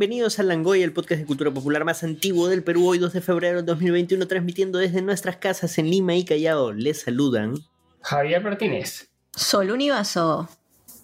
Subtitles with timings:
[0.00, 3.20] Bienvenidos a Langoy, el podcast de cultura popular más antiguo del Perú, hoy 2 de
[3.20, 6.72] febrero de 2021, transmitiendo desde nuestras casas en Lima y Callao.
[6.72, 7.56] Les saludan
[8.00, 10.48] Javier Martínez, Sol Univaso,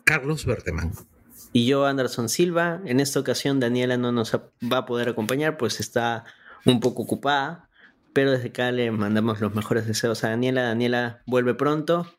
[0.04, 0.92] Carlos Berteman
[1.52, 2.80] y yo, Anderson Silva.
[2.86, 6.24] En esta ocasión, Daniela no nos va a poder acompañar, pues está
[6.64, 7.68] un poco ocupada,
[8.14, 10.62] pero desde acá le mandamos los mejores deseos a Daniela.
[10.62, 12.10] Daniela vuelve pronto.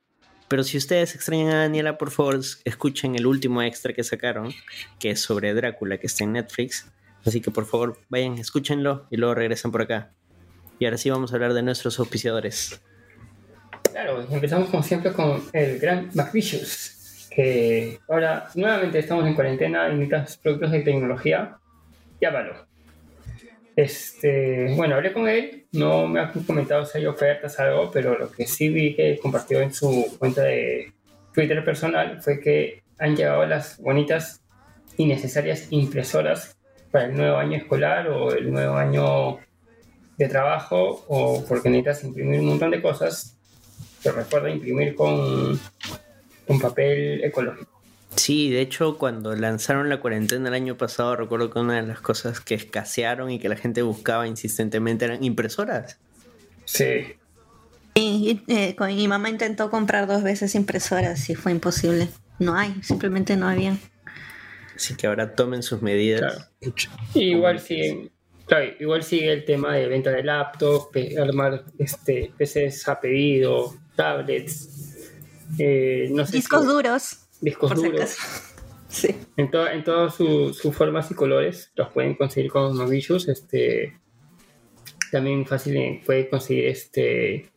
[0.47, 4.53] Pero si ustedes extrañan a Daniela, por favor, escuchen el último extra que sacaron,
[4.99, 6.89] que es sobre Drácula, que está en Netflix.
[7.25, 10.13] Así que por favor, vayan, escúchenlo y luego regresan por acá.
[10.79, 12.81] Y ahora sí vamos a hablar de nuestros auspiciadores.
[13.91, 19.95] Claro, empezamos como siempre con el gran McVicious, que ahora nuevamente estamos en cuarentena y
[19.95, 21.57] necesitas productos de tecnología,
[22.21, 22.67] llámalo.
[23.77, 28.31] Este, bueno, hablé con él, no me ha comentado si hay ofertas, algo, pero lo
[28.31, 30.93] que sí vi que compartió en su cuenta de
[31.31, 34.41] Twitter personal fue que han llegado las bonitas
[34.97, 36.57] y necesarias impresoras
[36.89, 39.37] para el nuevo año escolar o el nuevo año
[40.17, 43.37] de trabajo o porque necesitas imprimir un montón de cosas,
[44.01, 45.59] pero recuerda imprimir con,
[46.47, 47.76] con papel ecológico.
[48.17, 52.01] Sí, de hecho, cuando lanzaron la cuarentena el año pasado, recuerdo que una de las
[52.01, 55.99] cosas que escasearon y que la gente buscaba insistentemente eran impresoras.
[56.65, 57.13] Sí.
[57.93, 62.09] Y, eh, con- mi mamá intentó comprar dos veces impresoras y fue imposible.
[62.39, 63.77] No hay, simplemente no había.
[64.75, 66.21] Así que ahora tomen sus medidas.
[66.61, 66.91] Claro.
[67.15, 68.11] Igual sigue,
[68.45, 74.69] claro, igual sigue el tema de venta de laptops, armar este, PCs a pedido, tablets,
[75.57, 78.15] eh, no sé Discos si- duros, discos por duros.
[78.89, 79.13] Sí.
[79.35, 83.99] en, to- en todas su- sus formas y colores, los pueden conseguir con Novicious, este
[85.11, 87.49] también fácil eh, puede conseguir este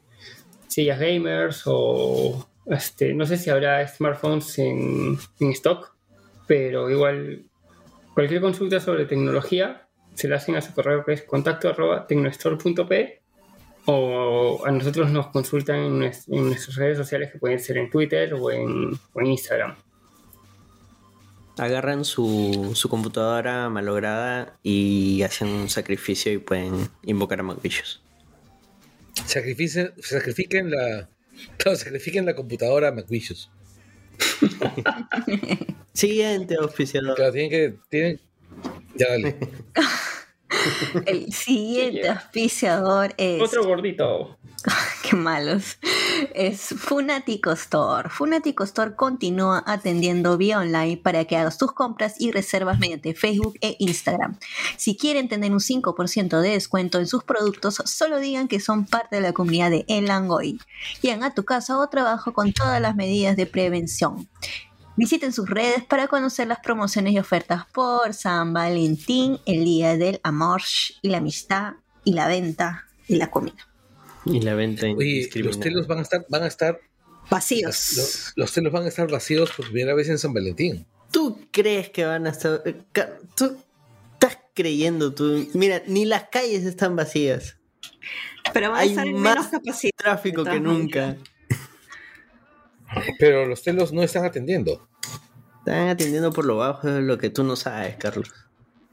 [0.66, 5.94] sillas gamers o este no sé si habrá smartphones en, en stock
[6.48, 7.44] pero igual
[8.14, 13.19] cualquier consulta sobre tecnología se la hacen a su correo que es contacto arroba tecnostore.p
[13.86, 17.90] o a nosotros nos consultan en, nues- en nuestras redes sociales que pueden ser en
[17.90, 19.76] Twitter o en, o en Instagram.
[21.58, 28.00] Agarran su, su computadora malograda y hacen un sacrificio y pueden invocar a McVicious.
[29.26, 31.08] Sacrificen, sacrifiquen la.
[31.56, 33.50] Claro, sacrifiquen la computadora a McVicious.
[35.94, 37.14] Siguiente auspiciador.
[37.16, 37.74] Claro, tienen que.
[37.88, 38.20] Tienen,
[38.94, 39.36] ya dale.
[41.06, 43.42] El siguiente auspiciador es.
[43.42, 44.36] Otro gordito.
[45.02, 45.78] Qué malos.
[46.34, 48.10] Es Funatico Store.
[48.10, 53.54] Funatico Store continúa atendiendo vía online para que hagas tus compras y reservas mediante Facebook
[53.60, 54.38] e Instagram.
[54.76, 59.16] Si quieren tener un 5% de descuento en sus productos, solo digan que son parte
[59.16, 60.58] de la comunidad de El Langoy.
[61.00, 64.28] Llegan a tu casa o trabajo con todas las medidas de prevención.
[64.96, 70.20] Visiten sus redes para conocer las promociones y ofertas por San Valentín, el Día del
[70.22, 70.62] Amor
[71.00, 71.74] y la Amistad
[72.04, 73.66] y la venta y la comida.
[74.26, 76.26] Y la venta Oye, los telos van a estar.
[76.28, 76.78] Van a estar
[77.30, 77.92] Vacíos.
[77.96, 80.86] los, los telos van a estar vacíos por primera vez en San Valentín.
[81.10, 82.60] ¿Tú crees que van a estar.?
[82.66, 82.82] eh,
[83.36, 83.56] ¿Tú
[84.14, 85.48] estás creyendo tú?
[85.54, 87.56] Mira, ni las calles están vacías.
[88.52, 89.92] Pero va a Hay estar en más menos capacidad.
[89.96, 91.16] Tráfico que nunca.
[93.18, 94.88] Pero los telos no están atendiendo.
[95.58, 98.32] Están atendiendo por lo bajo de lo que tú no sabes, Carlos.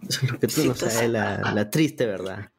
[0.08, 2.52] Eso es lo que tú no sabes, la, la triste verdad.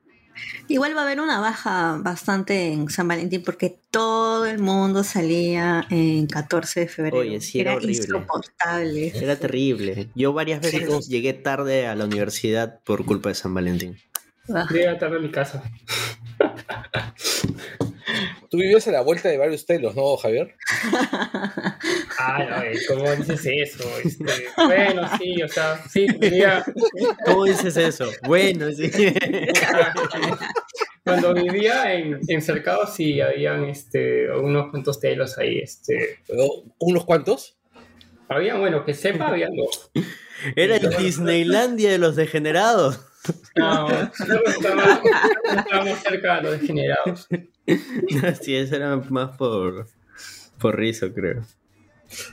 [0.69, 5.87] Igual va a haber una baja bastante en San Valentín porque todo el mundo salía
[5.91, 7.19] en 14 de febrero.
[7.19, 7.97] Oye, sí, era horrible.
[7.97, 9.13] insoportable.
[9.15, 10.09] Era terrible.
[10.15, 13.99] Yo varias veces llegué tarde a la universidad por culpa de San Valentín.
[14.55, 15.63] Ah, Llega tarde a mi casa.
[18.51, 20.55] Tú vives a la vuelta de varios telos, ¿no, Javier?
[22.21, 23.89] Ah, no, ¿cómo dices eso?
[24.05, 24.25] Este,
[24.57, 26.65] bueno, sí, o sea, sí, tenía,
[27.25, 28.11] ¿Cómo dices eso?
[28.25, 28.91] Bueno, sí.
[31.05, 35.59] cuando vivía en, en Cercado sí habían este, unos cuantos telos ahí.
[35.59, 36.19] Este,
[36.81, 37.57] ¿Unos cuantos?
[38.29, 39.91] había, bueno, que sepa, había dos.
[40.57, 43.08] Era el Disneylandia de los degenerados.
[43.57, 43.97] No, no
[44.47, 45.03] estaba-
[45.45, 47.29] no estábamos cerca de los degenerados.
[48.43, 49.87] sí, eso era más por,
[50.59, 51.45] por rizo, creo.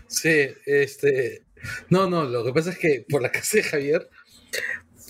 [0.07, 1.44] Sí, este.
[1.89, 4.09] No, no, lo que pasa es que por la casa de Javier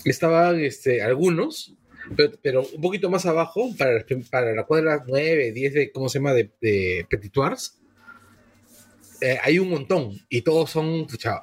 [0.04, 1.74] estaban este, algunos,
[2.16, 6.18] pero, pero un poquito más abajo, para, para la cuadra 9, 10 de, ¿cómo se
[6.18, 7.78] llama?, de, de Petitoires,
[9.20, 11.42] eh, hay un montón y todos son, pucha,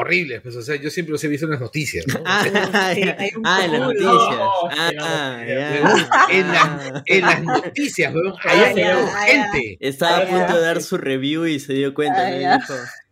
[0.00, 0.40] horribles.
[0.42, 2.06] Pues, o sea, yo siempre los he visto en las noticias.
[2.06, 2.22] ¿no?
[2.26, 2.50] Ah, Sí,
[3.44, 4.36] ah, en las noticias.
[4.36, 5.42] No, Ah,
[6.30, 9.76] en, las, en las noticias, weón, ahí Ah, hay ya, gente.
[9.80, 12.26] Estaba a Ah, punto de dar su review y se dio cuenta.
[12.26, 12.58] Ah,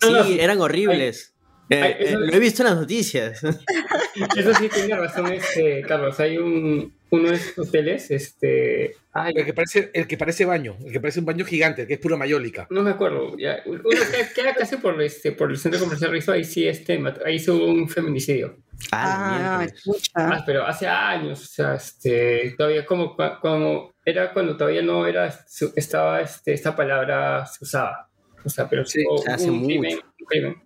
[0.03, 0.25] ¿no?
[0.25, 1.35] Sí, eran horribles.
[1.71, 3.43] Eh, Ay, eh, lo he visto en las noticias.
[4.37, 6.19] Eso sí tiene razón, este, Carlos.
[6.19, 8.95] Hay un, uno de estos hoteles, este.
[9.13, 11.95] Ay, El que parece, el que parece baño, el que parece un baño gigante, que
[11.95, 12.67] es pura mayólica.
[12.71, 13.37] no me acuerdo.
[13.39, 13.89] Ya, uno que
[14.35, 17.89] queda casi por, este, por el centro comercial Rizo, ahí sí, este, ahí hubo un
[17.89, 18.57] feminicidio.
[18.93, 19.67] Ah, Ah.
[20.15, 25.31] Ah, pero hace años, o sea, este, todavía como, como era cuando todavía no era,
[25.49, 28.09] su- estaba, este, esta palabra se usaba.
[28.45, 30.07] O sea, pero Sí, hace un crimen, mucho.
[30.21, 30.57] un crimen.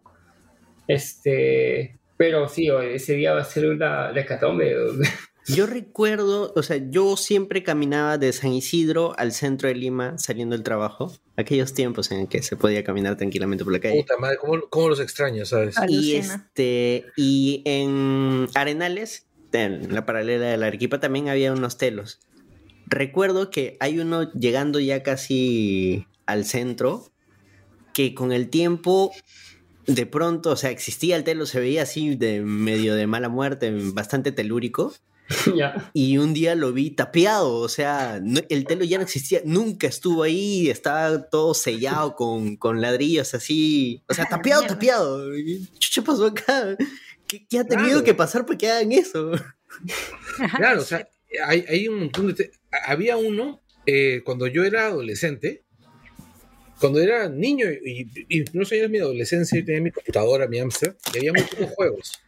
[0.86, 4.76] Este, pero sí, o- ese día va a ser una hecatombe.
[5.46, 10.54] Yo recuerdo, o sea, yo siempre caminaba de San Isidro al centro de Lima saliendo
[10.54, 11.12] del trabajo.
[11.36, 14.02] Aquellos tiempos en que se podía caminar tranquilamente por la calle.
[14.02, 15.74] Puta madre, ¿cómo, cómo los extraño, sabes?
[15.88, 22.20] Y este, y en Arenales, en la paralela de la Arequipa, también había unos telos.
[22.86, 27.10] Recuerdo que hay uno llegando ya casi al centro,
[27.94, 29.12] que con el tiempo,
[29.86, 33.72] de pronto, o sea, existía el telo, se veía así de medio de mala muerte,
[33.92, 34.92] bastante telúrico.
[35.94, 39.86] Y un día lo vi tapiado, o sea, no- el telo ya no existía, nunca
[39.86, 44.66] estuvo ahí, estaba todo sellado con, con ladrillos así, o sea, mierda.
[44.66, 45.30] tapiado.
[45.94, 46.76] ¿Qué pasó acá?
[47.26, 48.04] ¿Qué, qué ha tenido Claro.
[48.04, 49.32] que pasar para que hagan eso?
[50.56, 51.08] Claro, o sea,
[51.46, 52.50] hay, hay un montón de...
[52.86, 55.62] Había uno, eh, cuando yo era adolescente,
[56.80, 60.58] cuando era niño y, y unos años de mi adolescencia, yo tenía mi computadora, mi
[60.58, 62.21] Amstrad, y había muy pocos juegos.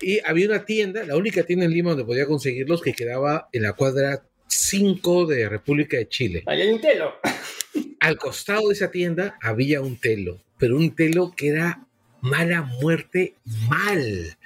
[0.00, 3.62] Y había una tienda, la única tienda en Lima donde podía conseguirlos, que quedaba en
[3.62, 6.42] la cuadra 5 de República de Chile.
[6.46, 7.14] Ahí hay un telo.
[8.00, 11.86] Al costado de esa tienda había un telo, pero un telo que era
[12.20, 13.34] mala muerte
[13.68, 14.36] mal.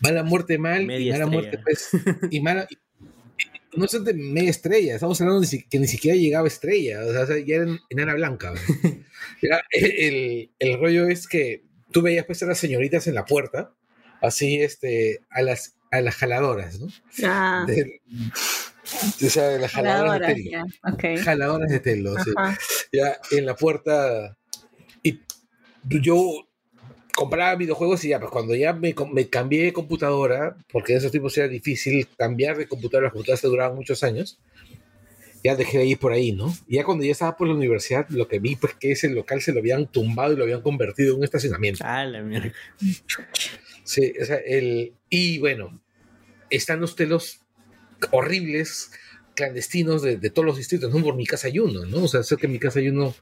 [0.00, 2.18] Mala muerte mal y Media mala muerte estrella.
[2.20, 5.86] pues, y mala y- y- no es de media estrella, estamos hablando de que ni
[5.86, 8.52] siquiera llegaba estrella, o sea, ya era en, enana blanca.
[9.42, 13.72] Era- el, el rollo es que tú veías pues a las señoritas en la puerta,
[14.22, 16.88] así este, a las, a las jaladoras, ¿no?
[17.24, 18.00] Ah, De-
[19.24, 20.50] o sea, de las jaladoras de jaladoras, telo.
[20.50, 20.92] ya.
[20.92, 21.24] Ok.
[21.24, 22.30] Jaladoras de telo, sí
[22.92, 24.36] ya en la puerta
[25.02, 25.20] y
[25.88, 26.16] yo
[27.14, 31.10] compraba videojuegos y ya, pues cuando ya me, me cambié de computadora, porque en esos
[31.10, 34.38] tiempos era difícil cambiar de computadora, las computadoras duraban muchos años,
[35.44, 36.54] ya dejé de ir por ahí, ¿no?
[36.68, 39.42] Y ya cuando ya estaba por la universidad, lo que vi pues que ese local
[39.42, 41.82] se lo habían tumbado y lo habían convertido en un estacionamiento.
[41.86, 42.52] Ah, la mierda.
[43.84, 45.80] Sí, o sea, el, y bueno,
[46.50, 47.40] están los telos
[48.10, 48.90] horribles,
[49.34, 51.02] clandestinos de, de todos los distritos, ¿no?
[51.02, 52.04] Por mi casa hay uno, ¿no?
[52.04, 53.14] O sea, sé que en mi casa hay uno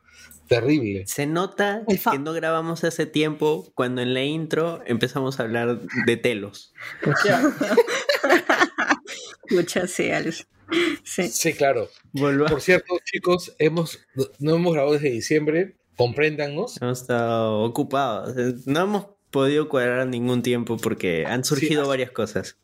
[0.49, 1.07] terrible.
[1.07, 6.17] Se nota que no grabamos hace tiempo cuando en la intro empezamos a hablar de
[6.17, 6.73] telos.
[7.25, 7.43] Ya.
[9.49, 10.47] Escucha, sí, Alex.
[11.05, 11.29] Sí.
[11.29, 11.89] Sí, claro.
[12.13, 15.77] Volva- Por cierto, chicos, hemos, no, no hemos grabado desde diciembre.
[15.97, 16.81] Compréndanos.
[16.81, 18.37] Hemos estado ocupados.
[18.37, 21.89] eh, No hemos podido cuadrar ningún tiempo porque han surgido Sí.
[21.89, 22.57] varias cosas.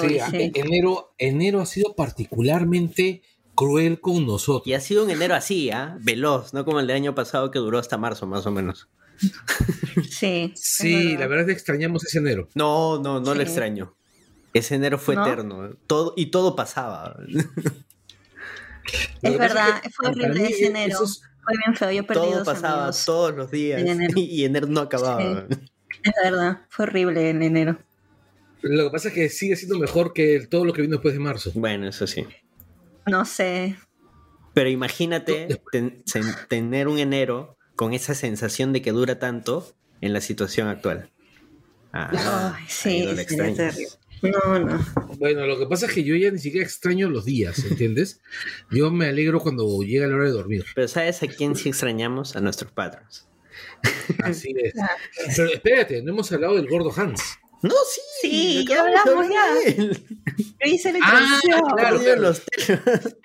[0.00, 0.50] Sí, Uy, a- sí.
[0.54, 3.22] Enero, enero ha sido particularmente
[3.54, 4.66] cruel con nosotros.
[4.66, 5.96] Y ha sido un enero así, ¿ah?
[6.00, 8.88] Veloz, no como el del año pasado que duró hasta marzo más o menos.
[10.10, 10.52] Sí.
[10.56, 12.48] Sí, la verdad es que extrañamos ese enero.
[12.54, 13.46] No, no, no lo Sí.
[13.46, 13.94] extraño.
[14.52, 15.26] Ese enero fue ¿No?
[15.26, 15.70] eterno.
[15.86, 17.16] Todo, y todo pasaba.
[19.22, 20.94] Lo Es verdad, que fue horrible mí ese enero.
[20.94, 23.04] esos- Fue bien feo, yo perdí Todo dos pasaba amigos.
[23.04, 23.80] todos los días.
[23.80, 24.12] en enero.
[24.16, 25.46] Y enero no acababa.
[26.04, 27.78] Es verdad, fue horrible en enero.
[28.62, 31.20] lo que pasa es que sigue siendo mejor que todo lo que vino después de
[31.20, 31.50] marzo.
[31.54, 32.24] Bueno, eso sí.
[33.06, 33.76] No sé.
[34.54, 40.12] Pero imagínate ten- sen- tener un enero con esa sensación de que dura tanto en
[40.12, 41.10] la situación actual.
[41.92, 43.06] Ah, Ay, sí,
[43.36, 43.44] no.
[44.22, 44.84] No, no.
[45.18, 48.20] Bueno, lo que pasa es que yo ya ni siquiera extraño los días, ¿entiendes?
[48.70, 50.64] Yo me alegro cuando llega la hora de dormir.
[50.74, 52.34] Pero ¿sabes a quién sí extrañamos?
[52.36, 53.28] A nuestros patrons.
[54.22, 54.74] Así es.
[55.36, 57.20] Pero espérate, no hemos hablado del gordo Hans.
[57.62, 58.00] No, sí.
[58.20, 59.74] Sí, ya hablamos hablar ya.
[60.36, 61.76] Yo hice la Ah, introducción.
[61.76, 61.96] claro.
[61.98, 63.16] Perdido los telos.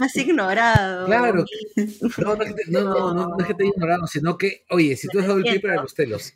[0.00, 1.06] Has ignorado.
[1.06, 1.44] Claro.
[2.18, 5.08] No, no, no, no, no, no es que te haya ignorado, sino que, oye, si
[5.08, 6.32] tú has dado el pie para los telos.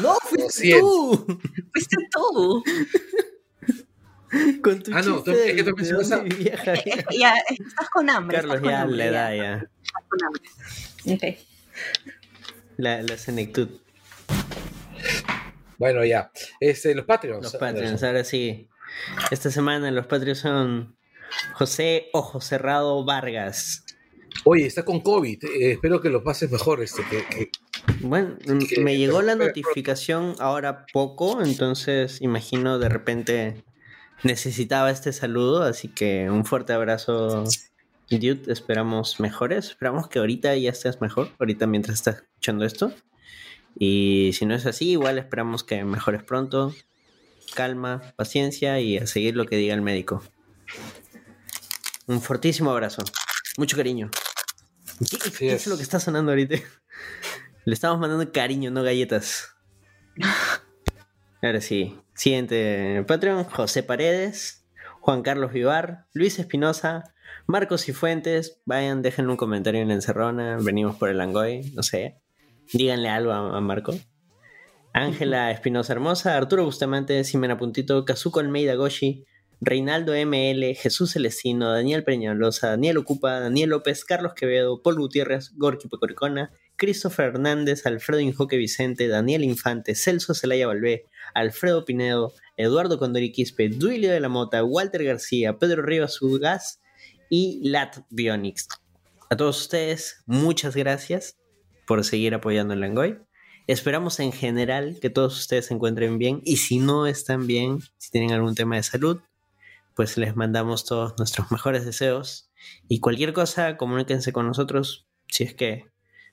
[0.00, 1.26] No, fuiste tú.
[1.72, 2.62] Fuiste tú.
[4.62, 6.74] Con tu Ah, no, tú- es que tú mencionas a- viaja.
[7.18, 8.36] Ya, estás con hambre.
[8.36, 9.54] Carlos, estás con ya hambre, la edad, ya.
[9.82, 10.42] Estás con hambre.
[11.14, 11.38] Ok.
[12.76, 13.68] La, la senectud.
[15.78, 16.30] Bueno, ya.
[16.60, 17.42] Este, los Patreons.
[17.42, 18.68] Los Patreons, ahora sí.
[19.30, 20.96] Esta semana los Patreons son
[21.54, 23.84] José Ojo Cerrado Vargas.
[24.44, 25.44] Oye, está con COVID.
[25.44, 26.82] eh, espero que lo pases mejor.
[26.82, 27.50] Este, que, que-
[28.00, 28.36] Bueno,
[28.68, 33.64] Que- me llegó la notificación ahora poco, entonces imagino de repente
[34.22, 37.44] necesitaba este saludo, así que un fuerte abrazo,
[38.10, 38.52] Dude.
[38.52, 39.70] Esperamos mejores.
[39.70, 42.92] Esperamos que ahorita ya estés mejor, ahorita mientras estás escuchando esto.
[43.78, 46.74] Y si no es así, igual esperamos que mejores pronto.
[47.54, 50.22] Calma, paciencia y a seguir lo que diga el médico.
[52.06, 53.02] Un fortísimo abrazo.
[53.56, 54.10] Mucho cariño.
[55.10, 56.56] ¿Qué, qué- qué es lo que está sonando ahorita?
[57.64, 59.48] Le estamos mandando cariño, no galletas.
[61.42, 61.98] Ahora sí.
[62.14, 64.64] Siguiente Patreon, José Paredes,
[65.00, 67.13] Juan Carlos Vivar, Luis Espinosa,
[67.46, 68.62] Marcos y Fuentes.
[68.64, 70.56] Vayan, déjenle un comentario en la encerrona.
[70.60, 72.20] Venimos por el Langoy, no sé.
[72.72, 73.94] Díganle algo a, a Marco.
[74.94, 79.24] Ángela Espinosa Hermosa, Arturo Bustamante, Simena Puntito, Kazuko Almeida Goshi,
[79.60, 85.88] Reinaldo ML, Jesús Celestino, Daniel Peñalosa, Daniel Ocupa, Daniel López, Carlos Quevedo, Paul Gutiérrez, Gorky
[85.88, 93.32] Pecoricona, Christopher Hernández, Alfredo Injoque Vicente, Daniel Infante, Celso Celaya Balbé, Alfredo Pinedo, Eduardo Condori
[93.32, 96.80] Quispe, Duilio de la Mota, Walter García, Pedro Rivas Ugas
[97.36, 98.68] y Lat Bionics.
[99.28, 101.36] A todos ustedes, muchas gracias
[101.84, 103.18] por seguir apoyando el Langoy.
[103.66, 108.12] Esperamos en general que todos ustedes se encuentren bien y si no están bien, si
[108.12, 109.20] tienen algún tema de salud,
[109.96, 112.52] pues les mandamos todos nuestros mejores deseos
[112.88, 115.86] y cualquier cosa, comuníquense con nosotros si es que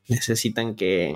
[0.07, 1.15] necesitan que,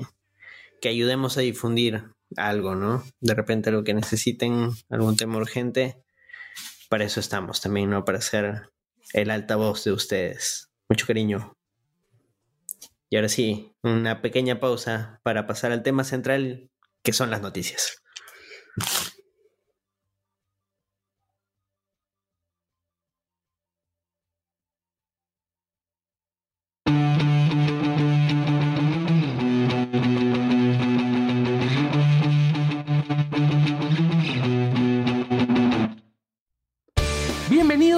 [0.82, 2.06] que ayudemos a difundir
[2.38, 3.04] algo, ¿no?
[3.20, 6.02] De repente algo que necesiten, algún tema urgente,
[6.90, 8.04] para eso estamos también, ¿no?
[8.04, 8.72] Para ser
[9.14, 10.72] el altavoz de ustedes.
[10.90, 11.54] Mucho cariño.
[13.10, 16.70] Y ahora sí, una pequeña pausa para pasar al tema central,
[17.04, 18.04] que son las noticias.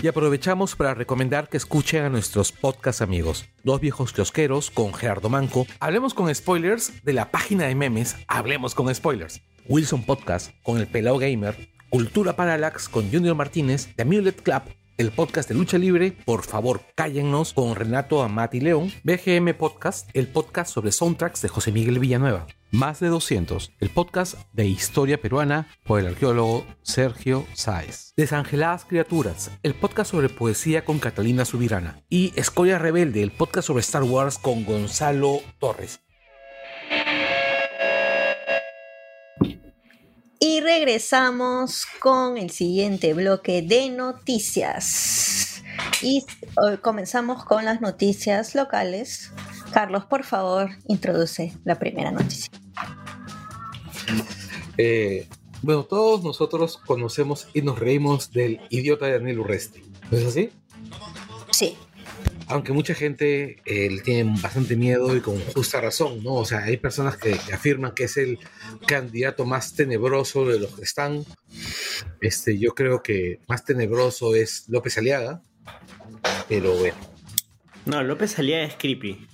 [0.00, 5.28] Y aprovechamos para recomendar que escuchen a nuestros podcast amigos, Dos Viejos Kiosqueros con Gerardo
[5.28, 10.78] Manco, Hablemos con Spoilers de la página de memes Hablemos con Spoilers, Wilson Podcast con
[10.78, 14.62] El Pelao Gamer, Cultura Parallax con Junior Martínez, The Amulet Club,
[14.98, 20.26] el podcast de lucha libre, por favor cállennos con Renato Amati León, BGM Podcast, el
[20.26, 22.46] podcast sobre soundtracks de José Miguel Villanueva.
[22.72, 28.12] Más de 200, el podcast de historia peruana por el arqueólogo Sergio Sáez.
[28.16, 32.02] Desangeladas Criaturas, el podcast sobre poesía con Catalina Subirana.
[32.10, 36.00] Y Escoria Rebelde, el podcast sobre Star Wars con Gonzalo Torres.
[40.40, 45.62] Y regresamos con el siguiente bloque de noticias.
[46.02, 49.32] Y eh, comenzamos con las noticias locales.
[49.72, 52.50] Carlos, por favor, introduce la primera noticia.
[54.76, 55.28] Eh,
[55.62, 59.82] bueno, todos nosotros conocemos y nos reímos del idiota de Daniel Urresti.
[60.10, 60.50] ¿No es así?
[61.50, 61.76] Sí,
[62.48, 66.34] Aunque mucha gente eh, le tiene bastante miedo y con justa razón, ¿no?
[66.34, 68.38] O sea, hay personas que, afirman que es el
[68.86, 71.24] candidato más tenebroso de los que están.
[72.20, 75.42] Este, yo creo que más tenebroso es López Aliaga,
[76.48, 76.96] pero bueno,
[77.84, 79.26] No, López Aliaga es creepy.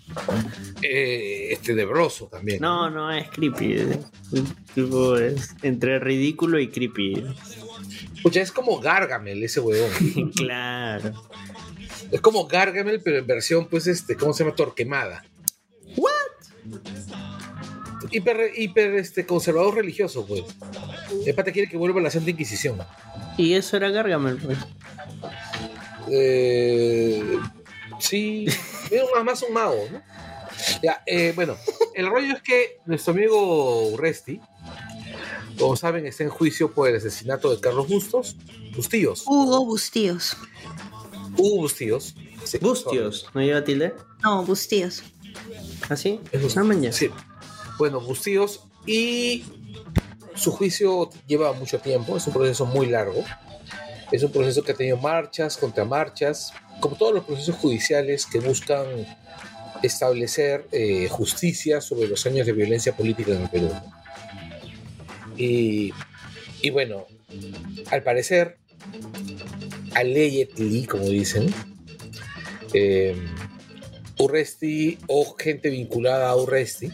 [0.83, 2.61] eh, es tenebroso también.
[2.61, 3.75] No, no es creepy.
[3.75, 3.99] Es,
[4.75, 7.25] tipo, es entre ridículo y creepy.
[8.33, 10.33] Es como Gargamel ese huevón.
[10.37, 11.13] claro.
[12.15, 14.55] Es como Gargamel, pero en versión, pues, este, ¿cómo se llama?
[14.55, 15.25] Torquemada.
[15.97, 16.13] ¿What?
[18.09, 20.45] Hiper, hiper este, conservador religioso, pues.
[21.27, 22.79] El pata quiere que vuelva a la Santa Inquisición.
[23.37, 24.59] Y eso era Gargamel, pues.
[26.09, 27.37] Eh,
[27.99, 28.47] sí,
[28.93, 30.01] es más un mago, ¿no?
[30.85, 31.57] Ya, eh, bueno,
[31.97, 34.41] el rollo es que nuestro amigo Urresti,
[35.59, 38.37] como saben, está en juicio por el asesinato de Carlos Bustos,
[38.77, 40.37] Bustillos, Hugo Bustíos.
[41.37, 42.15] Hugo Bustillos.
[42.45, 43.95] Sí, Bustios, ¿no lleva tilde?
[44.23, 45.03] No, Bustíos.
[45.89, 46.21] ¿Así?
[46.33, 46.93] Es Ah, man, ya.
[46.93, 47.11] Sí.
[47.79, 49.45] Bueno, Bustillos y
[50.35, 53.25] su juicio lleva mucho tiempo, es un proceso muy largo.
[54.13, 58.87] Es un proceso que ha tenido marchas, contramarchas, como todos los procesos judiciales que buscan
[59.83, 63.71] establecer eh, justicia sobre los años de violencia política en el Perú.
[65.37, 65.93] Y,
[66.63, 67.07] y bueno,
[67.91, 68.59] al parecer,
[69.95, 71.53] allegedly, como dicen,
[72.73, 73.15] eh,
[74.19, 76.91] Urresti o gente vinculada a Urresti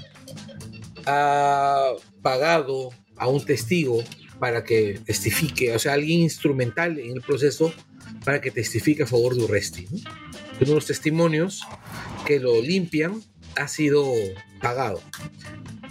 [1.06, 1.92] ha
[2.22, 4.02] pagado a un testigo
[4.38, 7.72] para que testifique, o sea, alguien instrumental en el proceso
[8.24, 9.86] para que testifique a favor de Urresti.
[9.90, 9.98] ¿no?
[10.60, 11.62] Uno de los testimonios
[12.26, 13.22] que lo limpian
[13.56, 14.06] ha sido
[14.60, 15.02] pagado.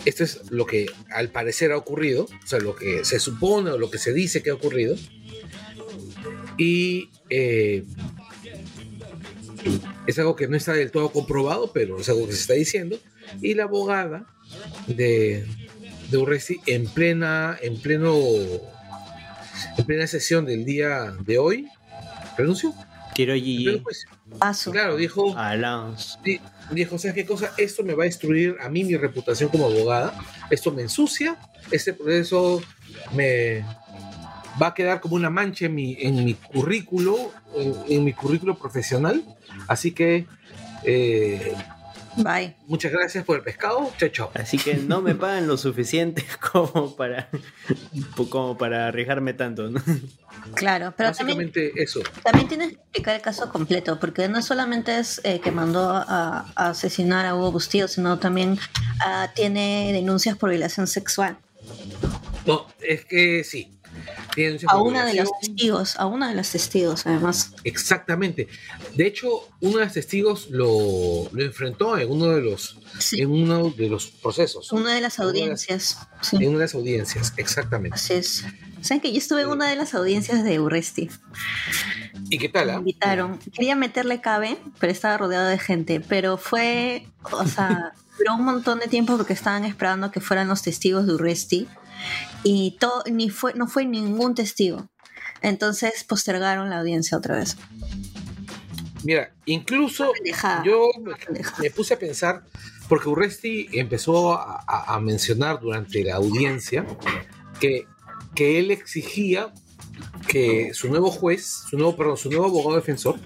[0.06, 3.78] Esto es lo que al parecer ha ocurrido, o sea, lo que se supone o
[3.78, 4.96] lo que se dice que ha ocurrido.
[6.60, 7.84] Y eh,
[10.08, 13.00] es algo que no está del todo comprobado, pero es algo que se está diciendo.
[13.42, 14.26] Y la abogada
[14.88, 15.46] de,
[16.10, 18.16] de Urresti en plena, en pleno,
[19.78, 21.68] en plena sesión del día de hoy,
[22.38, 22.74] renunció.
[23.16, 23.82] Gigi.
[23.84, 24.10] juicio.
[24.38, 24.72] Paso.
[24.72, 26.20] Claro, dijo, Alonso.
[26.24, 26.40] di-
[26.72, 27.52] dijo, ¿sabes qué cosa?
[27.58, 30.14] Esto me va a destruir a mí mi reputación como abogada.
[30.50, 31.38] Esto me ensucia.
[31.72, 32.62] Este proceso
[33.14, 33.66] me
[34.62, 38.56] va a quedar como una mancha en mi, en mi currículo, en, en mi currículo
[38.56, 39.24] profesional.
[39.68, 40.26] Así que
[40.84, 41.54] eh,
[42.18, 42.56] Bye.
[42.68, 43.92] muchas gracias por el pescado.
[43.98, 44.32] Chao, chao.
[44.34, 47.30] Así que no me pagan lo suficiente como para,
[48.30, 49.82] como para arriesgarme tanto, ¿no?
[50.56, 52.02] Claro, pero también, eso.
[52.24, 56.52] también tienes que explicar el caso completo, porque no solamente es eh, que mandó a,
[56.56, 58.58] a asesinar a Hugo Bustillo, sino también
[59.02, 61.38] ah, tiene denuncias por violación sexual
[62.46, 63.79] No, es que sí.
[64.68, 67.54] A una de los testigos, a una de los testigos, además.
[67.64, 68.48] Exactamente.
[68.96, 69.28] De hecho,
[69.62, 73.90] uno de los testigos lo, lo enfrentó en uno de los, Sí, en uno de
[73.90, 74.72] los procesos.
[74.72, 75.98] una de las una de las- audiencias.
[76.22, 77.96] Sí, En una de las audiencias, exactamente.
[77.96, 78.46] así es.
[78.82, 81.10] ¿Saben que yo estuve en una de las audiencias de Urresti?
[82.30, 82.68] ¿Y qué tal?
[82.68, 82.78] Me ah?
[82.78, 83.40] invitaron.
[83.54, 86.00] Quería meterle cabe, pero estaba rodeado de gente.
[86.00, 90.62] Pero fue, o sea, duró un montón de tiempo porque estaban esperando que fueran los
[90.62, 91.68] testigos de Urresti.
[92.44, 94.90] Y todo, ni fue, no fue ningún testigo.
[95.42, 97.58] Entonces postergaron la audiencia otra vez.
[99.04, 100.12] Mira, incluso
[100.66, 100.88] yo
[101.62, 102.44] me, puse a pensar,
[102.90, 106.86] porque Urresti empezó a, a- a mencionar durante la audiencia
[107.62, 107.86] que,
[108.36, 109.54] que él exigía
[110.28, 113.18] que su nuevo juez, su nuevo, perdón, su nuevo abogado defensor,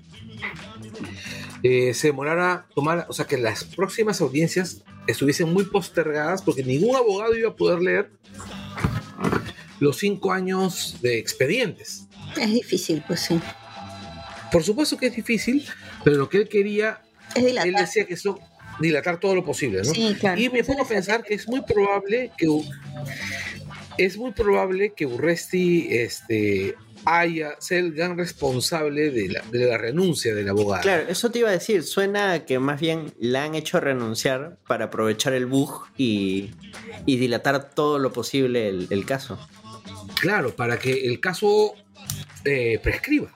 [1.63, 6.95] eh, se demorara tomar, o sea, que las próximas audiencias estuviesen muy postergadas porque ningún
[6.95, 8.12] abogado iba a poder leer
[9.79, 12.07] los cinco años de expedientes.
[12.39, 13.39] Es difícil, pues sí.
[14.51, 15.65] Por supuesto que es difícil,
[16.03, 17.01] pero lo que él quería,
[17.36, 17.81] Es él dilatar.
[17.81, 18.15] decía que
[18.79, 19.93] dilatar todo lo posible, ¿no?
[19.93, 20.39] Sí, claro.
[20.39, 22.47] Y me pongo a pensar que es muy probable que
[23.97, 29.77] es muy probable que Urresti este, haya ser el gran responsable de la, de la
[29.77, 30.81] renuncia del abogado.
[30.81, 31.83] Claro, eso te iba a decir.
[31.83, 36.51] Suena a que más bien la han hecho renunciar para aprovechar el bug y,
[37.05, 39.37] y dilatar todo lo posible el, el caso.
[40.19, 41.73] Claro, para que el caso
[42.45, 43.31] eh, prescriba.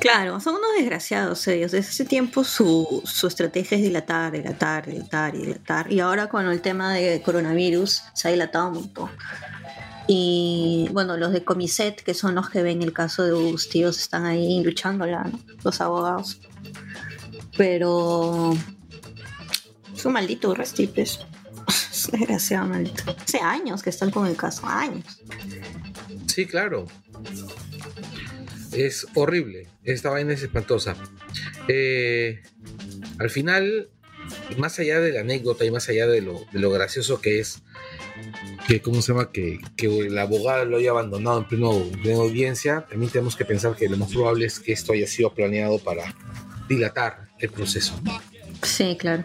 [0.00, 1.72] Claro, son unos desgraciados ellos.
[1.72, 5.92] Desde ese tiempo su, su estrategia es dilatar, dilatar, dilatar y dilatar.
[5.92, 9.10] Y ahora con el tema de coronavirus se ha dilatado un montón.
[10.10, 14.24] Y bueno, los de Comiset, que son los que ven el caso de Bustillos, están
[14.24, 15.38] ahí luchándola, ¿no?
[15.62, 16.40] los abogados.
[17.58, 18.56] Pero
[19.94, 21.20] es un maldito Restipes.
[21.68, 23.02] Es desgraciado maldito.
[23.20, 25.04] Hace años que están con el caso, años.
[26.26, 26.86] Sí, claro.
[28.72, 29.68] Es horrible.
[29.82, 30.96] Esta vaina es espantosa.
[31.66, 32.40] Eh,
[33.18, 33.90] al final,
[34.56, 37.62] más allá de la anécdota y más allá de lo, de lo gracioso que es,
[38.66, 39.30] que, ¿cómo se llama?
[39.32, 43.44] Que, que el abogado lo haya abandonado en, pleno, en plena audiencia, también tenemos que
[43.44, 46.14] pensar que lo más probable es que esto haya sido planeado para
[46.68, 47.94] dilatar el proceso.
[48.62, 49.24] Sí, claro.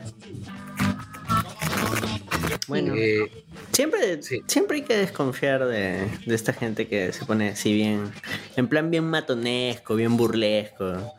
[2.67, 4.41] Bueno, Eh, siempre, sí.
[4.47, 8.11] siempre hay que desconfiar de, de esta gente que se pone así bien,
[8.55, 11.13] en plan bien matonesco, bien burlesco.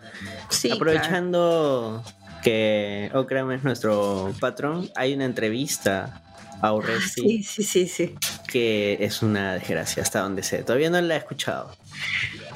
[0.49, 2.03] Sí, claro.
[2.44, 6.22] Que Okram es nuestro patrón, hay una entrevista
[6.61, 8.14] a Urresti Sí, sí, sí, sí.
[8.46, 10.62] que es una desgracia hasta donde sé.
[10.62, 11.74] Todavía no la he escuchado.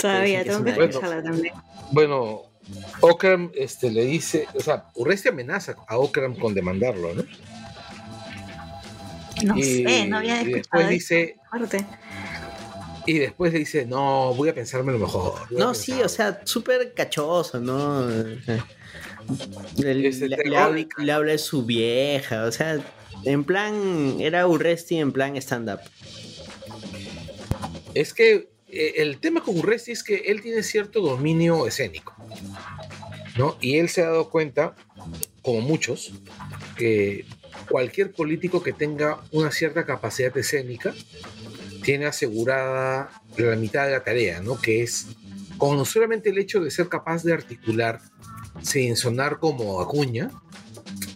[0.01, 1.55] Todavía tengo que escucharla también.
[1.91, 2.43] bueno,
[3.01, 7.25] Okram este, le dice, o sea, Urresti amenaza a Okram con demandarlo, ¿no?
[9.45, 11.87] No y, sé, no había y escuchado después esa dice, parte.
[13.07, 15.35] y después le dice, no, voy a pensarme lo mejor.
[15.53, 16.07] No, sí, pensar".
[16.07, 18.07] o sea, súper cachoso, ¿no?
[19.85, 22.79] El- Ese le, te le habla, le habla de su vieja, o sea,
[23.25, 25.81] en plan, era Urresti en plan stand-up.
[27.95, 32.15] Es que eh, el tema con Urresti es que él tiene cierto dominio escénico,
[33.37, 33.57] ¿no?
[33.61, 34.75] Y él se ha dado cuenta,
[35.43, 36.13] como muchos,
[36.77, 37.25] que
[37.69, 40.95] cualquier político que tenga una cierta capacidad escénica
[41.83, 44.61] tiene asegurada la mitad de la tarea, ¿no?
[44.61, 45.07] Que es
[45.57, 48.01] con no solamente el hecho de ser capaz de articular
[48.63, 50.31] sin sonar como Acuña,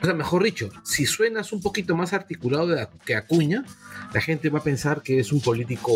[0.02, 3.64] O sea, mejor dicho, si suenas un poquito más articulado de, que Acuña,
[4.12, 5.92] la gente va a pensar que es un político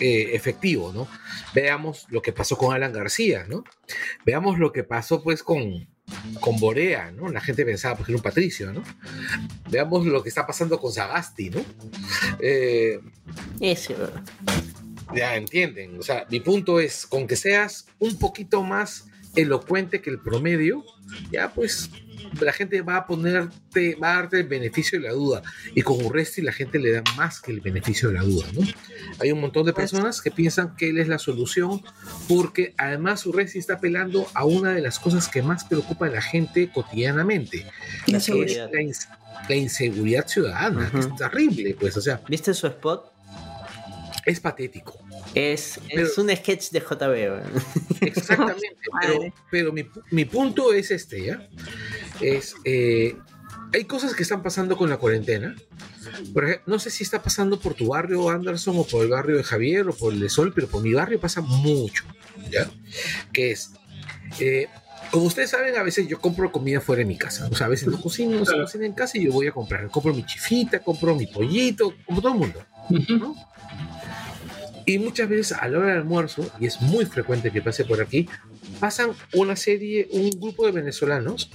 [0.00, 1.08] eh, efectivo, ¿no?
[1.54, 3.64] Veamos lo que pasó con Alan García, ¿no?
[4.24, 5.86] Veamos lo que pasó pues con,
[6.40, 7.28] con Borea, ¿no?
[7.28, 8.82] La gente pensaba pues, que era un patricio, ¿no?
[9.70, 11.60] Veamos lo que está pasando con Sagasti, ¿no?
[12.40, 13.00] Eh,
[13.60, 13.94] Ese,
[15.14, 20.10] ya entienden, o sea, mi punto es, con que seas un poquito más elocuente que
[20.10, 20.84] el promedio,
[21.30, 21.90] ya pues
[22.40, 25.42] la gente va a ponerte, va a darte el beneficio de la duda.
[25.74, 28.62] Y con Urresti la gente le da más que el beneficio de la duda, ¿no?
[29.20, 31.82] Hay un montón de personas que piensan que él es la solución,
[32.28, 36.20] porque además Urresti está apelando a una de las cosas que más preocupa a la
[36.22, 37.66] gente cotidianamente,
[38.06, 39.08] La que es la, ins-
[39.48, 41.08] la inseguridad ciudadana, que Ujú.
[41.08, 43.12] es terrible, pues, o sea, ¿Viste su spot?
[44.24, 44.98] es patético.
[45.36, 47.42] Es, Pero- es un sketch de JB.
[48.00, 49.20] Exactamente, pero,
[49.50, 51.46] pero mi, mi punto es este, ¿ya?
[52.22, 53.14] Es, eh,
[53.74, 55.54] hay cosas que están pasando con la cuarentena.
[56.32, 59.36] Por ejemplo, no sé si está pasando por tu barrio, Anderson, o por el barrio
[59.36, 62.04] de Javier, o por el de Sol, pero por mi barrio pasa mucho,
[62.50, 62.70] ¿ya?
[63.32, 63.72] Que es,
[64.40, 64.68] eh,
[65.10, 67.46] como ustedes saben, a veces yo compro comida fuera de mi casa.
[67.50, 69.52] O sea, a veces no cocino, no se cocina en casa y yo voy a
[69.52, 69.86] comprar.
[69.90, 72.64] Compro mi chifita, compro mi pollito, como todo el mundo.
[73.10, 73.34] ¿no?
[74.86, 78.00] Y muchas veces a la hora del almuerzo, y es muy frecuente que pase por
[78.00, 78.28] aquí,
[78.78, 81.50] pasan una serie, un grupo de venezolanos,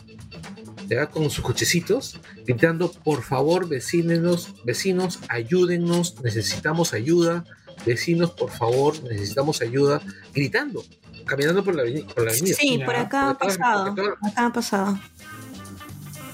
[0.89, 1.07] ¿ya?
[1.07, 7.45] con sus cochecitos, gritando, por favor, vecinos, vecinos, ayúdennos, necesitamos ayuda,
[7.85, 10.01] vecinos, por favor, necesitamos ayuda,
[10.33, 10.83] gritando,
[11.25, 12.55] caminando por la, aveni- por la avenida.
[12.59, 13.85] Sí, por acá ha porque todas- pasado.
[13.95, 14.99] porque todas- Acá ha pasado.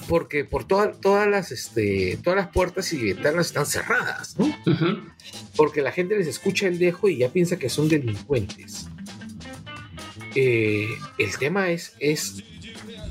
[0.08, 4.54] Porque por todas todas las, este, todas las puertas y ventanas están cerradas, ¿no?
[5.56, 8.88] Porque la gente les escucha el dejo y ya piensa que son delincuentes.
[10.34, 12.42] Eh, el tema es, es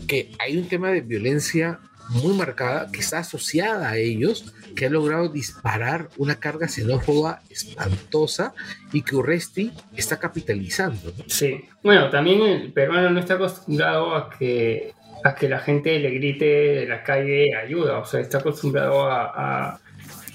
[0.08, 1.80] que hay un tema de violencia
[2.10, 8.54] muy marcada que está asociada a ellos, que ha logrado disparar una carga xenófoba espantosa
[8.94, 11.14] y que Urresti está capitalizando.
[11.18, 11.24] ¿no?
[11.28, 11.66] Sí.
[11.84, 14.94] Bueno, también el peruano no está acostumbrado a que,
[15.28, 18.00] a que la gente le grite de la calle ayuda.
[18.00, 19.26] O sea, está acostumbrado a,
[19.74, 19.80] a,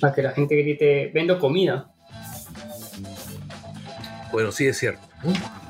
[0.03, 1.89] a que la gente grite, vendo comida.
[4.33, 5.03] Bueno, sí es cierto.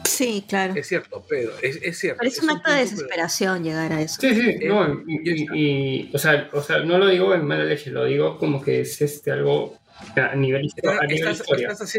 [0.04, 0.74] Sí, claro.
[0.76, 2.18] Es cierto, pero es, es cierto.
[2.20, 4.20] Pero es un acto de pero- desesperación llegar a eso.
[4.20, 7.44] Sí, sí, Eh, no, y, y- y- o, sea, o sea, no lo digo en
[7.46, 9.78] mala leche, lo digo como que es este algo
[10.16, 11.94] a nivel, a Estás, nivel estás-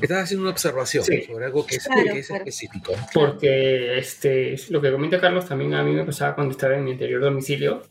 [0.00, 1.22] estás haciendo una observación Sí.
[1.22, 2.42] sobre algo que es, Claro, que es claro.
[2.44, 2.92] específico.
[3.12, 6.92] Porque este, lo que comenta Carlos también a mí me pasaba cuando estaba en mi
[6.92, 7.82] anterior domicilio.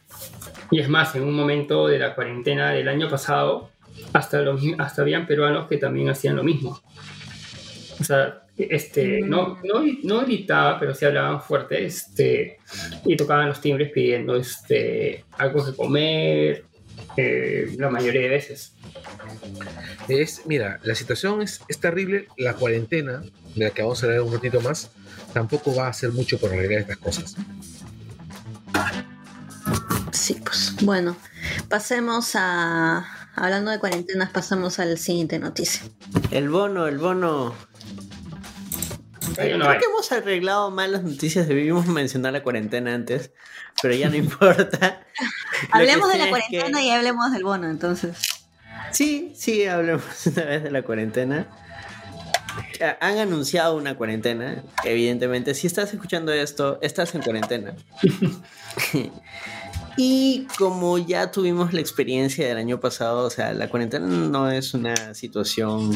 [0.72, 3.70] Y es más, en un momento de la cuarentena del año pasado,
[4.14, 6.82] hasta, los, hasta habían peruanos que también hacían lo mismo.
[8.00, 12.58] O sea, este, no, no, no gritaba, pero sí hablaban fuerte este,
[13.06, 16.66] y tocaban los timbres pidiendo este, algo que comer
[17.18, 18.74] eh, la mayoría de veces.
[20.08, 22.28] Es, mira, la situación es, es terrible.
[22.38, 23.24] La cuarentena,
[23.56, 24.92] de la que vamos a hablar un ratito más,
[25.34, 27.36] tampoco va a hacer mucho por arreglar estas cosas.
[30.12, 31.16] Sí, pues bueno,
[31.70, 33.06] pasemos a...
[33.36, 35.82] Hablando de cuarentenas, pasamos a la siguiente noticia.
[36.30, 37.56] El bono, el bono.
[39.38, 41.48] No Creo que hemos arreglado mal las noticias.
[41.48, 43.32] Debimos mencionar la cuarentena antes,
[43.82, 45.02] pero ya no importa.
[45.72, 48.18] Hablemos de la que- cuarentena y hablemos del bono, entonces.
[48.92, 51.48] Sí, sí, hablemos una vez de la cuarentena.
[53.00, 55.54] Han anunciado una cuarentena, evidentemente.
[55.56, 57.74] Si estás escuchando esto, estás en cuarentena.
[59.98, 64.74] y como ya tuvimos la experiencia del año pasado, o sea, la cuarentena no es
[64.74, 65.92] una situación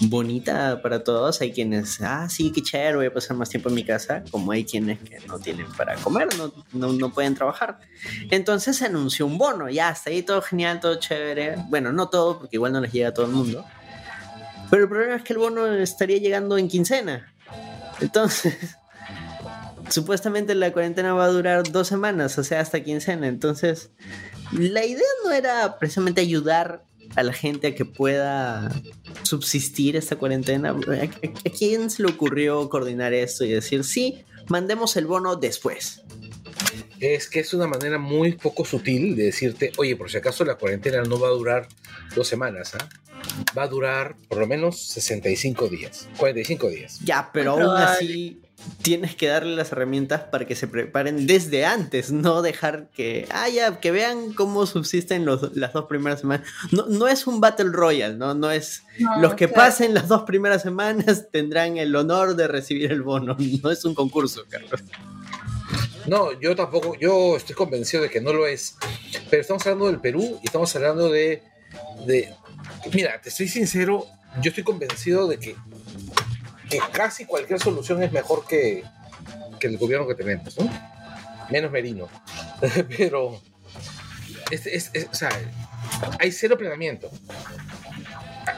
[0.00, 1.40] bonita para todos.
[1.40, 4.52] Hay quienes, ah, sí, qué chévere, voy a pasar más tiempo en mi casa, como
[4.52, 7.78] hay quienes que no tienen para comer, no, no, no pueden trabajar.
[8.30, 11.56] Entonces se anunció un bono, ya está ahí todo genial, todo chévere.
[11.68, 13.64] Bueno, no todo, porque igual no les llega a todo el mundo.
[14.70, 17.32] Pero el problema es que el bono estaría llegando en quincena.
[18.00, 18.76] Entonces,
[19.88, 23.28] supuestamente la cuarentena va a durar dos semanas, o sea, hasta quincena.
[23.28, 23.90] Entonces,
[24.52, 26.84] la idea no era precisamente ayudar
[27.16, 28.70] a la gente a que pueda
[29.22, 30.70] subsistir esta cuarentena.
[30.70, 35.36] ¿A, a- a quién se le ocurrió coordinar esto y decir, sí, mandemos el bono
[35.36, 36.02] después?
[37.00, 40.54] Es que es una manera muy poco sutil de decirte, oye, por si acaso la
[40.56, 41.68] cuarentena no va a durar
[42.14, 42.88] dos semanas, ¿ah?
[43.56, 47.00] va a durar por lo menos 65 días, 45 días.
[47.04, 48.40] Ya, pero aún así
[48.82, 53.48] tienes que darle las herramientas para que se preparen desde antes, no dejar que, ah,
[53.48, 56.46] ya, que vean cómo subsisten los, las dos primeras semanas.
[56.70, 58.34] No, no es un Battle Royale, ¿no?
[58.34, 58.82] No es
[59.20, 63.36] los que pasen las dos primeras semanas tendrán el honor de recibir el bono.
[63.62, 64.82] No es un concurso, Carlos.
[66.06, 68.76] No, yo tampoco, yo estoy convencido de que no lo es.
[69.30, 71.42] Pero estamos hablando del Perú y estamos hablando de,
[72.06, 72.34] de
[72.92, 74.06] mira, te estoy sincero,
[74.42, 75.56] yo estoy convencido de que,
[76.92, 78.84] casi cualquier solución es mejor que,
[79.60, 80.70] que el gobierno que tenemos, ¿no?
[81.50, 82.08] Menos Merino.
[82.96, 83.40] Pero,
[84.50, 85.30] es, es- o sea,
[86.18, 87.10] hay cero planeamiento.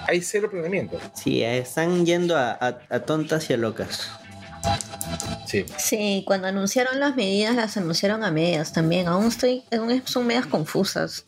[0.09, 1.01] Hay cero planeamiento.
[1.15, 4.09] Sí, están yendo a- a tontas y a locas.
[5.47, 5.65] Sí.
[5.79, 9.07] Sí, cuando anunciaron las medidas, las anunciaron a medias también.
[9.07, 11.25] Aún, estoy, aún son medias confusas.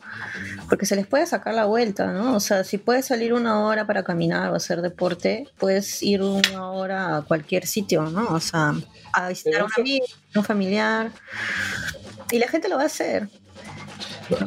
[0.68, 2.35] Porque se les puede sacar la vuelta, ¿no?
[2.35, 6.70] O sea, si puedes salir una hora para caminar o hacer deporte, puedes ir una
[6.70, 8.26] hora a cualquier sitio, ¿no?
[8.28, 8.74] O sea,
[9.12, 11.12] a visitar a un amigo, a un familiar.
[12.31, 13.28] Y la gente lo va a hacer.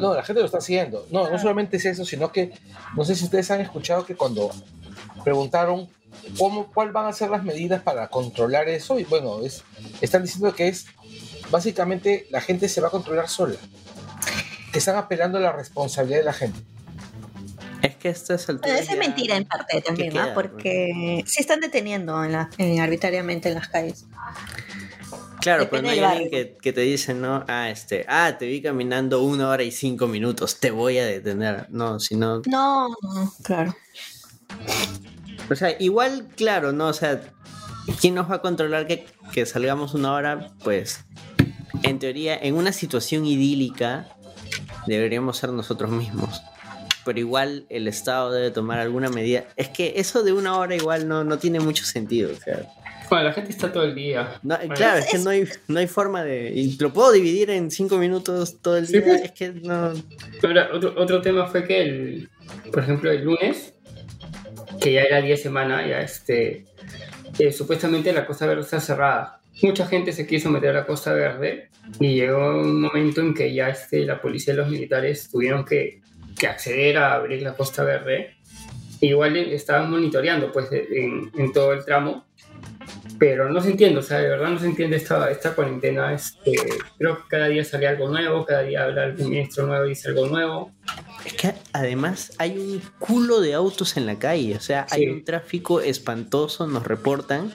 [0.00, 1.06] No, la gente lo está haciendo.
[1.10, 2.52] No, no solamente es eso, sino que
[2.96, 4.50] no sé si ustedes han escuchado que cuando
[5.24, 5.88] preguntaron
[6.38, 9.62] cómo, cuál van a ser las medidas para controlar eso, y bueno, es,
[10.00, 10.86] están diciendo que es
[11.50, 13.56] básicamente la gente se va a controlar sola.
[14.72, 16.58] Que están apelando a la responsabilidad de la gente.
[17.82, 20.22] Es que esto es el Bueno, esa es mentira en parte también, ¿no?
[20.22, 24.06] queda, Porque se están deteniendo en la- en- arbitrariamente en las calles.
[25.40, 27.44] Claro, pero no Depende hay alguien que, que te dice, ¿no?
[27.48, 31.66] Ah, este, ah, te vi caminando una hora y cinco minutos, te voy a detener.
[31.70, 32.42] No, sino.
[32.46, 33.74] No, no, claro.
[35.50, 36.88] O sea, igual, claro, ¿no?
[36.88, 37.20] O sea,
[38.00, 40.48] ¿quién nos va a controlar que, que salgamos una hora?
[40.62, 41.04] Pues,
[41.82, 44.08] en teoría, en una situación idílica,
[44.86, 46.42] deberíamos ser nosotros mismos.
[47.04, 49.44] Pero igual el Estado debe tomar alguna medida.
[49.56, 52.30] Es que eso de una hora igual no, no tiene mucho sentido.
[52.30, 52.62] O sea,
[53.10, 54.38] Bueno, la gente está todo el día.
[54.44, 56.52] no, Bueno, claro, es que no hay, no hay forma de...
[56.54, 59.02] y lo puedo dividir en cinco minutos todo el día.
[59.02, 59.22] pues.
[59.22, 59.92] Es que no...
[60.44, 62.30] Ahora, otro, otro tema fue que, el,
[62.72, 63.74] por ejemplo, el lunes,
[64.82, 66.66] que ya era día de semana, ya este,
[67.38, 69.40] eh, supuestamente la Costa Verde está cerrada.
[69.62, 71.68] Mucha gente se quiso meter a la Costa Verde
[72.00, 76.00] y llegó un momento en que ya este, la policía y los militares tuvieron que,
[76.38, 78.34] que acceder a abrir la Costa Verde.
[79.00, 82.26] Igual eh, estaban monitoreando pues en, en todo el tramo,
[83.22, 86.12] pero no se entiende, o sea, de verdad no se entiende esta, esta cuarentena.
[86.12, 86.50] Este,
[86.98, 90.08] creo que cada día sale algo nuevo, cada día habla algún ministro nuevo y dice
[90.08, 90.72] algo nuevo.
[91.24, 95.08] Es que además hay un culo de autos en la calle, o sea, hay Sí.
[95.08, 97.54] un tráfico espantoso, nos reportan.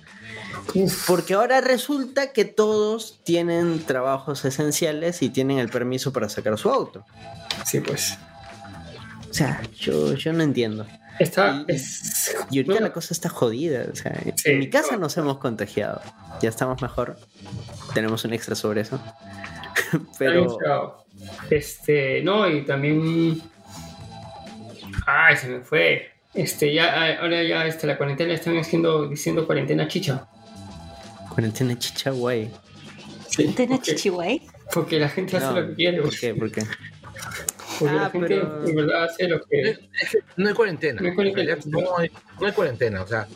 [1.06, 6.70] Porque ahora resulta que todos tienen trabajos esenciales y tienen el permiso para sacar su
[6.70, 7.04] auto.
[7.66, 8.18] Sí, pues.
[9.30, 10.88] O sea, yo, yo no entiendo.
[11.20, 13.86] Está, Y- es, Y ahorita no, la cosa está jodida.
[13.92, 14.52] O sea, Sí.
[14.52, 16.02] en mi casa nos hemos contagiado.
[16.42, 17.18] Ya estamos mejor.
[17.94, 19.00] Tenemos un extra sobre eso.
[20.20, 20.58] Pero.
[21.50, 23.42] Este, no, y también.
[25.06, 26.12] Ay, se me fue.
[26.34, 30.28] Este, ya, ah, ahora ya este, la cuarentena están haciendo, diciendo cuarentena chicha.
[31.30, 32.52] cuarentena chicha guay.
[33.30, 34.42] Sí, ¿Tienes porque, chichihuay?
[34.74, 36.02] porque la gente hace No, lo que quiere.
[36.02, 36.34] ¿Por qué?
[36.36, 36.64] ¿Por qué?
[37.80, 39.78] Porque Ah, la gente pero- de verdad hace lo que.
[40.36, 41.02] No hay cuarentena.
[41.02, 41.52] No hay cuarentena.
[41.52, 43.02] En realidad, no hay, no hay cuarentena.
[43.04, 43.28] O sea,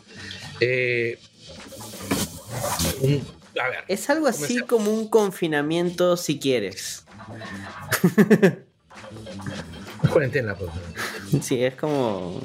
[0.60, 1.18] eh,
[3.00, 3.24] un-
[3.60, 7.04] a ver, Es algo así como un confinamiento si quieres.
[10.12, 10.54] cuarentena.
[10.54, 10.70] Pues.
[11.44, 12.40] Sí, es como...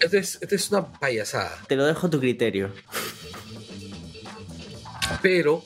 [0.00, 1.58] Esto, es, esto es una payasada.
[1.68, 2.70] Te lo dejo a tu criterio.
[5.20, 5.64] Pero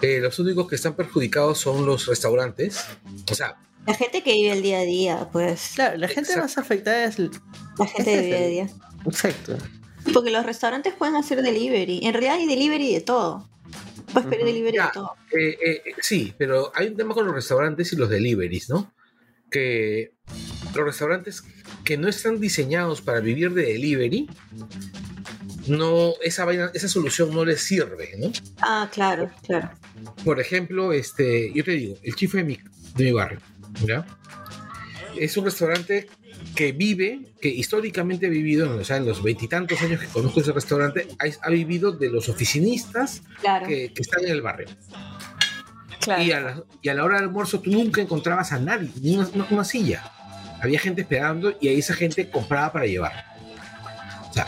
[0.00, 2.84] eh, los únicos que están perjudicados son los restaurantes.
[3.30, 5.72] O sea, La gente que vive el día a día, pues.
[5.74, 6.42] Claro, la gente Exacto.
[6.42, 7.18] más afectada es...
[7.18, 8.76] La gente Ese de es día a día.
[9.06, 9.58] Exacto.
[10.12, 12.00] Porque los restaurantes pueden hacer delivery.
[12.04, 13.48] En realidad hay delivery de todo.
[14.12, 14.86] Puedes pedir delivery Ya.
[14.86, 15.14] de todo.
[15.32, 18.92] eh, eh, sí, pero hay un tema con los restaurantes y los deliveries, ¿no?
[19.50, 20.12] Que
[20.74, 21.42] los restaurantes
[21.84, 24.28] que no están diseñados para vivir de delivery,
[25.66, 28.32] no, esa, vaina- esa solución no les sirve, ¿no?
[28.60, 29.70] Ah, claro, claro.
[30.24, 32.58] Por ejemplo, este, yo te digo, el chife de mi,
[32.96, 33.40] de mi barrio,
[33.86, 34.06] ¿ya?
[35.18, 36.08] Es un restaurante
[36.54, 40.52] que vive, que históricamente ha vivido, o sea, en los veintitantos años que conozco ese
[40.52, 44.68] restaurante, ha, ha vivido de los oficinistas Claro, que, que están en el barrio.
[46.00, 46.22] claro.
[46.22, 49.16] Y a, la, y a la hora del almuerzo tú nunca encontrabas a nadie, ni
[49.16, 50.02] una, una- una silla.
[50.60, 53.12] Había gente esperando y ahí esa gente compraba para llevar.
[54.30, 54.46] O sea,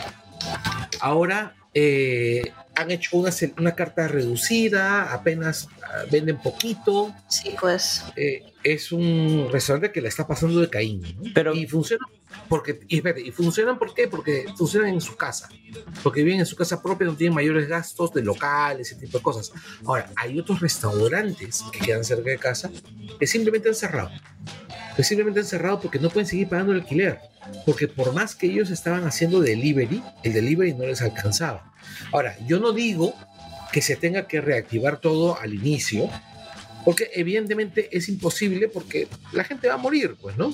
[1.01, 2.41] ahora eh,
[2.75, 3.17] han hecho
[3.57, 7.13] una carta reducida, apenas ah, venden poquito.
[7.29, 8.03] Sí, pues.
[8.15, 11.01] eh, es un restaurante que la está pasando de Caín.
[11.01, 11.31] ¿no?
[11.35, 12.03] Pero- y funciona
[12.49, 14.07] porque y, espérate, y funcionan ¿por qué?
[14.07, 15.47] Porque funcionan en su casa.
[16.01, 19.23] Porque viven en su casa propia, no tienen mayores gastos de locales, ese tipo de
[19.23, 19.51] cosas.
[19.85, 22.71] Ahora, hay otros restaurantes que quedan cerca de casa
[23.19, 24.09] que simplemente han cerrado.
[24.95, 27.19] Que simplemente han cerrado porque no pueden seguir pagando el alquiler.
[27.65, 31.71] Porque por más que ellos estaban haciendo delivery, el delivery no les alcanzaba.
[32.11, 33.13] Ahora, yo no digo
[33.71, 36.09] que se tenga que reactivar todo al inicio,
[36.85, 40.53] Porque evidentemente es imposible porque la gente va a morir, pues, ¿no?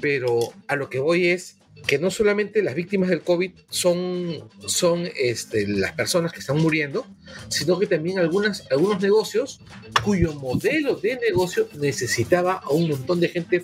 [0.00, 1.56] Pero a lo que voy es
[1.86, 7.06] que no solamente las víctimas del COVID son, son este, las personas que están muriendo,
[7.48, 9.60] sino que también algunas, algunos negocios
[10.04, 13.62] cuyo modelo de negocio necesitaba a un montón de gente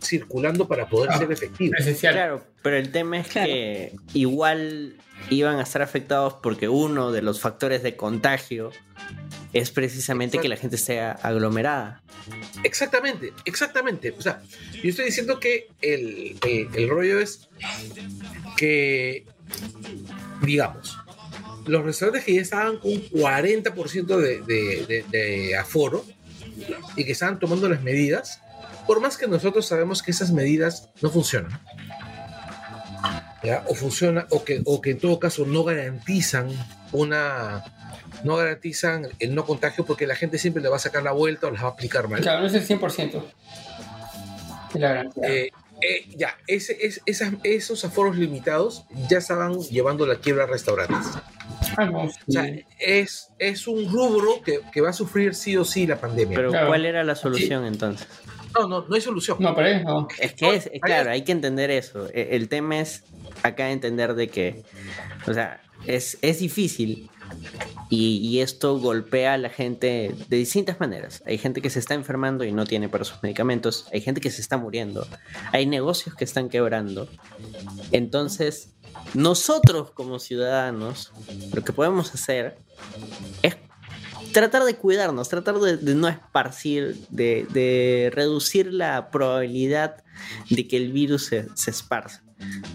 [0.00, 1.74] circulando para poder Ah, ser efectivo.
[1.78, 2.14] Esencial.
[2.14, 3.48] Claro, pero el tema es Claro.
[3.48, 4.96] que igual
[5.30, 8.70] iban a estar afectados porque uno de los factores de contagio
[9.52, 10.42] es precisamente Exacto.
[10.42, 12.02] que la gente esté aglomerada.
[12.64, 14.14] Exactamente, exactamente.
[14.18, 14.42] O sea,
[14.82, 17.48] yo estoy diciendo que el, el- el rollo es
[18.56, 19.26] que,
[20.42, 20.96] digamos,
[21.66, 26.04] los restaurantes que ya estaban con un 40% de, de- de- de aforo
[26.96, 28.40] y que estaban tomando las medidas,
[28.86, 31.60] por más que nosotros sabemos que esas medidas no funcionan.
[33.44, 33.64] ¿ya?
[33.68, 36.48] O funciona, o que, o que en todo caso no garantizan
[36.92, 37.64] una.
[38.24, 41.46] No garantizan el no contagio porque la gente siempre le va a sacar la vuelta
[41.46, 42.20] o las va a aplicar mal.
[42.20, 43.22] Claro, no es el 100%
[44.74, 45.28] de la garantía.
[45.28, 45.50] Eh,
[45.80, 51.08] eh, ya, ese, es, esas- esos aforos limitados ya estaban llevando la quiebra a restaurantes.
[51.76, 52.46] Ah, no, O sea,
[52.78, 56.36] es, es un rubro que, que va a sufrir sí o sí la pandemia.
[56.36, 56.68] Pero Claro.
[56.68, 58.06] ¿cuál era la solución entonces?
[58.54, 59.38] no, no, no hay solución.
[59.40, 60.06] No, pero es no.
[60.18, 62.08] Es que es, claro, hay que entender eso.
[62.12, 63.02] E- El tema es
[63.42, 64.62] acá entender de que,
[65.26, 67.10] o sea, es, es difícil
[67.90, 71.22] y, y esto golpea a la gente de distintas maneras.
[71.26, 74.30] Hay gente que se está enfermando y no tiene para sus medicamentos, hay gente que
[74.30, 75.06] se está muriendo,
[75.52, 77.08] hay negocios que están quebrando.
[77.90, 78.74] Entonces,
[79.14, 81.12] nosotros como ciudadanos,
[81.52, 82.56] lo que podemos hacer
[83.42, 83.56] es
[84.32, 90.02] tratar de cuidarnos, tratar de, de no esparcir, de, de reducir la probabilidad
[90.50, 92.22] de que el virus se, se esparza.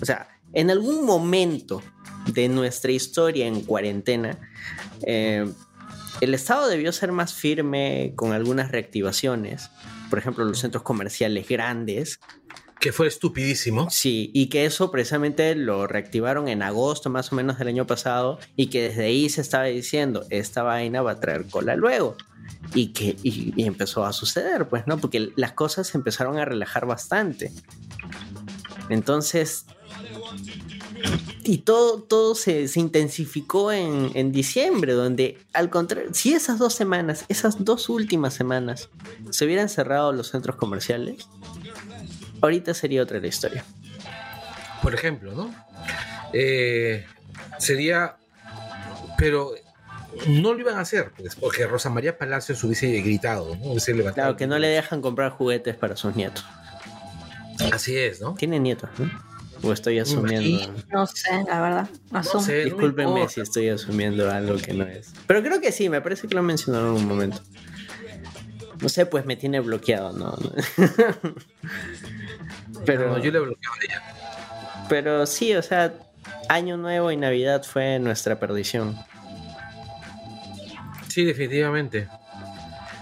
[0.02, 1.82] O sea, en algún momento
[2.28, 4.38] de nuestra historia en cuarentena,
[5.04, 5.46] eh,
[6.22, 9.70] el Estado debió ser más firme con algunas reactivaciones.
[10.10, 12.20] Por ejemplo, los centros comerciales grandes,
[12.80, 13.90] Que fue estupidísimo.
[13.90, 18.40] Sí, y que eso precisamente lo reactivaron en agosto más o menos del año pasado
[18.56, 22.16] y que desde ahí se estaba diciendo, esta vaina va a traer cola luego.
[22.74, 24.98] Y que y, y empezó a suceder, pues, ¿no?
[24.98, 27.52] Porque las cosas se empezaron a relajar bastante.
[28.90, 29.66] Entonces,
[31.44, 36.74] y todo, todo se, se intensificó en, en diciembre, donde al contrario, si esas dos
[36.74, 38.90] semanas, esas dos últimas semanas,
[39.30, 41.28] se hubieran cerrado los centros comerciales,
[42.42, 43.64] ahorita sería otra la historia.
[44.82, 45.54] por ejemplo, ¿no?
[46.34, 47.06] Eh,
[47.60, 48.18] sería,
[49.18, 49.52] pero
[50.28, 53.72] no lo iban a hacer, pues, porque Rosa María Palacios hubiese gritado, ¿no?
[53.72, 54.28] Hubiese levantado.
[54.28, 56.46] Claro, que no le dejan comprar juguetes para sus nietos.
[57.72, 58.36] Así es, ¿no?
[58.36, 59.10] Tiene nietos, ¿no?
[59.64, 60.72] O estoy asumiendo.
[60.90, 61.90] No sé, la verdad.
[62.12, 62.46] Asumo.
[62.46, 65.14] no Discúlpenme si estoy asumiendo algo que no es.
[65.26, 67.42] Pero creo que sí, me parece que lo mencionaron en un momento.
[68.82, 70.38] No sé, pues me tiene bloqueado, ¿no?
[72.86, 74.04] pero, No, yo le bloqueaba a ella.
[74.90, 75.94] pero sí, o sea,
[76.50, 78.96] Año Nuevo y Navidad fue nuestra perdición.
[81.08, 82.08] Sí, definitivamente.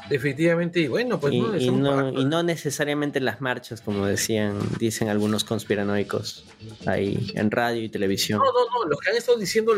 [0.09, 4.59] Definitivamente, y bueno, pues y, no, y no, y no necesariamente las marchas, como decían,
[4.79, 6.45] dicen algunos conspiranoicos
[6.85, 8.39] ahí en radio y televisión.
[8.39, 9.73] No, no, no, los que han estado diciendo,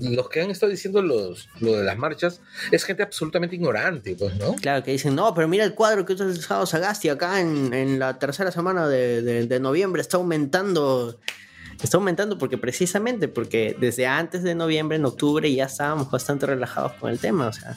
[0.00, 4.36] los que han estado diciendo los, lo de las marchas es gente absolutamente ignorante, pues,
[4.36, 4.54] ¿no?
[4.56, 8.18] Claro, que dicen, no, pero mira el cuadro que usado Sagasti acá en, en la
[8.18, 11.18] tercera semana de, de- de noviembre está aumentando.
[11.82, 16.92] Está aumentando porque precisamente, porque desde antes de noviembre, en octubre, ya estábamos bastante relajados
[16.92, 17.76] con el tema, o sea,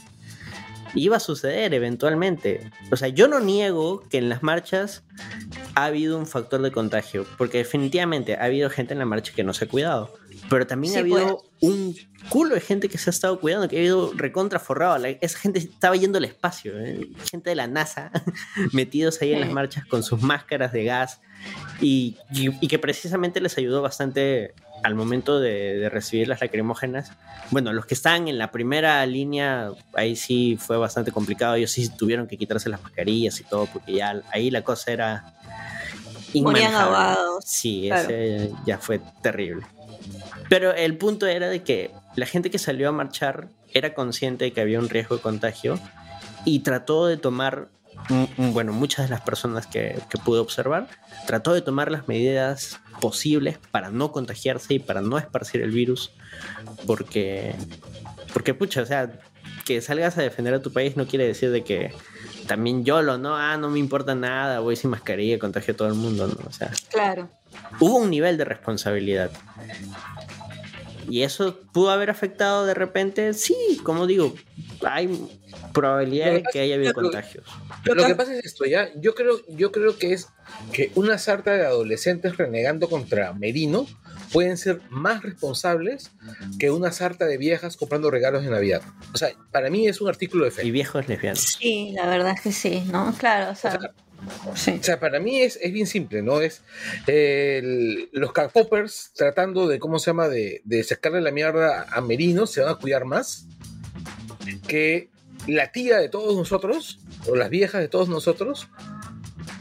[0.96, 2.72] iba a suceder eventualmente.
[2.92, 5.04] O sea, yo no niego que en las marchas
[5.76, 9.44] ha habido un factor de contagio, porque definitivamente ha habido gente en la marcha que
[9.44, 10.14] no se ha cuidado,
[10.50, 11.96] pero también Sí, ha habido un
[12.30, 14.98] culo de gente que se ha estado cuidando, que ha ido recontra forrado.
[14.98, 17.08] La- esa gente estaba yendo al espacio, ¿eh?
[17.32, 18.12] gente de la NASA
[18.74, 21.20] metidos ahí en las marchas con sus máscaras de gas
[21.82, 27.12] y, y- y que precisamente les ayudó bastante al momento de, de recibir las lacrimógenas.
[27.52, 31.56] Bueno, los que están en la primera línea, ahí sí fue bastante complicado.
[31.56, 35.35] Ellos sí tuvieron que quitarse las mascarillas y todo, porque ya ahí la cosa era.
[36.38, 37.18] Inmanejable.
[37.44, 38.10] Sí, Claro.
[38.10, 39.66] ese ya fue terrible.
[40.50, 44.52] Pero el punto era de que la gente que salió a marchar era consciente de
[44.54, 45.80] que había un riesgo de contagio
[46.46, 47.70] y trató de tomar,
[48.10, 50.88] mm, mm, bueno, muchas de las personas que, que pude observar,
[51.26, 56.12] trató de tomar las medidas posibles para no contagiarse y para no esparcir el virus,
[56.86, 57.56] porque,
[58.34, 59.12] porque pucha, o sea,
[59.66, 61.92] que salgas a defender a tu país no quiere decir de que
[62.48, 63.36] también YOLO, ¿no?
[63.36, 66.38] Ah, no me importa nada, voy sin mascarilla, contagio a todo el mundo, ¿no?
[66.48, 67.30] O sea, Claro.
[67.80, 69.32] hubo un nivel de responsabilidad.
[71.08, 74.34] Y eso pudo haber afectado de repente, sí, como digo,
[74.84, 75.08] hay
[75.72, 77.46] probabilidad de que haya habido contagios.
[77.84, 80.30] Lo que pasa es esto, ya, yo creo, yo creo que es
[80.74, 83.86] que una sarta de adolescentes renegando contra Merino
[84.32, 86.12] pueden ser más responsables
[86.60, 88.82] que una sarta de viejas comprando regalos de Navidad.
[89.14, 90.66] O sea, para mí es un artículo de fe.
[90.66, 91.58] Y viejos lesbianos.
[91.60, 93.14] Sí, la verdad es que sí, ¿no?
[93.18, 93.80] Claro, o sea,
[94.56, 94.78] sí.
[94.80, 96.42] O sea, para mí es, es bien simple, ¿no?
[96.42, 96.62] Es
[97.08, 102.48] el- los poppers tratando de, ¿cómo se llama?, de, de sacarle la mierda a Merino,
[102.48, 103.48] se van a cuidar más
[104.68, 105.10] que
[105.48, 108.68] la tía de todos nosotros, o las viejas de todos nosotros,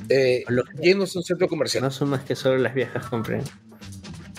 [0.09, 1.83] eh, Lo- yéndose a un centro comercial.
[1.85, 3.43] No son más que solo las viejas compren.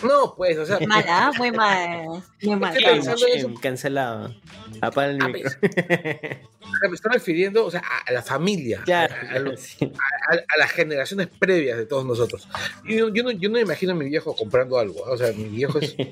[0.04, 2.72] No, pues, o sea, Mala, muy mal, muy mal.
[2.74, 3.06] Es que Carlos.
[3.06, 4.36] pensando en eso- Shame, cancelado.
[4.82, 5.52] Apaga el Ah, micro.
[6.90, 9.78] me estoy refiriendo o sea, a, a la familia, Claro, a, a lo- sí.
[10.30, 12.48] a- a las generaciones previas de todos nosotros.
[12.84, 15.46] Yo, yo no, yo no me imagino a mi viejo comprando algo, o sea, mi
[15.46, 15.96] viejo es...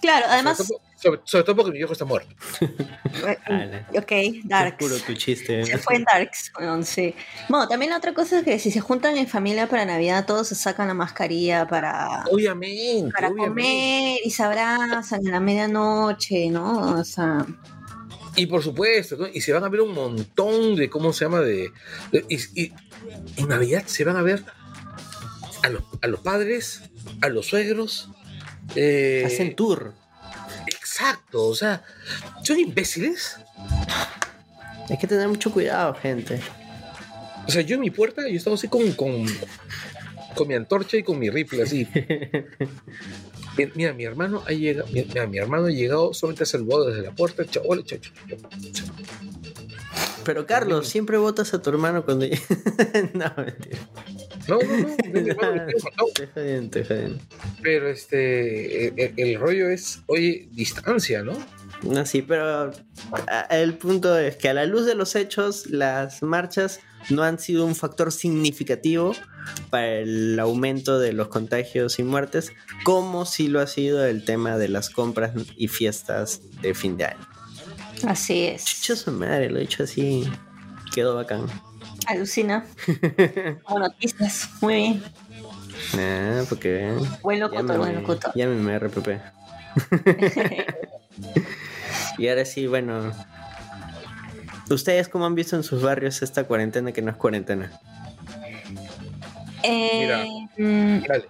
[0.00, 0.72] Claro, además,
[1.02, 2.34] sobre- sobre todo porque mi viejo está muerto.
[3.96, 4.12] Ok,
[4.44, 4.76] Darks.
[4.78, 5.64] Puro tu chiste.
[5.66, 7.14] Se fue en Darks, weón, sí.
[7.48, 10.48] Bueno, también la otra cosa es que si se juntan en familia para Navidad, todos
[10.48, 13.48] se sacan la mascarilla para, Obviamente, para obviamente.
[13.62, 16.98] comer y se abrazan en la medianoche, ¿no?
[17.00, 17.44] O sea,
[18.36, 19.26] Y por supuesto, ¿no?
[19.28, 21.40] y se van a ver un montón de, ¿cómo se llama?
[21.40, 21.70] De,
[22.10, 22.72] de- y, y
[23.36, 24.42] en Navidad se van a ver
[25.62, 26.82] a los, a los padres,
[27.20, 28.08] a los suegros.
[28.74, 29.92] eh, Hacen tour.
[30.92, 31.82] Exacto, o sea,
[32.42, 33.36] son imbéciles.
[34.90, 36.40] Hay que tener mucho cuidado, gente.
[37.46, 39.24] O sea, yo en mi puerta, yo estaba así con, con,
[40.34, 41.88] con mi antorcha y con mi rifle, así.
[43.56, 46.86] Mi- Mira, mi hermano ha llegado, mi, mira, mi hermano ha llegado, solamente ha saludado
[46.86, 48.38] desde la puerta, chao, hola, chao, chao, chao.
[50.24, 52.26] Pero Carlos, siempre votas a tu hermano cuando...
[53.14, 53.78] no, mentira.
[54.48, 55.66] No, no, no.
[56.08, 56.80] Estoy jodiendo.
[57.62, 61.32] Pero este, el, rollo es, oye, distancia, ¿no?
[61.82, 62.70] No, sí, pero
[63.50, 67.66] el punto es que a la luz de los hechos, las marchas no han sido
[67.66, 69.14] un factor significativo
[69.70, 72.52] para el aumento de los contagios y muertes,
[72.84, 77.06] como sí lo ha sido el tema de las compras y fiestas de fin de
[77.06, 77.31] año.
[78.06, 78.64] Así es.
[78.64, 80.28] Chucho su madre, lo he dicho así,
[80.94, 81.46] quedó bacán.
[82.06, 82.64] Alucina.
[83.64, 84.48] Como noticias.
[84.60, 85.02] Muy bien.
[85.98, 86.92] Ah, porque.
[87.22, 88.32] Buen locutor, buen locutor.
[88.34, 89.08] Llámenme RPP.
[92.18, 93.12] y ahora sí, bueno.
[94.70, 97.72] ¿Ustedes cómo han visto en sus barrios esta cuarentena que no es cuarentena?
[99.62, 101.26] Eh, mm, Dale.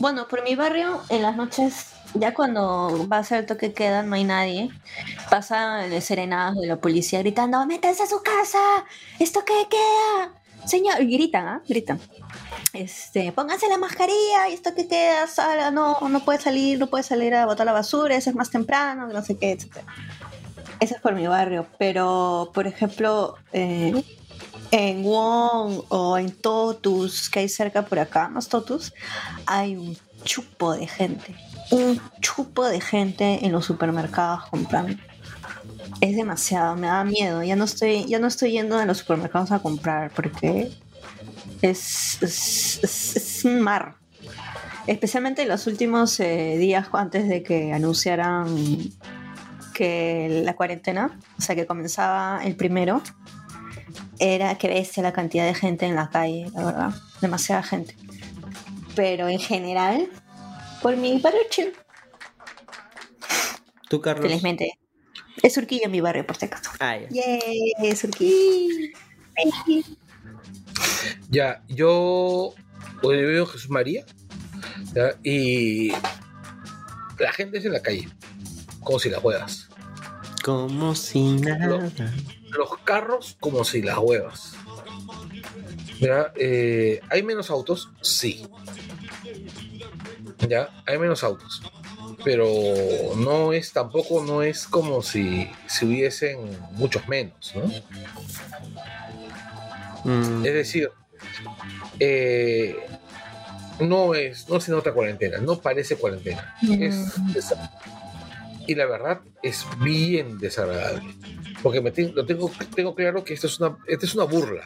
[0.00, 4.02] bueno, por mi barrio, en las noches, ya cuando va a ser el toque queda,
[4.02, 4.70] no hay nadie.
[5.30, 8.58] Pasan serenadas de la policía gritando: ¡Métanse a su casa!
[9.18, 10.42] ¡Esto que queda!
[10.64, 11.62] Señor, y gritan, ¿ah?
[11.68, 12.00] Gritan.
[12.72, 17.34] Este, pónganse la mascarilla esto que queda, salga, no, no puede salir, no puede salir
[17.34, 19.78] a botar la basura, eso es más temprano, no sé qué, etc.
[20.80, 24.02] Eso es por mi barrio, pero por ejemplo, eh,
[24.70, 28.94] en Wong o en Totus, que hay cerca por acá, más Totus,
[29.46, 31.36] hay un chupo de gente.
[31.72, 34.94] Un chupo de gente en los supermercados comprando.
[36.00, 37.42] Es demasiado, me da miedo.
[37.42, 40.70] Ya no estoy, ya no estoy yendo a los supermercados a comprar porque
[41.62, 42.80] es, es,
[43.16, 43.96] es- un mar.
[44.86, 48.46] Especialmente en los últimos eh, días antes de que anunciaran
[49.74, 53.00] que la cuarentena, o sea que comenzaba el primero,
[54.18, 54.68] era que
[55.02, 56.94] la cantidad de gente en la calle, la verdad.
[57.20, 57.96] Demasiada gente.
[58.94, 60.08] Pero en general,
[60.82, 61.40] por mi barrio
[63.88, 64.26] ¿Tú, Carlos?
[64.26, 64.78] felizmente.
[65.42, 66.70] Es Surquillo mi barrio, por si acaso.
[66.80, 67.08] Ah, ya.
[67.08, 67.96] ¡Yay!
[67.96, 68.98] Surquillo.
[71.30, 72.54] Ya, yo
[73.02, 74.04] hoy veo Jesús María
[74.94, 75.14] ¿ya?
[75.22, 75.90] y
[77.18, 78.08] la gente es en la calle,
[78.82, 79.68] como si las juegas.
[80.44, 81.90] Como si nada.
[82.50, 84.52] Los carros como si las huevas.
[86.00, 86.32] ¿Ya?
[86.36, 87.90] Eh, ¿Hay menos autos?
[88.02, 88.46] Sí.
[90.48, 90.68] ¿Ya?
[90.86, 91.62] Hay menos autos.
[92.24, 92.46] Pero
[93.16, 97.62] no es, tampoco no es como si, si hubiesen muchos menos, ¿no?
[100.04, 100.90] Mm, Es decir,
[102.00, 102.76] eh,
[103.80, 106.54] no es, no es en otra cuarentena, no parece cuarentena.
[106.62, 107.54] Es- es-
[108.66, 111.14] y la verdad es bien desagradable.
[111.62, 114.64] Porque me te- lo tengo, tengo claro que esto es una, esto es una burla.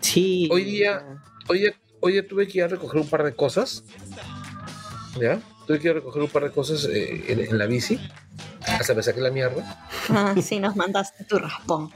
[0.00, 0.48] sí.
[0.52, 1.04] hoy día-
[1.48, 1.74] Hoy día,
[2.04, 3.82] hoy día tuve que ir a recoger un par de cosas.
[5.20, 5.40] ¿Ya?
[5.66, 7.98] Tuve que ir a recoger un par de cosas eh, en, en la bici.
[8.66, 9.88] Hasta me saqué la mierda.
[10.10, 11.90] Ah, sí, nos mandaste tu raspón.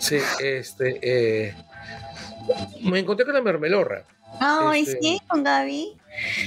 [0.00, 0.98] Sí, este.
[1.02, 1.54] eh,
[2.82, 4.04] me encontré con la mermelorra.
[4.40, 5.96] Ay, Este- sí, con Gaby.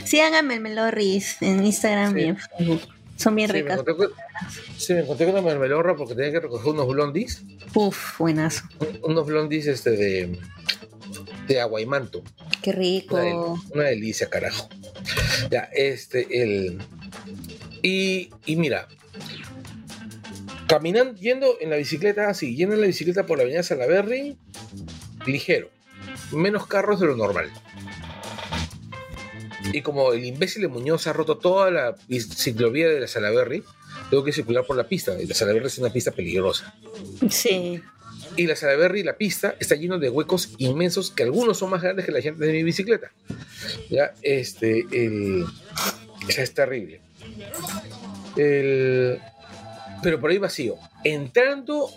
[0.04, 2.20] Sigan a Melmelorris en Instagram Sí.
[2.20, 2.82] y en Facebook.
[3.18, 3.82] Son bien Sí, ricas.
[3.84, 3.96] con,
[4.78, 7.44] sí, me encontré con una mermelorra porque tenía que recoger unos blondies.
[7.74, 8.64] Uf, buenazo.
[8.80, 10.40] un- Unos blondies este, de,
[11.50, 12.24] de agua y manto.
[12.62, 13.64] Qué Una, del- rico.
[13.74, 14.70] una delicia, carajo.
[15.52, 16.80] Ya, este, el.
[17.82, 18.88] Y, y mira,
[20.68, 24.38] caminando, yendo en la bicicleta, así, yendo en la bicicleta por la avenida Salaberry,
[25.26, 25.70] ligero.
[26.32, 27.50] Menos carros de lo normal.
[29.74, 33.64] Y como el imbécil de Muñoz ha roto toda la ciclovía de la Salaberry,
[34.10, 35.20] tengo que circular por la pista.
[35.22, 36.74] Y la Salaberry es una pista peligrosa.
[37.30, 37.82] Sí.
[38.36, 42.06] Y la Salaberry, la pista, está lleno de huecos inmensos que algunos son más grandes
[42.06, 43.12] que la gente de mi bicicleta.
[43.90, 45.44] Ya, este, el.
[45.44, 47.02] o sea, es terrible.
[48.36, 49.20] El.
[50.02, 50.78] Pero por ahí vacío.
[51.04, 51.90] Entrando,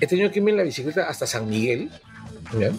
[0.00, 1.90] he tenido que irme en la bicicleta hasta San Miguel.
[2.58, 2.70] ¿ya?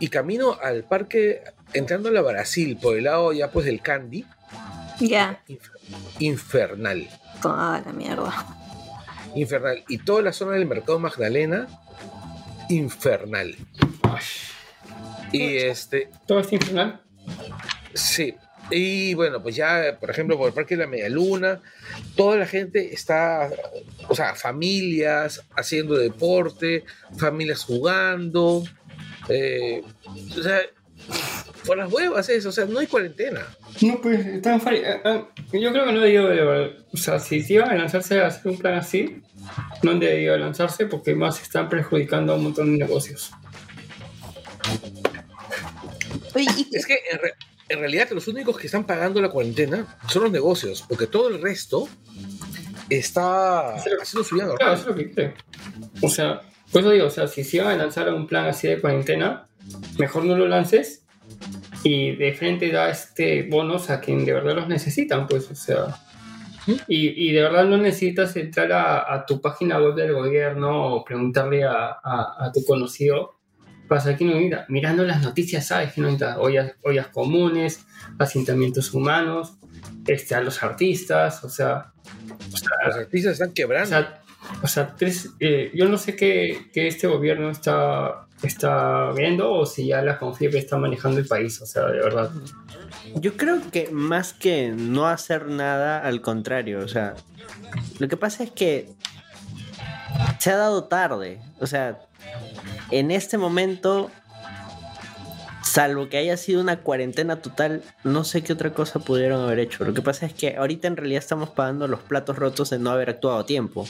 [0.00, 1.42] Y camino al parque,
[1.72, 4.24] entrando a la Brasil, por el lado ya pues del Candy,
[5.00, 5.40] Ya.
[5.48, 5.70] infer-
[6.18, 7.08] infernal.
[7.40, 8.32] Toda la mierda.
[9.34, 9.84] Infernal.
[9.88, 11.66] Y toda la zona del mercado Magdalena,
[12.68, 13.56] infernal.
[15.32, 17.00] Y este, Todo es infernal.
[17.94, 18.34] sí.
[18.70, 21.60] Y bueno, pues ya, por ejemplo, por el Parque de la Media Luna,
[22.16, 23.50] toda la gente está,
[24.08, 26.84] o sea, familias haciendo deporte,
[27.18, 28.64] familias jugando,
[29.28, 30.62] eh, o sea,
[31.66, 33.40] por las huevas eso, o sea, no hay cuarentena.
[33.80, 36.76] No, pues, están eh, eh, Yo creo que no debió de.
[36.92, 39.22] O sea, si iban a lanzarse a hacer un plan así,
[39.82, 43.30] no han debido lanzarse porque más están perjudicando a un montón de negocios.
[46.72, 47.34] Es que en, re-
[47.68, 51.40] en realidad los únicos que están pagando la cuarentena son los negocios, porque todo el
[51.40, 51.88] resto
[52.90, 54.74] está haciendo su vida Claro, normal.
[54.74, 55.34] eso es lo que quiere.
[56.02, 56.40] O sea,
[56.72, 58.80] por eso digo, o sea, si se iban a lanzar a un plan así de
[58.80, 59.46] cuarentena,
[59.98, 61.04] mejor no lo lances
[61.82, 65.96] y de frente da este bonos a quien de verdad los necesitan, pues, o sea.
[66.88, 71.04] Y, y de verdad no necesitas entrar a, a tu página web del gobierno o
[71.04, 73.38] preguntarle a, a- a tu conocido
[74.02, 74.64] saber quién lo necesita.
[74.70, 77.84] Mirando las noticias, sabes que no necesitas ollas, ollas comunes,
[78.18, 79.58] asentamientos humanos,
[80.06, 81.92] este, a los artistas, o sea,
[82.50, 83.88] Los artistas están o quebrando.
[83.90, 84.22] sea,
[84.62, 89.66] o sea, tres- eh, yo no sé qué, qué este gobierno está, está viendo o
[89.66, 92.30] si ya la Confiepe está manejando el país, o sea, de verdad.
[93.14, 97.14] Yo creo que más que no hacer nada, al contrario, o sea,
[97.98, 98.88] lo que pasa es que
[100.38, 102.00] se ha dado tarde, o sea,
[102.90, 104.10] en este momento,
[105.64, 109.84] salvo que haya sido una cuarentena total, no sé qué otra cosa pudieron haber hecho.
[109.84, 112.90] Lo que pasa es que ahorita en realidad estamos pagando los platos rotos de no
[112.90, 113.86] haber actuado a tiempo.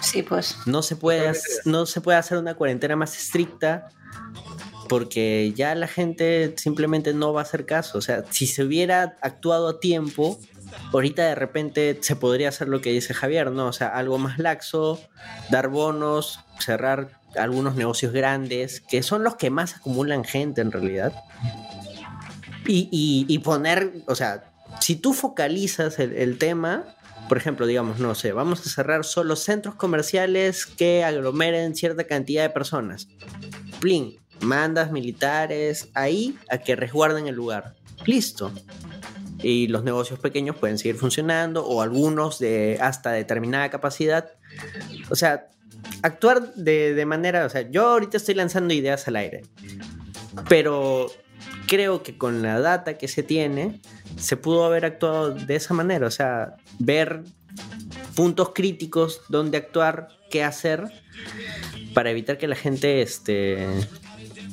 [0.00, 0.56] sí, pues.
[0.66, 1.32] No se puede,
[1.64, 3.90] no se puede hacer una cuarentena más estricta
[4.88, 7.98] porque ya la gente simplemente no va a hacer caso.
[7.98, 10.38] O sea, si se hubiera actuado a tiempo,
[10.92, 13.66] ahorita de repente se podría hacer lo que dice Javier, ¿no?
[13.66, 15.00] O sea, algo más laxo,
[15.50, 21.12] dar bonos, cerrar algunos negocios grandes, que son los que más acumulan gente en realidad.
[22.66, 24.44] Y, y- y poner, o sea,
[24.80, 26.84] si tú focalizas el, el tema,
[27.28, 32.42] por ejemplo, digamos, no sé, vamos a cerrar solo centros comerciales que aglomeren cierta cantidad
[32.42, 33.08] de personas.
[33.80, 37.74] Plin, mandas militares ahí a que resguarden el lugar.
[38.06, 38.52] Listo.
[39.42, 44.30] Y los negocios pequeños pueden seguir funcionando o algunos de hasta determinada capacidad.
[45.10, 45.48] O sea,
[46.02, 49.42] actuar de, de manera, o sea, yo ahorita estoy lanzando ideas al aire,
[50.48, 51.10] pero
[51.66, 53.80] creo que con la data que se tiene,
[54.16, 57.22] se pudo haber actuado de esa manera, o sea, ver
[58.14, 60.84] puntos críticos, dónde actuar, qué hacer,
[61.94, 63.66] para evitar que la gente este,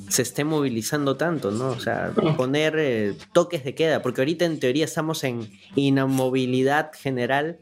[0.10, 1.70] se esté movilizando tanto, ¿no?
[1.70, 7.58] O sea, poner eh, toques de queda, porque ahorita en teoría estamos en inamovilidad general,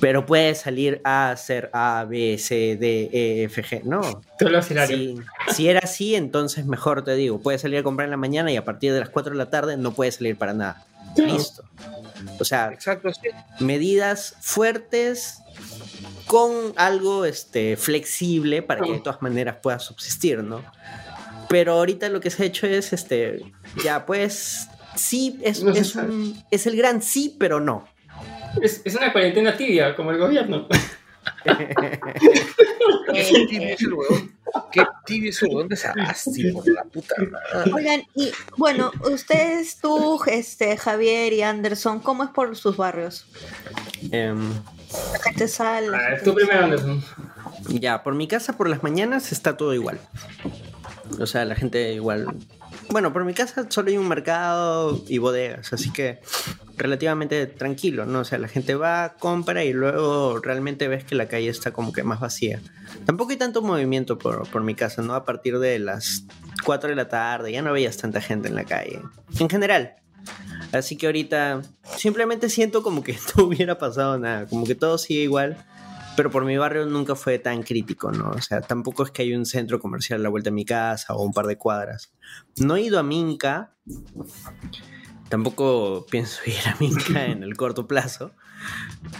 [0.00, 3.82] pero puede salir a hacer A, B, C, D, E, F, G.
[3.84, 4.00] No,
[4.38, 5.16] Todo si,
[5.54, 8.56] si era así, entonces mejor te digo, puedes salir a comprar en la mañana y
[8.56, 10.84] a partir de las 4 de la tarde no puedes salir para nada.
[11.16, 11.62] Listo.
[12.40, 13.28] O sea, Exacto, sí.
[13.60, 15.38] medidas fuertes
[16.26, 20.62] con algo este, flexible para que de todas maneras pueda subsistir, ¿no?
[21.48, 23.44] Pero ahorita lo que se ha hecho es, este,
[23.84, 27.86] ya pues, sí, es, No es, un- es el gran sí, pero no.
[28.62, 30.66] Es, es una cuarentena tibia, como el gobierno.
[33.12, 34.32] Qué tibio es el huevón.
[34.72, 37.72] Qué tibio es el huevón de Sagasti, por la puta madre.
[37.72, 43.26] Oigan, y bueno, ustedes, tú, este, Javier y Anderson, ¿cómo es por sus barrios?
[44.10, 44.52] Em,
[45.12, 45.88] La gente sale.
[45.88, 47.02] la Ah, gente- tú primero, Anderson.
[47.68, 49.98] Ya, por mi casa por las mañanas está todo igual.
[51.18, 52.26] O sea, la gente igual
[52.90, 56.20] bueno, por mi casa solo hay un mercado y bodegas, así que
[56.76, 58.20] relativamente tranquilo, ¿no?
[58.20, 61.92] O sea, la gente va, compra y luego realmente ves que la calle está como
[61.92, 62.60] que más vacía.
[63.04, 65.14] Tampoco hay tanto movimiento por, por mi casa, ¿no?
[65.14, 66.24] A partir de las
[66.64, 69.00] 4 de la tarde ya no veías tanta gente en la calle.
[69.38, 69.96] En general.
[70.72, 71.62] Así que ahorita
[71.96, 75.56] simplemente siento como que no hubiera pasado nada, como que todo sigue igual.
[76.16, 78.30] Pero por mi barrio nunca fue tan crítico, ¿no?
[78.30, 81.12] O sea, tampoco es que hay un centro comercial a la vuelta de mi casa
[81.14, 82.12] o un par de cuadras.
[82.58, 83.72] No he ido a Minca,
[85.28, 88.32] tampoco pienso ir a Minca en el corto plazo,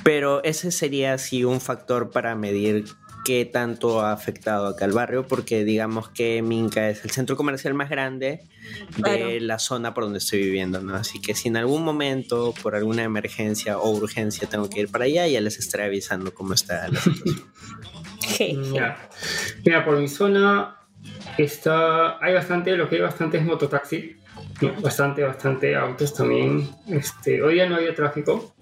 [0.03, 2.85] pero ese sería así un factor para medir
[3.25, 7.73] qué tanto ha afectado acá al barrio, porque digamos que Minca es el centro comercial
[7.73, 8.47] más grande
[8.97, 9.27] de Claro.
[9.41, 10.95] la zona por donde estoy viviendo, ¿no?
[10.95, 15.07] Así que si en algún momento, por alguna emergencia o urgencia, tengo que ir para
[15.07, 17.47] allá, ya les estaré avisando cómo está la situación.
[18.73, 19.09] Mira,
[19.65, 20.77] mira, por mi zona
[21.39, 24.17] está, hay bastante, lo que hay bastante es mototaxi,
[24.83, 26.69] bastante, bastante autos también.
[26.89, 28.55] Este, hoy ya no había tráfico.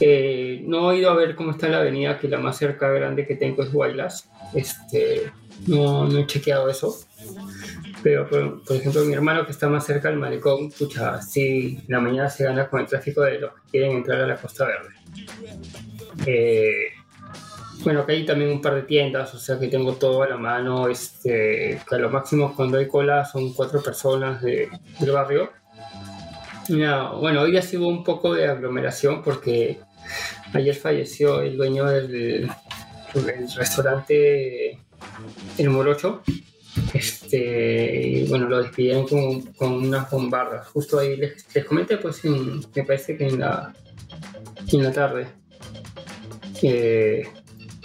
[0.00, 3.26] Eh, no he ido a ver cómo está la avenida, que la más cerca grande
[3.26, 4.30] que tengo es Guaylas.
[4.54, 5.30] Este,
[5.66, 6.96] no, no he chequeado eso.
[8.02, 12.00] Pero, por, por ejemplo, mi hermano que está más cerca del malecón, escucha, sí, la
[12.00, 14.88] mañana se gana con el tráfico de los que quieren entrar a la Costa Verde.
[16.26, 16.86] Eh,
[17.84, 20.36] bueno, que hay también un par de tiendas, o sea que tengo todo a la
[20.36, 20.88] mano.
[20.88, 24.68] Este, que a lo máximo cuando hay cola son cuatro personas de-
[25.00, 25.50] del barrio.
[26.68, 29.80] Ya, bueno, hoy sí hubo un poco de aglomeración porque
[30.52, 32.48] ayer falleció el dueño del,
[33.56, 34.78] restaurante
[35.58, 36.22] El Morocho.
[36.94, 40.68] Este, bueno, lo despidieron con, con unas bombardas.
[40.68, 43.74] Justo ahí les, les comenté, pues me parece que en la,
[44.70, 45.26] en la tarde.
[46.62, 47.26] Eh,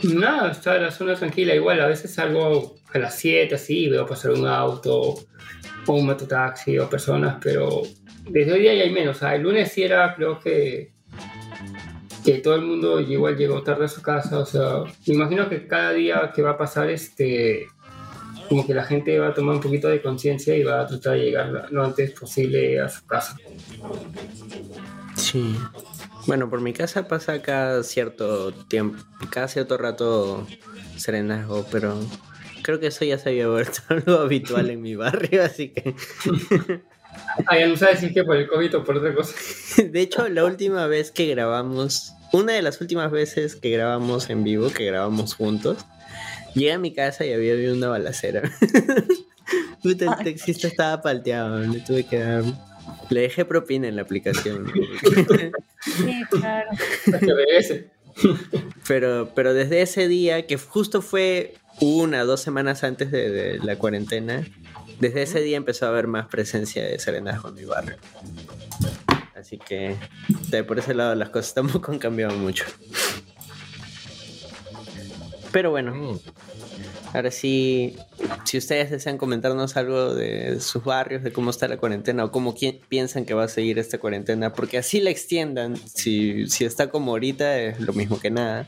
[0.03, 1.55] Nada, está la zona tranquila.
[1.55, 5.15] Igual a veces salgo a las 7 así veo pasar un auto
[5.87, 7.81] o un mototaxi o personas, pero
[8.29, 9.17] desde hoy día ya hay menos.
[9.17, 10.91] O sea, el lunes sí era, creo que,
[12.23, 14.39] que todo el mundo igual llegó tarde a su casa.
[14.39, 17.67] O sea, imagino que cada día que va a pasar, este,
[18.49, 21.13] como que la gente va a tomar un poquito de conciencia y va a tratar
[21.13, 23.35] de llegar lo antes posible a su casa.
[25.17, 25.55] Sí.
[26.25, 28.97] Bueno, por mi casa pasa cada cierto tiempo,
[29.29, 30.45] cada cierto rato
[30.97, 31.97] serenazgo, pero
[32.63, 35.95] creo que eso ya se había vuelto algo habitual en mi barrio, así que...
[37.47, 39.33] Ah, ya no sabes si es que por el COVID o por otra cosa.
[39.83, 44.43] De hecho, la última vez que grabamos, una de las últimas veces que grabamos en
[44.43, 45.85] vivo, que grabamos juntos,
[46.53, 48.43] llegué a mi casa y había habido una balacera.
[49.81, 52.43] Puta, el taxista estaba palteado, le tuve que dar...
[53.09, 54.71] Le dejé propina en la aplicación.
[55.81, 56.69] Sí, claro.
[58.87, 63.59] Pero, pero desde ese día, que justo fue una o dos semanas antes de, de
[63.59, 64.45] la cuarentena,
[64.99, 67.97] desde ese día empezó a haber más presencia de serenazgo en mi barrio.
[69.35, 69.95] Así que
[70.49, 72.65] de por ese lado las cosas tampoco han cambiado mucho.
[75.51, 76.19] Pero bueno, Mm.
[77.13, 77.95] Ahora sí,
[78.43, 82.55] si ustedes desean comentarnos algo de sus barrios, de cómo está la cuarentena o cómo
[82.89, 87.11] piensan que va a seguir esta cuarentena, porque así la extiendan, si, si está como
[87.11, 88.67] ahorita es lo mismo que nada,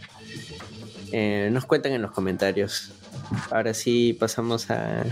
[1.12, 2.92] eh, nos cuentan en los comentarios.
[3.52, 5.04] Ahora sí pasamos a...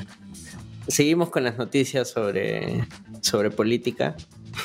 [0.88, 2.88] Seguimos con las noticias sobre,
[3.22, 4.16] sobre política.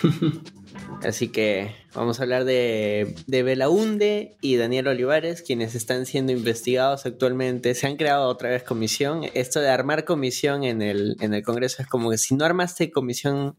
[1.03, 7.07] Así que vamos a hablar de, de Belaunde y Daniel Olivares, quienes están siendo investigados
[7.07, 7.75] actualmente.
[7.75, 9.23] Se han creado otra vez comisión.
[9.35, 12.91] Esto de armar comisión en el, en el Congreso es como que si no armaste
[12.91, 13.57] comisión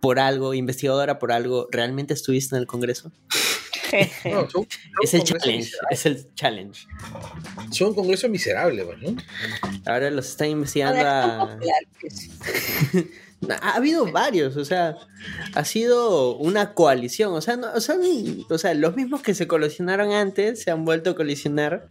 [0.00, 3.12] por algo, investigadora por algo, ¿realmente estuviste en el Congreso?
[4.24, 4.66] No, son,
[5.02, 6.86] Es el challenge, es el challenge.
[7.70, 9.16] Son congresos miserables, pues, ¿no?
[9.86, 11.58] Ahora los están A investigando ver, a...
[13.62, 14.96] Ha habido varios, o sea,
[15.54, 17.96] ha sido una coalición, o sea, no, o sea,
[18.50, 21.86] o sea, los mismos que se colisionaron antes se han vuelto a colisionar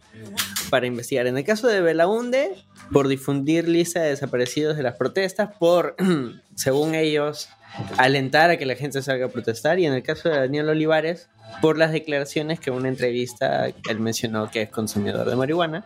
[0.68, 1.26] para investigar.
[1.26, 2.54] En el caso de Belaunde,
[2.92, 5.96] por difundir lista de desaparecidos de las protestas, por,
[6.54, 7.48] según ellos,
[7.96, 11.28] alentar a que la gente salga a protestar, y en el caso de Daniel Olivares,
[11.62, 15.84] por las declaraciones que en una entrevista él mencionó que es consumidor de marihuana.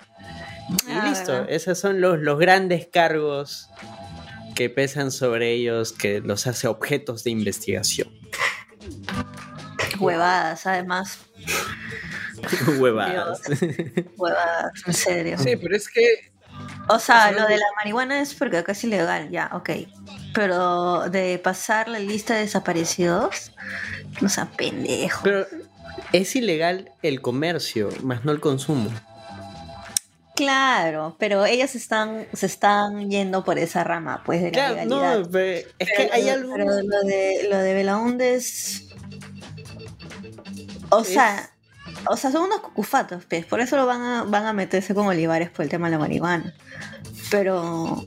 [0.89, 1.51] Y Ah, listo, ¿verdad?
[1.51, 3.69] esos son los, los grandes cargos
[4.55, 8.09] que pesan sobre ellos, que los hace objetos de investigación.
[9.99, 11.19] Huevadas, además.
[12.79, 13.41] Huevadas.
[14.17, 15.39] Huevadas, en serio.
[15.39, 16.33] Sí, pero es que
[16.89, 19.71] O sea, lo de la marihuana es porque acá es ilegal, ya, ok.
[20.35, 23.53] Pero de pasar la lista de desaparecidos,
[24.21, 25.23] no sean pendejos.
[25.23, 25.47] Pero
[26.13, 28.91] es ilegal el comercio, más no el consumo.
[30.35, 35.19] Claro, pero ellos están, se están yendo por esa rama, pues, de la Claro, legalidad.
[35.21, 36.55] no, pero es Pero que hay algo.
[36.55, 38.89] Pero lo de, lo de Belaundes.
[40.91, 41.51] O sea,
[42.09, 43.45] o sea, son unos cucufatos, pues.
[43.47, 45.99] Por eso lo van a, van a meterse con Olivares por el tema de la
[45.99, 46.55] marihuana.
[47.31, 48.07] Pero.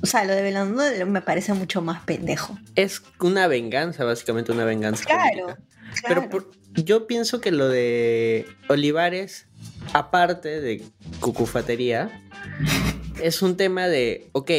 [0.00, 2.56] O sea, lo de Belaundes me parece mucho más pendejo.
[2.76, 5.04] Es una venganza, básicamente una venganza.
[5.04, 5.46] Claro.
[5.46, 5.58] política.
[6.06, 9.46] Pero por- yo pienso que lo de Olivares,
[9.92, 10.82] aparte de
[11.20, 12.22] cucufatería,
[13.22, 14.50] es un tema de, ok,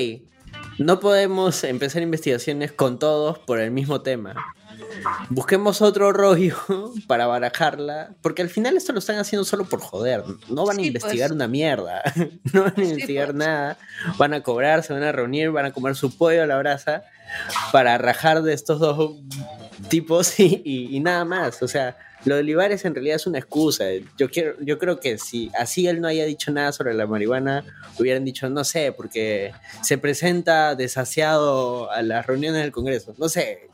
[0.80, 4.36] no podemos empezar investigaciones con todos por el mismo tema.
[5.30, 6.56] Busquemos otro rollo
[7.08, 10.24] para barajarla, porque al final esto lo están haciendo solo por joder.
[10.50, 11.36] No van a Sí, investigar pues.
[11.36, 12.02] una mierda,
[12.54, 13.38] no van a investigar pues.
[13.38, 13.78] nada.
[14.18, 17.04] Van a cobrar, se van a reunir, van a comer su pollo a la brasa
[17.72, 19.18] para rajar de estos dos
[19.90, 21.62] tipos y, y- y nada más.
[21.62, 23.86] O sea, lo de Olivares en realidad es una excusa.
[24.18, 27.64] Yo quiero, yo creo que si así él no haya dicho nada sobre la marihuana,
[27.98, 29.54] hubieran dicho, no sé, porque
[29.84, 33.14] se presenta desasiado a las reuniones del Congreso.
[33.18, 33.68] No sé.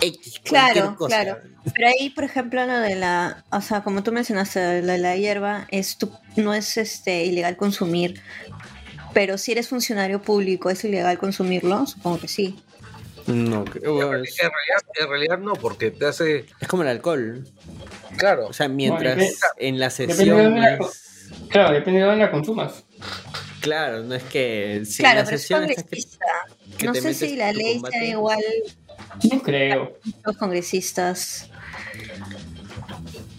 [0.00, 1.22] X, cualquier Claro, cosa.
[1.22, 1.40] claro.
[1.74, 5.16] Pero ahí, por ejemplo, lo de la, o sea, como tú mencionaste, lo de la
[5.16, 8.20] hierba, es tu- no es este ilegal consumir,
[9.12, 11.84] pero si eres funcionario público, ¿es ilegal consumirlo?
[11.86, 12.56] Supongo que sí.
[13.26, 14.50] No, creo- realidad-
[15.00, 16.46] en realidad no, porque te hace.
[16.60, 17.44] es como el alcohol.
[18.16, 20.54] Claro, O sea, mientras depende- en la depende sesión.
[20.54, 21.04] de la- es-
[21.50, 22.84] Claro, depende de dónde la consumas.
[23.60, 26.26] Claro, no es que si claro, en la pero es sesión congresista.
[26.78, 27.98] que No sé si la ley combate.
[27.98, 28.40] sea igual
[29.30, 29.98] No creo.
[30.24, 31.50] los congresistas.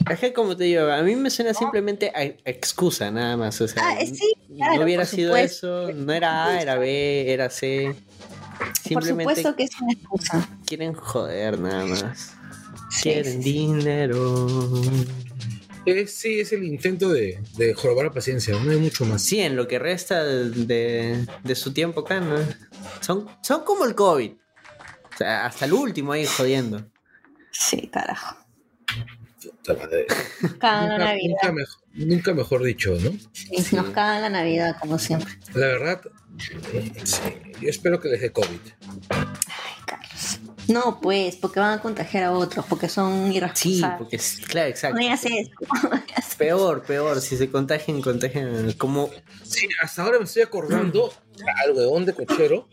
[0.09, 3.59] Es que como te digo, a mí me suena simplemente a, excusa nada más.
[3.61, 7.31] O sea, Ah, sí, claro, no hubiera por sido eso, no era A, era B,
[7.31, 7.95] era C.
[8.57, 10.49] Por Simplemente supuesto que es una excusa.
[10.65, 12.33] quieren joder nada más.
[12.89, 13.51] Sí, quieren sí, sí.
[13.53, 14.47] dinero.
[15.85, 19.21] es, sí, es el intento de, de jorobar la paciencia, no hay mucho más.
[19.23, 22.37] Sí, en lo que resta de, de- su tiempo acá, ¿no?
[23.01, 24.31] Son, son como el COVID.
[24.31, 26.85] O sea, hasta el último ahí jodiendo.
[27.51, 28.37] Sí, carajo.
[29.41, 30.05] Puta madre.
[30.59, 31.29] Cagan la Nunca, Navidad.
[31.29, 33.11] nunca mejor, nunca mejor dicho, ¿no?
[33.33, 35.33] Sí, Nos cagan la Navidad, como siempre.
[35.53, 36.01] La verdad,
[37.03, 37.17] sí,
[37.61, 38.59] yo espero que les dé COVID.
[39.09, 40.39] Ay, Carlos.
[40.69, 43.97] No, pues, porque van a contagiar a otros, porque son Sí, irresponsables.
[43.99, 44.95] porque es, claro, exacto.
[44.95, 45.51] No digas eso.
[45.83, 46.03] no.
[46.37, 47.19] Peor, peor.
[47.21, 48.71] Si se contagian, contagian.
[48.73, 49.09] Como
[49.43, 51.13] Sí, hasta ahora me estoy acordando
[51.65, 52.67] al huevón de cochero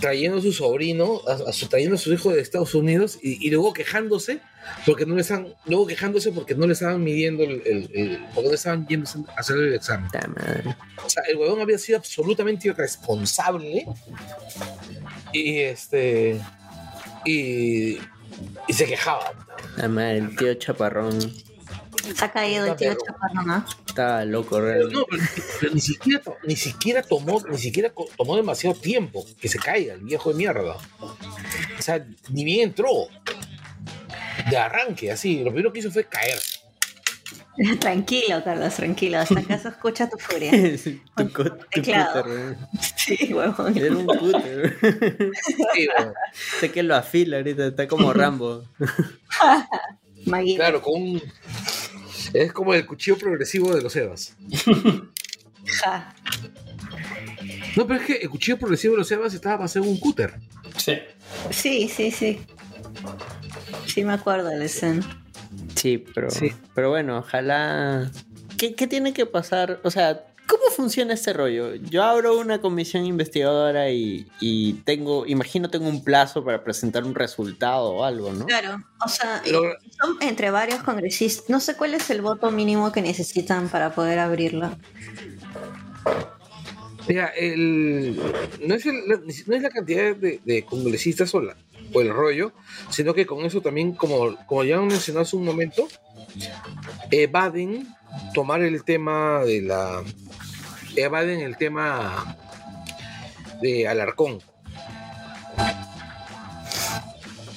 [0.00, 3.44] trayendo a su sobrino, a, a su, trayendo a su hijo de Estados Unidos y,
[3.44, 4.40] y luego quejándose
[4.86, 8.48] porque no le están, luego quejándose porque no le estaban midiendo el, el- el- porque
[8.50, 10.08] no estaban yendo a hacer el examen.
[11.04, 13.86] O sea, el huevón había sido absolutamente irresponsable
[15.32, 16.40] y este
[17.30, 18.00] y,
[18.66, 19.32] y se quejaba.
[19.76, 21.18] La madre, el tío Chaparrón
[22.14, 23.64] Se ha caído el tío Chaparro, ¿no?
[23.86, 24.94] estaba loco, realmente.
[24.94, 25.22] no, pero,
[25.60, 29.94] pero ni siquiera to- ni siquiera tomó ni siquiera tomó demasiado tiempo que se caiga
[29.94, 30.76] el viejo de mierda.
[31.00, 32.88] O sea, ni bien entró.
[34.50, 35.38] De arranque, así.
[35.40, 36.38] Lo primero que hizo fue caer.
[37.80, 39.18] Tranquilo, Carlos, tranquilo.
[39.18, 40.50] Hasta acá se escucha tu furia.
[41.16, 42.22] tu, co- tu Teclado.
[42.22, 42.56] cúter, weón.
[42.96, 43.76] Sí, huevón.
[43.78, 44.76] Era un cúter.
[45.74, 46.12] Sí, bueno,
[46.60, 48.64] sé que lo afila ahorita, está como Rambo.
[50.56, 51.22] Claro, con un.
[52.34, 54.36] Es como el cuchillo progresivo de los Evas.
[55.82, 56.14] Ja.
[57.76, 60.34] No, pero es que el cuchillo progresivo de los Evas estaba para hacer un cúter.
[60.76, 60.98] Sí.
[61.50, 62.40] Sí, sí, sí.
[63.86, 65.24] Sí me acuerdo de la escena.
[65.78, 66.52] Sí, pero, Sí.
[66.74, 68.10] pero bueno, ojalá.
[68.56, 69.78] ¿Qué, qué tiene que pasar?
[69.84, 71.74] O sea, ¿cómo funciona este rollo?
[71.76, 77.14] Yo abro una comisión investigadora y, y tengo, imagino tengo un plazo para presentar un
[77.14, 78.46] resultado o algo, ¿no?
[78.46, 79.62] Claro, o sea, Lo-
[80.00, 81.48] son entre varios congresistas.
[81.48, 84.76] No sé cuál es el voto mínimo que necesitan para poder abrirla.
[87.08, 88.20] Mira, el,
[88.66, 89.16] no, es el- la,
[89.46, 91.56] no es la cantidad de, de congresistas o, la-
[91.92, 92.52] o el rollo,
[92.90, 95.88] sino que con eso también, como, como ya mencionado hace un momento,
[97.10, 97.88] evaden
[98.34, 100.02] tomar el tema de la.
[100.96, 102.36] evaden el tema
[103.60, 104.40] de Alarcón.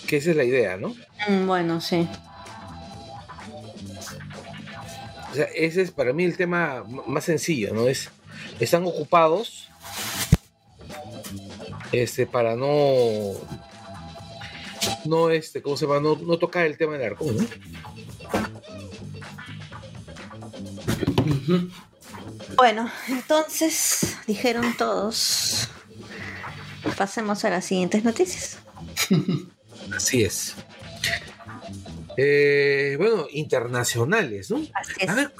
[0.07, 0.93] Que esa es la idea, ¿no?
[1.27, 2.07] Mm, bueno, sí.
[5.31, 7.87] O sea, ese es para mí el tema más sencillo, ¿no?
[7.87, 8.09] Es,
[8.59, 9.69] están ocupados
[11.91, 13.33] este, para no,
[15.05, 15.99] no, este, ¿cómo se llama?
[15.99, 17.47] No, no tocar el tema del arcón, ¿no?
[22.55, 25.69] Bueno, entonces dijeron todos.
[26.97, 28.59] Pasemos a las siguientes noticias.
[29.95, 30.55] Así es.
[32.17, 34.61] Eh, bueno, internacionales, ¿no?
[34.73, 35.09] Así es.
[35.09, 35.31] A ver,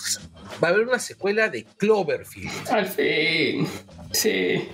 [0.64, 2.70] va a haber una secuela de Cloverfield.
[2.70, 3.68] Al fin.
[4.12, 4.70] Sí.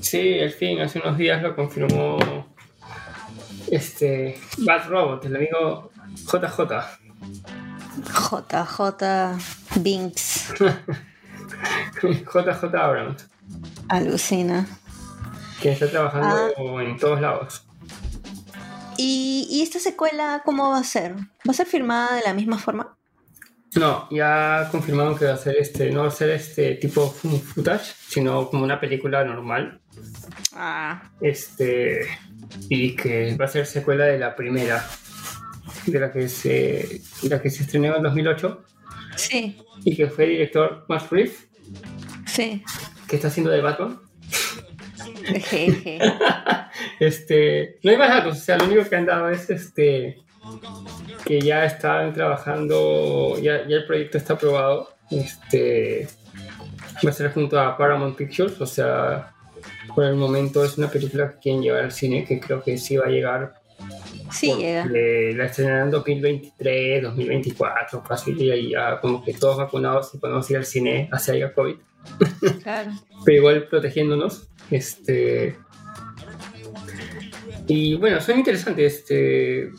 [0.00, 0.80] Sí, al fin.
[0.80, 2.53] Hace unos días lo confirmó
[3.70, 6.60] este Bad Robot, el amigo JJ.
[8.02, 10.54] JJ Binks.
[12.02, 13.28] JJ Abrams,
[13.88, 14.66] Alucina.
[15.60, 17.66] que está trabajando en todos lados.
[18.96, 21.14] ¿Y, ¿Y esta secuela cómo va a ser?
[21.16, 22.96] ¿Va a ser firmada de la misma forma?
[23.76, 27.94] No, ya confirmaron que va a ser este, no va a ser este tipo footage,
[28.08, 29.80] sino como una película normal.
[30.52, 31.10] Ah.
[31.20, 32.06] Este,
[32.68, 34.84] y que va a ser secuela de la primera,
[35.86, 38.64] de la que se, de la que se estrenó en 2008
[39.16, 41.46] Sí, y que fue director Matt Reeves,
[42.26, 42.62] sí.
[43.06, 44.00] que está haciendo de Batman.
[47.00, 50.22] Este, no hay más datos, o sea, lo único que han dado es este
[51.24, 54.94] que ya están trabajando, ya, ya el proyecto está aprobado.
[55.10, 56.08] Este
[57.04, 59.33] va a ser junto a Paramount Pictures, o sea,
[59.94, 62.96] por el momento es una película que quieren llevar al cine, que creo que sí
[62.96, 63.54] va a llegar.
[64.30, 64.86] Sí, llega.
[64.86, 70.50] La estrenarán en 2023, 2024, casi, y ahí ya como que todos vacunados y podemos
[70.50, 71.76] ir al cine hacia haya COVID.
[72.62, 72.90] Claro.
[73.24, 74.48] pero igual protegiéndonos.
[74.70, 75.56] Este.
[77.66, 79.70] Y bueno, son interesantes este,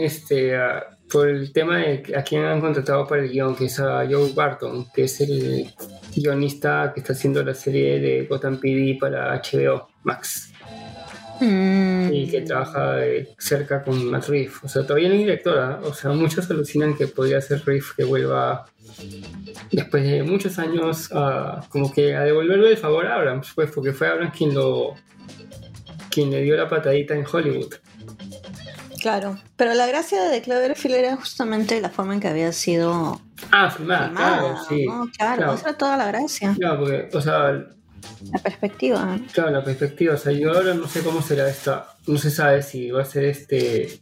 [0.00, 3.78] este, ah, por el tema de a quién han contratado para el guion, que es
[3.80, 5.70] a Joe Barton, que es el
[6.14, 10.52] guionista que está haciendo la serie de Gotham PD para HBO Max
[11.40, 12.96] Mm, y que trabaja
[13.38, 14.54] cerca con Matt Reeves.
[14.62, 15.80] O sea, todavía no hay directora.
[15.82, 18.66] O sea, muchos alucinan que podría ser Reeves que vuelva
[19.70, 23.92] después de muchos años a como que a devolverle el favor a Abrams, pues porque
[23.92, 24.94] fue Abrams quien lo
[26.10, 27.74] quien le dio la patadita en Hollywood.
[29.06, 29.38] Claro.
[29.56, 33.20] Pero la gracia de Cloverfield era justamente la forma en que había sido
[33.52, 34.36] Ah, filmada, filmada.
[34.38, 34.84] claro, sí.
[34.84, 35.08] ¿no?
[35.16, 35.54] Claro, claro.
[35.54, 36.54] esa era toda la gracia.
[36.58, 37.52] Claro, porque, o sea,
[38.32, 39.18] La perspectiva.
[39.32, 42.62] claro, la perspectiva, o sea, yo ahora no sé cómo será esta, no se sabe
[42.64, 44.00] si va a ser este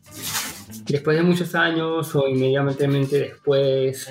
[0.87, 4.09] después de muchos años o inmediatamente después.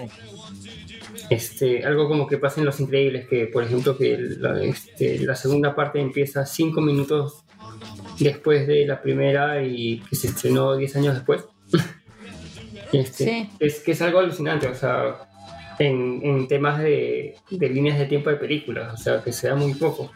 [1.32, 5.36] Este, algo como que pasa en Los Increíbles, que por ejemplo que la, este, la
[5.36, 7.44] segunda parte empieza cinco minutos
[8.20, 11.44] después de la primera y que se estrenó 10 años después.
[12.92, 13.50] Este, Sí.
[13.60, 15.16] es que es algo alucinante, o sea,
[15.80, 19.56] en, en temas de, de líneas de tiempo de películas, o sea, que se da
[19.56, 20.12] muy poco.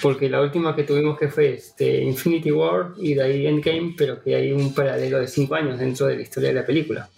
[0.00, 4.22] Porque la última que tuvimos que fue este, Infinity War y de ahí Endgame, pero
[4.22, 7.08] que hay un paralelo de 5 años dentro de la historia de la película.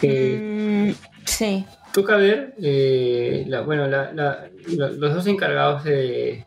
[0.00, 1.64] Que Mm, sí.
[1.92, 6.44] Toca ver, eh, bueno, los dos encargados de,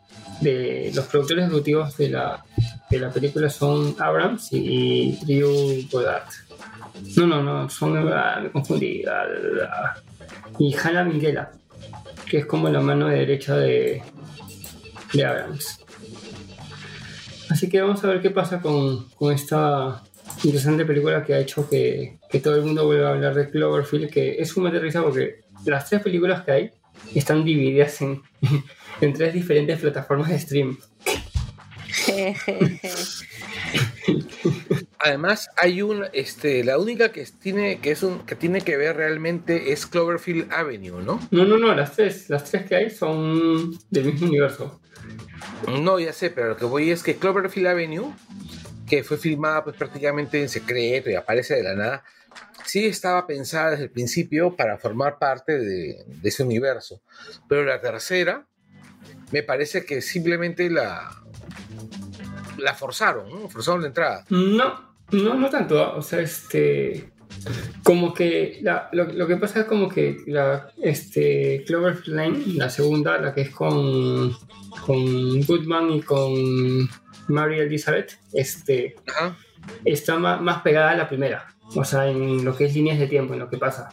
[0.94, 2.44] los productores ejecutivos de la,
[2.90, 6.28] de la película son Abrams y Drew Goddard.
[7.16, 9.04] No, no, no, son, ah, me confundí.
[9.06, 9.94] ah.
[10.58, 11.50] Y Hannah Minghella,
[12.28, 14.02] que es como la mano derecha de,
[15.12, 15.80] de Abrams.
[17.50, 20.02] Así que vamos a ver qué pasa con, con esta
[20.42, 24.10] interesante película que ha hecho que, que todo el mundo vuelva a hablar de Cloverfield,
[24.10, 26.70] que es un risa porque las tres películas que hay
[27.14, 28.22] están divididas en,
[29.00, 30.78] en tres diferentes plataformas de stream.
[34.98, 38.96] Además, hay un, este, la única que tiene que es un que tiene que ver
[38.96, 41.20] realmente es Cloverfield Avenue, ¿no?
[41.30, 44.80] No, no, no, las tres, las tres que hay son del mismo universo.
[45.80, 48.12] No, ya sé, pero lo que voy es que Cloverfield Avenue,
[48.86, 52.04] que fue filmada pues prácticamente en secreto y aparece de la nada,
[52.64, 57.02] sí estaba pensada desde el principio para formar parte de, de ese universo.
[57.48, 58.46] Pero la tercera,
[59.32, 61.10] me parece que simplemente la
[62.58, 63.48] la forzaron.
[63.50, 64.24] Forzaron la entrada.
[64.30, 65.96] No, no, no tanto.
[65.96, 67.12] O sea, este.
[67.82, 68.60] Como que
[68.92, 73.42] lo, lo que pasa es como que la este, Cloverfield Lane, la segunda, la que
[73.42, 74.32] es con,
[74.84, 76.88] con Goodman y con
[77.28, 79.36] Mary Elizabeth, este, Ajá.
[79.84, 81.46] está más, más pegada a la primera.
[81.74, 83.88] O sea, en lo que es líneas de tiempo, en lo que pasa.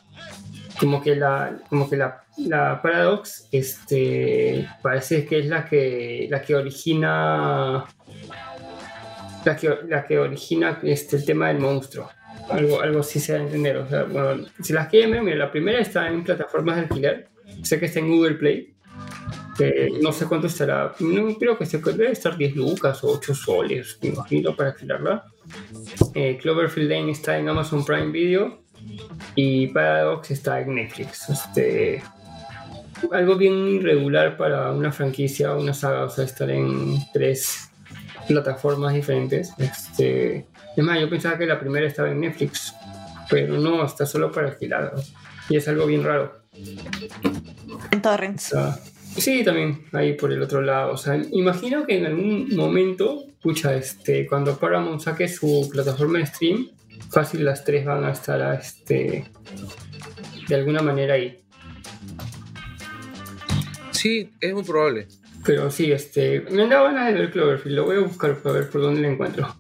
[0.80, 6.42] Como que la, como que la, la Paradox este, parece que es la que, la
[6.42, 7.86] que origina
[9.46, 12.10] la que, la que origina este, el tema del monstruo.
[12.50, 13.78] Algo, algo así se da a entender.
[13.78, 17.28] O sea, bueno, si las quieren ver, mira, la primera está en plataformas de alquiler.
[17.62, 18.73] Sé que está en Google Play.
[19.60, 20.94] Eh, no sé cuánto estará.
[21.00, 25.26] No creo que se debe estar 10 lucas o 8 soles, me imagino, para alquilarla.
[26.16, 28.64] Eh, Cloverfield Lane está en Amazon Prime Video.
[29.36, 31.30] Y Paradox está en Netflix.
[31.30, 32.04] Este,
[33.12, 36.04] algo bien irregular para una franquicia o una saga.
[36.04, 37.70] O sea, estar en tres
[38.28, 39.54] plataformas diferentes.
[39.58, 42.74] Este, es más, yo pensaba que la primera estaba en Netflix,
[43.30, 44.94] pero no, está solo para alquilar.
[45.50, 46.44] Y es algo bien raro.
[47.92, 48.44] En Torrents.
[48.44, 48.78] Sea,
[49.18, 50.94] sí, también ahí por el otro lado.
[50.94, 56.26] O sea, imagino que en algún momento, pucha, este, cuando Paramount saque su plataforma de
[56.26, 56.70] stream,
[57.12, 59.26] fácil las tres van a estar a, este,
[60.48, 61.40] de alguna manera ahí.
[63.92, 65.08] Sí, es muy probable.
[65.46, 67.76] Pero sí, este, me han dado ganas de ver Cloverfield.
[67.76, 69.56] Lo voy a buscar para ver por dónde lo encuentro.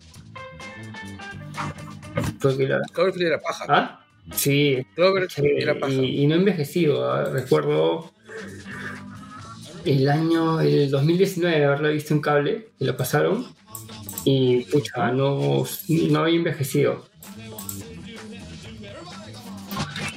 [2.42, 2.82] Porque la...
[2.94, 3.66] Cloverfield era paja.
[3.68, 4.06] ¿Ah?
[4.34, 5.94] Sí, Cloverfield era paja.
[5.94, 7.12] y, y no he envejecido.
[7.12, 7.26] ¿ah?
[7.26, 8.13] Recuerdo
[9.86, 13.46] el año, el 2019, haberlo visto en cable, y lo pasaron.
[14.26, 17.06] Y pucha, no, no había envejecido.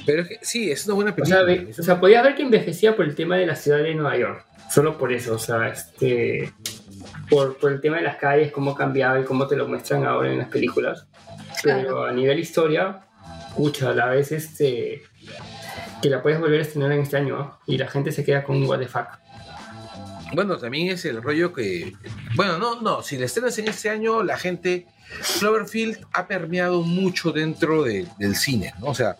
[0.05, 1.37] Pero es que, sí, es una buena O película.
[1.37, 3.93] sea, ve- o sea, podías ver que envejecía por el tema de la ciudad de
[3.93, 4.45] Nueva York.
[4.71, 6.53] Solo por eso, o sea, este.
[7.29, 10.31] Por, por el tema de las calles, cómo cambiaba y cómo te lo muestran ahora
[10.31, 11.07] en las películas.
[11.61, 12.05] Pero Claro.
[12.05, 13.01] a nivel historia,
[13.57, 15.01] pucha, a la vez este.
[16.01, 17.59] Que la puedes volver a estrenar en este año, ¿ah?
[17.65, 19.07] Y la gente se queda con un what the fuck.
[20.33, 21.93] Bueno, también es el rollo que.
[22.35, 23.01] Bueno, no, no.
[23.01, 24.85] Si la estrenas en este año, la gente.
[25.39, 28.87] Cloverfield ha permeado mucho dentro de- del cine, ¿no?
[28.87, 29.15] O sea,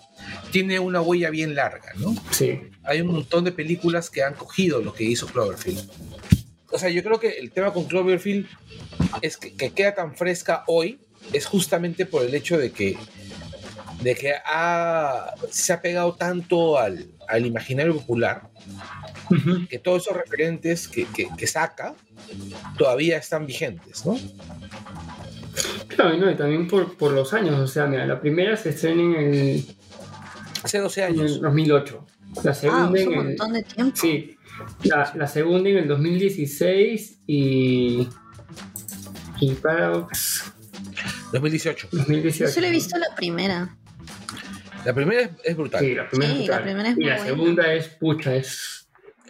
[0.51, 2.14] tiene una huella bien larga, ¿no?
[2.32, 2.60] Sí.
[2.84, 5.89] Hay un montón de películas que han cogido lo que hizo Cloverfield.
[6.72, 8.47] O sea, yo creo que el tema con Cloverfield
[9.22, 10.99] es que, que queda tan fresca hoy
[11.32, 12.97] es justamente por el hecho de que
[14.01, 18.41] de que ha, se ha pegado tanto al, al imaginario popular
[19.69, 21.93] Que todos esos referentes que, que- que saca
[22.78, 24.17] todavía están vigentes, ¿no?
[25.88, 28.69] Claro, y no, y también por, por los años, o sea, mira, la primera se
[28.69, 29.65] estrena en el,
[30.63, 31.41] Hace 12 en el años.
[31.41, 32.05] 2008.
[32.43, 33.95] La Ah, segunda un en el, montón de tiempo.
[33.95, 34.38] Sí,
[34.84, 38.07] la, la segunda en el 2016 y.
[39.39, 40.51] Y Paradox
[41.32, 41.88] 2018.
[41.91, 42.45] 2018.
[42.45, 43.75] Yo solo he visto la primera.
[44.86, 45.80] La primera es, es brutal.
[45.84, 46.63] Sí, la primera, Sí, es la brutal.
[46.63, 47.30] primera es Y muy la buena.
[47.30, 48.76] segunda es pucha, es.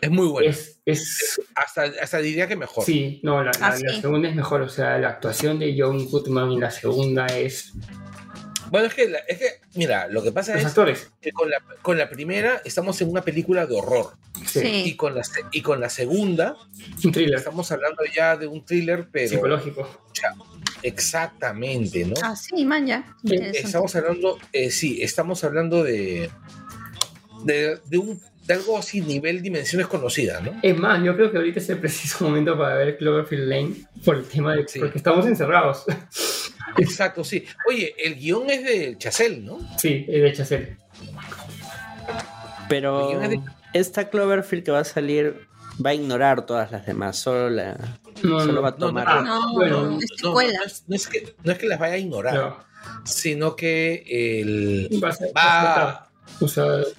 [0.01, 0.49] Es muy buena.
[0.51, 2.83] Es, es Hasta, hasta diría que mejor.
[2.85, 4.01] sí, no, la, la- Ah, la sí.
[4.01, 4.61] segunda es mejor.
[4.61, 7.73] O sea, la actuación de John Goodman en la segunda es.
[8.69, 9.45] Bueno, es que, la- es que,
[9.75, 11.09] mira, lo que pasa Los es actores.
[11.21, 14.13] que con la, con la primera estamos en una película de horror.
[14.45, 14.59] Sí.
[14.85, 15.21] Y, con la,
[15.51, 16.55] y con la segunda
[17.03, 19.89] Un thriller estamos hablando ya de un thriller, pero psicológico.
[20.83, 22.13] exactamente, ¿no?
[22.21, 23.15] Ah, sí, man, ya.
[23.23, 26.29] Estamos hablando, eh, sí, estamos hablando de,
[27.45, 30.53] de, de un, de algo así, nivel dimensiones conocidas, ¿no?
[30.63, 33.75] Es más, yo creo que ahorita es el preciso momento para ver Cloverfield Lane
[34.05, 34.67] por el tema de.
[34.67, 34.79] Sí.
[34.79, 35.83] Porque estamos encerrados.
[36.77, 37.43] Exacto, sí.
[37.69, 39.59] Oye, el guion es de Chazelle, ¿no?
[39.77, 40.77] sí, es de Chazelle.
[42.69, 43.41] Pero de-
[43.73, 45.47] esta Cloverfield que va a salir
[45.83, 47.77] va a ignorar todas las demás, solo, la,
[48.23, 49.05] No, solo va a no, no, tomar.
[49.07, 51.97] Ah, No, bueno, es No, es, no es que, no es que las vaya a
[51.97, 52.57] ignorar, no.
[53.05, 54.03] sino que
[54.41, 56.06] el, Va a ser- Va- va a.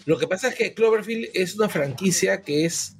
[0.04, 2.96] Lo que pasa es que Cloverfield es una franquicia que es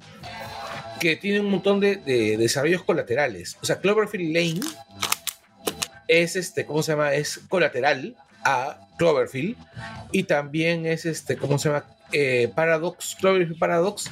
[0.99, 3.57] que tiene un montón de, de desarrollos colaterales.
[3.61, 4.59] O sea, Cloverfield Lane
[6.07, 7.13] es este, ¿cómo se llama?
[7.13, 9.55] Es colateral a Cloverfield
[10.11, 11.85] y también es este, ¿cómo se llama?
[12.11, 14.09] Eh, Paradox, Cloverfield Paradox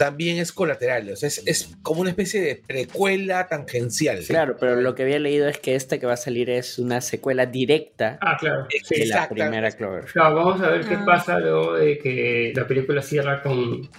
[0.00, 1.10] también es colateral.
[1.10, 4.24] O sea, es, es como una especie de precuela tangencial.
[4.26, 7.02] Claro, pero lo que había leído es que esta que va a salir es una
[7.02, 8.66] secuela directa ah, claro.
[8.82, 9.00] sí.
[9.00, 10.12] de la primera Cloverfield.
[10.14, 11.04] Claro, vamos a ver qué Ah.
[11.04, 13.90] pasa luego de que la película cierra con,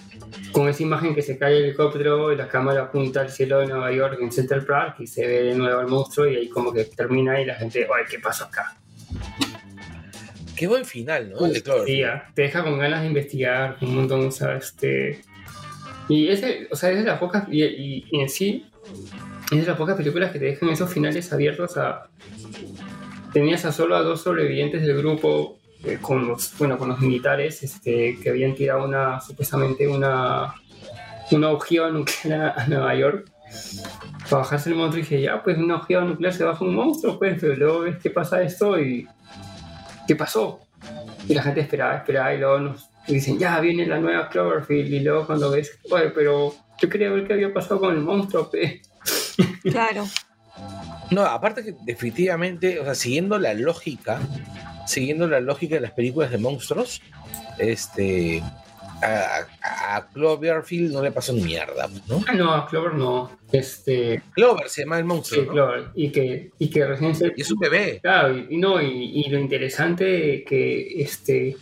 [0.50, 3.68] con esa imagen que se cae el helicóptero y la cámara apunta al cielo de
[3.68, 6.72] Nueva York en Central Park y se ve de nuevo el monstruo y ahí como
[6.72, 8.76] que termina y la gente, ay, ¿qué pasó acá?
[10.56, 11.46] Qué buen final, ¿no?
[11.46, 12.00] El de Sí, Cloverfield.
[12.00, 15.20] ya, te deja con ganas de investigar un montón, o sea, este...
[16.08, 18.66] Y ese, o sea, es de las pocas, y, en sí,
[19.50, 22.08] es de las pocas películas que te dejan esos finales abiertos a...
[23.32, 27.62] Tenías a solo a dos sobrevivientes del grupo eh, con los, bueno, con los militares
[27.62, 30.54] este, que habían tirado una, supuestamente una,
[31.30, 33.30] una ojiva nuclear a Nueva York
[34.28, 37.18] para bajarse el monstruo y dije, ya, pues una ojiva nuclear se baja un monstruo,
[37.18, 39.06] pues, pero luego ves qué pasa esto y...
[40.06, 40.60] ¿Qué pasó?
[41.28, 45.00] Y la gente esperaba, esperaba y luego nos dicen, ya viene la nueva Cloverfield y
[45.00, 48.82] luego cuando ves, oye, pero yo quería ver qué había pasado con el monstruo, pe.
[49.62, 50.04] Claro.
[51.10, 54.20] No, aparte que definitivamente, o sea, siguiendo la lógica,
[54.86, 57.00] siguiendo la lógica de las películas de monstruos,
[57.58, 58.42] este
[59.02, 62.22] a, a- a Cloverfield no le pasó ni mierda, ¿no?
[62.28, 63.36] Ah, no, a Clover no.
[63.50, 65.52] Este, Clover se llama el sí, monstruo, ¿no?
[65.52, 65.84] Clover.
[65.94, 67.32] Y que, y que recién se...
[67.36, 67.98] Y es un bebé.
[68.00, 71.56] Claro, y, y no, y, y lo interesante que, este,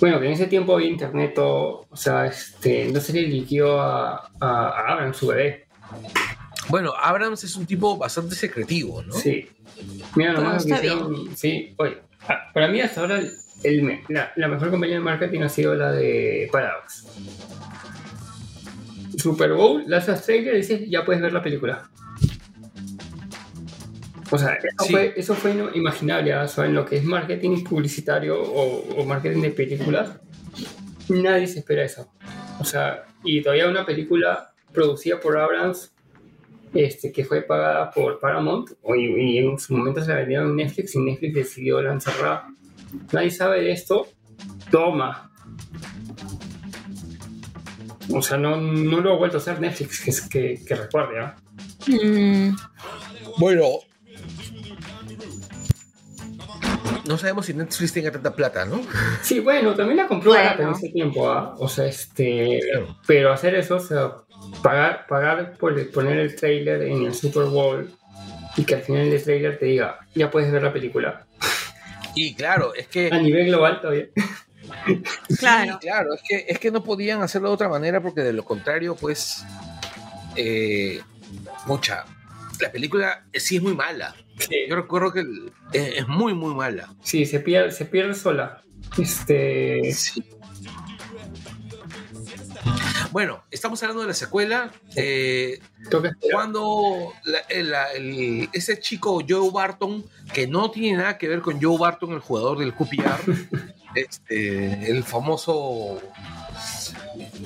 [0.00, 3.80] bueno, que en ese tiempo había internet, todo, o sea, este, no se le liquió
[3.80, 5.66] a, a, a Abraham, su bebé.
[6.68, 9.12] Bueno, Abrams es un tipo bastante secretivo, ¿no?
[9.14, 9.48] Sí.
[10.14, 13.18] Mira, nomás que hicieron- Sí, oye, ah, para mí hasta ahora
[13.64, 17.06] el- la, la mejor compañía de marketing ha sido la de Paradox.
[19.16, 21.88] Super Bowl, lanzas trailer y dices, ya puedes ver la película.
[24.30, 24.92] O sea, eso, Sí.
[24.92, 26.42] fue, eso fue inimaginable, ¿ah?
[26.42, 30.10] O sea, en lo que es marketing publicitario o, o marketing de películas,
[31.08, 32.10] nadie se espera eso.
[32.60, 35.92] O sea, y todavía una película producida por Abrams
[36.74, 40.56] este, que fue pagada por Paramount y, y en su momento se la vendieron en
[40.56, 42.48] Netflix y Netflix decidió lanzarla.
[43.12, 44.06] Nadie sabe de esto.
[44.70, 45.30] Toma.
[48.10, 51.20] O sea, no, no lo ha vuelto a hacer Netflix, que, es- que, que recuerde,
[51.20, 51.36] ¿ah?
[51.86, 52.56] Mm,
[53.38, 53.64] Bueno.
[57.08, 58.82] No sabemos si Netflix tenga tanta plata, ¿no?
[59.22, 60.62] Sí, bueno, también la compró Bueno.
[60.62, 61.54] en ese tiempo, ¿ah?
[61.58, 62.60] O sea, este...
[62.70, 62.98] Claro.
[63.06, 64.12] Pero hacer eso, o sea,
[64.62, 67.90] pagar, pagar por poner el trailer en el Super Bowl
[68.58, 71.26] y que al final del trailer te diga, ya puedes ver la película.
[72.14, 73.08] Y claro, es que.
[73.10, 74.06] A nivel global todavía.
[75.38, 75.72] Claro.
[75.72, 78.44] Sí, claro, es que, es que no podían hacerlo de otra manera porque de lo
[78.44, 79.44] contrario, pues.
[80.36, 81.00] Eh,
[81.66, 82.04] mucha.
[82.60, 84.14] La película sí es muy mala.
[84.38, 86.94] Sí, Yo recuerdo que es, es muy, muy mala.
[87.02, 88.62] sí, se pierde, se pierde sola.
[88.98, 89.92] Este...
[89.92, 90.22] Sí.
[93.10, 94.70] Bueno, estamos hablando de la secuela.
[94.94, 95.60] Eh,
[96.30, 101.40] cuando la- el- la- el- ese chico Joe Barton, que no tiene nada que ver
[101.40, 103.20] con Joe Barton, el jugador del QPR,
[103.94, 106.00] este, el famoso.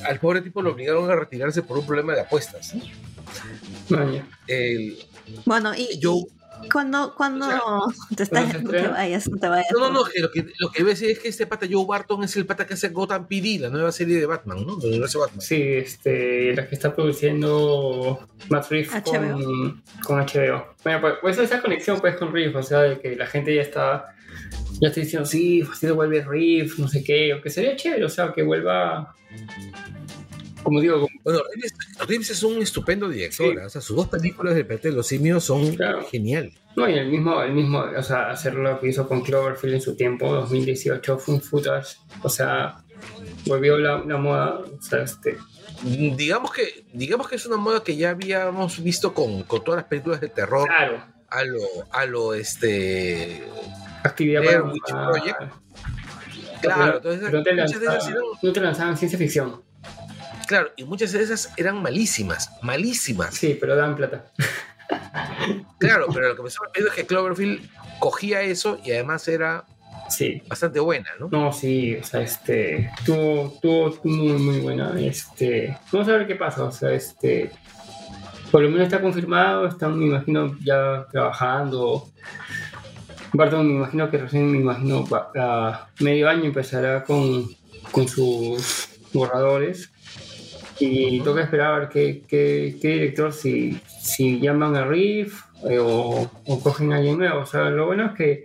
[0.05, 2.69] Al pobre tipo lo obligaron a retirarse por un problema de apuestas.
[2.69, 2.93] ¿sí?
[4.47, 4.99] El,
[5.45, 6.25] Bueno, y, Joe,
[6.63, 9.67] y cuando, cuando O te estás, ¿cuándo se no te vayas, no te vayas.
[9.73, 12.23] no, no, no, que lo que, lo que decir es que este pata Joe Barton
[12.25, 14.77] es el pata que hace Gotham PD, la nueva serie de Batman, ¿no?
[14.77, 15.41] Universo Batman.
[15.41, 19.03] Sí, este, la que está produciendo Matt Reeves HBO.
[19.13, 20.75] con, con HBO.
[20.85, 23.63] Bueno, pues, pues esa conexión pues con Reeves, o sea, de que la gente ya
[23.63, 24.15] está,
[24.81, 28.05] ya está diciendo, sí, pues sí vuelve Reeves, no sé qué, o que sería chévere,
[28.05, 29.15] o sea, que vuelva,
[30.63, 31.75] como digo, como- Bueno, Reeves,
[32.09, 33.59] Reeves es un estupendo director, Sí.
[33.61, 33.65] ¿eh?
[33.65, 36.05] o sea, sus dos películas de Planeta de los Simios son Claro.
[36.11, 36.55] geniales.
[36.77, 39.81] no, y el mismo, el mismo, o sea, hacer lo que hizo con Cloverfield en
[39.83, 42.83] su tiempo, 2018, fue un footage, o sea,
[43.47, 45.37] volvió la, la moda, o sea, este,
[45.85, 49.89] Digamos que, digamos que es una moda que ya habíamos visto con, con todas las
[49.89, 51.59] películas de terror claro, a lo,
[51.91, 53.43] a lo este
[54.05, 55.39] actividad Blair para Witch Project.
[55.41, 57.99] Pero- Claro, entonces pero no te, lanzaban,
[58.43, 59.61] no te lanzaban ciencia ficción.
[60.53, 63.35] Claro, y muchas de esas eran malísimas, malísimas.
[63.35, 64.25] Sí, pero dan plata.
[65.79, 69.65] Claro, pero lo que me sorprendió es que Cloverfield cogía eso y además era
[70.09, 70.43] Sí.
[70.47, 71.29] bastante buena, ¿no?
[71.31, 72.91] No, sí, o sea, este.
[73.07, 74.93] Tuvo, tuvo muy, muy buena.
[75.01, 75.77] Este.
[75.91, 76.65] Vamos a ver qué pasa.
[76.65, 77.51] O sea, este.
[78.51, 79.67] Por lo menos está confirmado.
[79.67, 82.11] Están, me imagino, ya trabajando.
[83.33, 87.49] Barton, me imagino que recién, me imagino, a medio año empezará con,
[87.91, 89.91] con sus borradores.
[90.85, 95.79] Y toca esperar a ver qué, qué, qué director, si, si llaman a Riff eh,
[95.79, 97.41] o, o cogen a alguien nuevo.
[97.41, 98.45] O sea, lo bueno es que,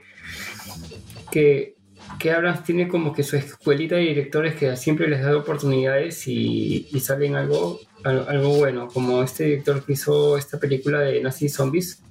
[1.31, 1.75] que,
[2.19, 6.87] que Abrams tiene como que su escuelita de directores que siempre les da oportunidades y,
[6.91, 11.49] y salen algo, al- algo bueno, como este director que hizo esta película de Nazi
[11.49, 12.03] Zombies,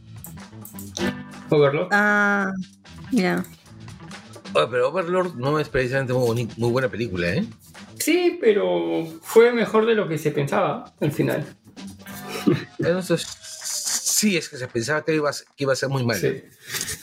[1.50, 1.88] Overlord.
[1.92, 2.52] Ah,
[3.12, 3.44] ya.
[4.52, 7.44] Pero Overlord no es precisamente muy buena película, ¿eh?
[7.98, 11.44] Sí, pero fue mejor de lo que se pensaba al final.
[12.78, 16.04] Entonces, sí, es que se pensaba que iba a, ser- que iba a ser muy
[16.04, 16.16] mal.
[16.16, 16.42] Sí.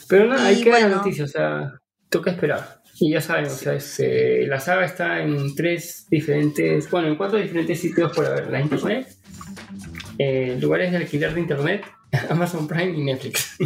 [0.08, 1.02] Pero nada, hay que dar la bueno.
[1.02, 1.72] noticia, o sea,
[2.08, 2.82] toca esperar.
[3.00, 7.38] Y ya saben, o sea, este, la saga está en tres diferentes, bueno, en cuatro
[7.38, 9.08] diferentes sitios por haber la internet,
[10.18, 11.84] eh, lugares de alquiler de internet,
[12.30, 13.56] Amazon Prime y Netflix.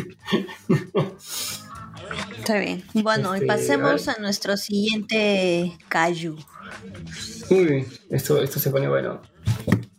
[2.39, 2.83] Está bien.
[2.95, 6.37] Bueno, y Este, pasemos a a nuestro siguiente Cayu.
[7.51, 9.23] Muy bien, esto, esto se pone bueno.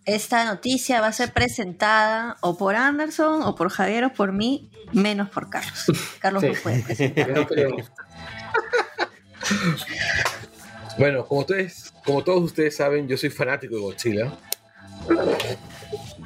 [0.05, 4.71] Esta noticia va a ser presentada o por Anderson, o por Javier, o por mí,
[4.91, 5.85] menos por Carlos.
[6.19, 6.49] Carlos Sí.
[6.49, 7.29] no puede presentar.
[10.97, 14.33] Bueno, como, ustedes, como todos ustedes saben, yo soy fanático de Godzilla.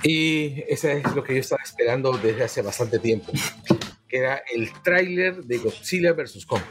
[0.01, 3.31] Y ese es lo que yo estaba esperando desde hace bastante tiempo.
[4.07, 6.45] Que era el tráiler de Godzilla vs.
[6.47, 6.61] Kong.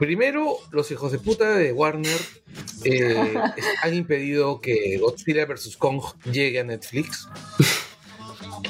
[0.00, 2.18] Primero, los hijos de puta de Warner
[2.84, 3.34] eh,
[3.82, 5.76] han impedido que Godzilla vs.
[5.76, 6.02] Kong
[6.32, 7.28] llegue a Netflix.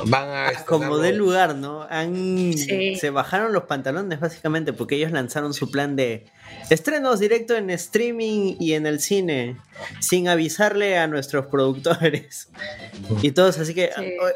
[0.07, 0.99] van a Como estrenarlo.
[0.99, 1.87] del lugar, ¿no?
[1.89, 2.97] Han, Sí.
[2.97, 6.27] Se bajaron los pantalones básicamente porque ellos lanzaron su plan de
[6.69, 9.57] estrenos directo en streaming y en el cine
[10.01, 12.49] sin avisarle a nuestros productores.
[13.23, 13.91] Y todos así que...
[13.97, 14.15] Sí.
[14.21, 14.29] "Oh,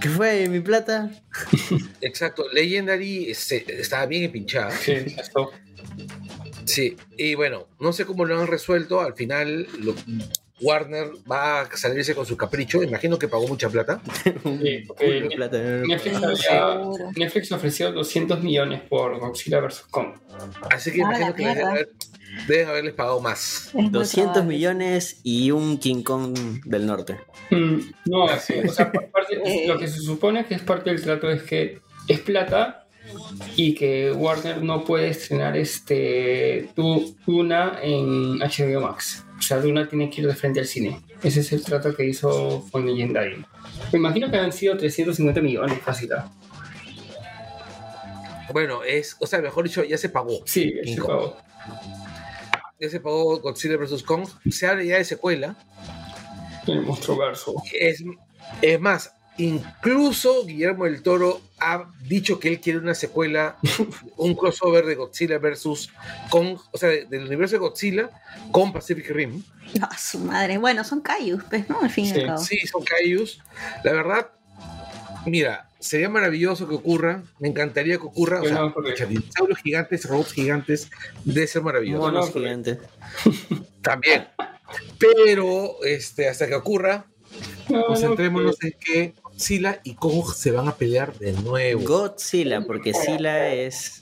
[0.00, 1.10] ¿Qué fue mi plata?
[2.00, 4.70] Exacto, Legendary este, estaba bien pinchada.
[4.70, 4.94] Sí.
[6.64, 9.00] Sí, y bueno, no sé cómo lo han resuelto.
[9.00, 9.94] Al final, lo-
[10.60, 12.82] Warner va a salirse con su capricho.
[12.82, 14.00] Imagino que pagó mucha plata.
[14.44, 15.58] Sí, mi plata.
[15.58, 19.82] Netflix, había- ofreció 200 millones por Godzilla vs.
[19.90, 20.14] Kong.
[20.70, 21.70] Así que Ah, imagino que deben, mierda.
[21.72, 21.88] haber-
[22.48, 23.66] deben haberles pagado más.
[23.68, 24.54] Es muy 200 probable.
[24.56, 27.18] millones y un King Kong del norte.
[27.50, 31.30] Mm, No, sí, o sea, parte- lo que se supone que es parte del trato
[31.30, 32.83] es que es plata
[33.56, 39.24] y que Warner no puede estrenar este Duna en HBO Max.
[39.38, 41.00] O sea, Duna tiene que ir de frente al cine.
[41.22, 43.44] Ese es el trato que hizo con Legendary.
[43.92, 46.12] Me imagino que han sido 350 millones, fácil.
[46.12, 46.30] ¿ah?
[48.52, 50.40] Bueno, es, o sea, mejor dicho, ya se pagó.
[50.44, 51.06] Sí, Cinco.
[51.06, 51.36] juego.
[52.80, 54.02] Ya se pagó Godzilla vs.
[54.02, 54.26] Kong.
[54.50, 55.56] Se habla ya de secuela.
[56.66, 57.54] El monstruo verso.
[57.72, 58.02] Es,
[58.62, 63.56] es más, incluso Guillermo del Toro ha dicho que él quiere una secuela,
[64.16, 65.90] un crossover de Godzilla vs.
[66.30, 68.10] Kong, o sea, del universo de Godzilla
[68.50, 69.42] con Pacific Rim.
[69.80, 70.58] No, su madre.
[70.58, 71.80] Bueno, son Kaijus, pues, ¿no?
[71.80, 72.38] Al fin y Sí, al cabo.
[72.38, 73.40] Sí, son Kaijus.
[73.82, 74.30] La verdad,
[75.26, 77.22] mira, sería maravilloso que ocurra.
[77.40, 78.40] Me encantaría que ocurra.
[78.40, 78.72] O sea,
[79.08, 80.90] dinosaurios gigantes, robots gigantes,
[81.24, 82.02] debe ser maravilloso.
[82.02, 82.78] Monos gigantes.
[83.82, 84.28] También.
[84.98, 87.06] Pero este, hasta que ocurra,
[87.68, 91.82] No, no, concentrémonos que- en que Godzilla y Kong se van a pelear de nuevo.
[91.82, 94.00] Godzilla, porque Sila es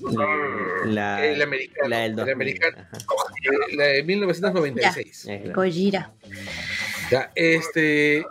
[0.84, 1.88] la, el americano.
[1.88, 2.34] la del el 2000.
[2.34, 2.76] americano.
[2.92, 2.98] Ajá.
[3.72, 5.26] eh, La de 1996.
[5.28, 5.54] Eh, claro.
[5.62, 6.12] Gojira.
[7.10, 8.24] Ya, este.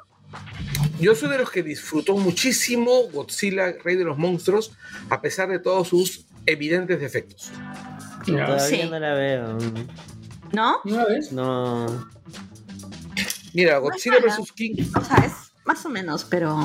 [0.99, 4.71] Yo soy de los que disfrutó muchísimo Godzilla, Rey de los Monstruos,
[5.09, 7.51] a pesar de todos sus evidentes defectos.
[8.27, 8.45] Ya.
[8.45, 8.87] Todavía Sí.
[8.89, 9.57] no la veo.
[10.53, 10.77] ¿No?
[11.31, 12.09] No.
[13.53, 14.37] Mira, No es Godzilla mala.
[14.37, 14.51] vs.
[14.53, 16.57] King O sea, es más o menos, pero.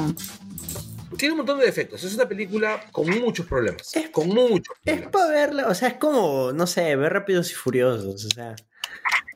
[1.17, 2.03] tiene un montón de defectos.
[2.05, 3.93] Es una película con muchos problemas.
[4.13, 5.11] Con muchos Es problemas.
[5.13, 8.55] para verla, o sea, es como, no sé, ver Rápidos y Furiosos, o sea.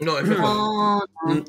[0.01, 0.45] No, es mejor.
[0.45, 1.45] No, no.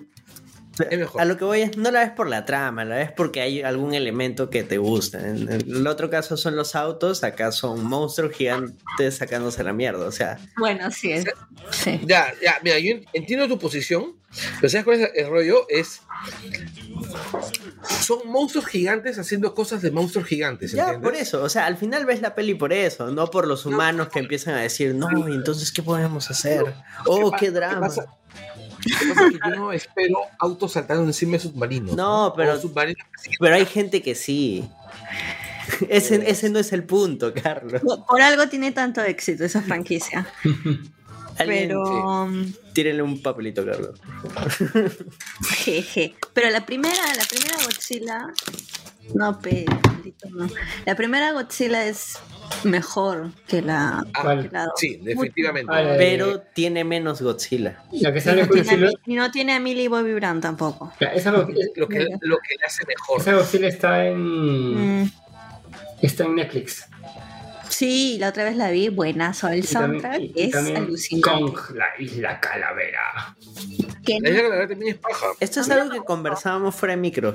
[0.90, 1.22] Es mejor.
[1.22, 3.62] A lo que voy es, no la ves por la trama, la ves porque hay
[3.62, 5.20] algún elemento que te gusta.
[5.28, 10.12] En el otro caso son los autos, acá son monstruos gigantes sacándose la mierda, o
[10.12, 10.40] sea.
[10.58, 11.26] Bueno, sí es.
[11.72, 12.00] Sí.
[12.06, 14.16] Ya, ya, mira, yo entiendo tu posición,
[14.60, 15.66] pero ¿sabes cuál es el rollo?
[15.68, 16.02] Es.
[18.02, 21.10] Son monstruos gigantes haciendo cosas de monstruos gigantes, Ya, ¿entiendes?
[21.10, 24.08] por eso, o sea, al final ves la peli por eso, no por los humanos
[24.10, 26.64] que empiezan a decir, no, y entonces, ¿qué podemos hacer?
[27.06, 27.82] Oh, qué ¿Qué drama.
[27.88, 28.06] pasa?
[28.86, 31.96] Lo que pasa es que yo no espero autos saltando encima de submarinos.
[31.96, 33.06] No, pero- submarinos
[33.40, 34.68] Pero hay gente que sí.
[35.90, 37.82] Ese, ese no es el punto, Carlos.
[37.82, 40.28] Por por algo tiene tanto éxito esa franquicia.
[41.38, 42.24] Pero.
[42.24, 44.00] um, sí, tírenle un papelito, Carlos.
[45.58, 46.16] Jeje.
[46.34, 48.28] Pero la primera, la primera Godzilla.
[49.16, 50.48] No, pe, maldito, no.
[50.86, 52.18] La primera Godzilla es
[52.64, 54.04] mejor que la.
[54.14, 55.70] Ah, que la sí, definitivamente.
[55.72, 55.96] Vale.
[55.98, 57.84] Pero tiene menos Godzilla.
[57.94, 60.14] La que Y sale no, tiene a, Godzilla, Mi- y no tiene a Millie Bobby
[60.14, 60.92] Brown tampoco.
[61.00, 63.22] ya, esa, Go- Lo que, lo que le hace mejor.
[63.22, 65.12] esa Godzilla está en, Mm,
[66.02, 66.86] está en Netflix.
[67.70, 68.90] sí, la otra vez la vi.
[68.90, 69.48] Buenazo.
[69.50, 71.30] El Y también- soundtrack y- es alucinante.
[71.30, 73.36] Kong, la isla calavera.
[74.08, 75.28] La isla también es paja.
[75.40, 77.34] Esto es algo que conversábamos fuera de micro.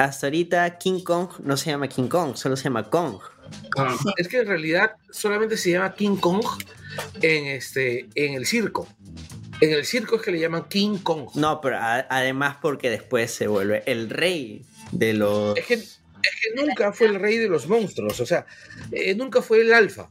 [0.00, 3.18] Hasta ahorita King Kong no se llama King Kong, solo se llama Kong.
[3.74, 3.98] Kong.
[4.16, 6.42] Es que en realidad solamente se llama King Kong
[7.20, 8.88] en, este, en el circo.
[9.60, 11.28] En el circo es que le llaman King Kong.
[11.34, 15.58] No, pero a- además porque después se vuelve el rey de los...
[15.58, 18.46] Es que, es que nunca fue el rey de los monstruos, o sea,
[18.92, 20.08] eh, nunca fue el alfa.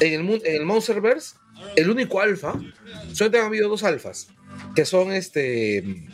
[0.00, 1.36] En el, en el Monsterverse,
[1.76, 2.54] el único alfa,
[3.12, 4.28] solamente han habido dos alfas,
[4.74, 6.08] que son este,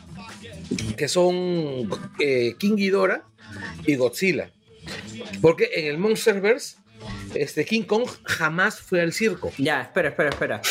[0.97, 1.89] que son
[2.19, 3.25] eh, King Ghidorah
[3.87, 4.51] y Godzilla.
[5.41, 6.77] Porque en el Monsterverse,
[7.35, 9.53] este King Kong jamás fue al circo.
[9.59, 10.63] Ya, espera, espera, espera.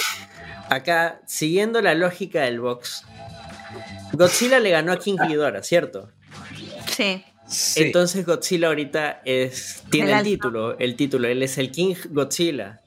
[0.69, 3.03] Acá, siguiendo la lógica del box,
[4.13, 6.09] Godzilla le ganó a King Ghidorah, ¿cierto?
[6.95, 7.23] Sí.
[7.47, 7.83] Sí.
[7.83, 12.79] Entonces Godzilla ahorita es, tiene El título, el título, él es el King Godzilla.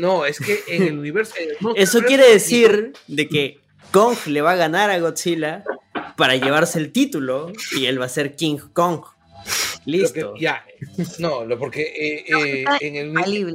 [0.00, 1.34] no, es que en el universo.
[1.36, 3.60] en el Eso quiere decir de que
[3.90, 5.64] Kong le va a ganar a Godzilla
[6.16, 9.00] para llevarse el título y él va a ser King Kong.
[9.86, 10.32] Lo Listo.
[10.34, 10.64] que- ya,
[11.18, 13.08] no, lo- porque eh, eh, en, el,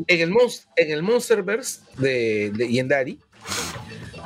[0.07, 3.17] en, el Monst- en el Monsterverse de, de Yendari,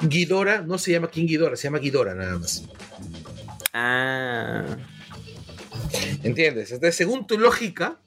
[0.01, 2.63] Ghidorah no se llama King Ghidorah, se llama Ghidorah nada más.
[3.71, 4.65] Ah,
[6.23, 6.71] ¿Entiendes?
[6.71, 7.97] Entonces, según tu lógica,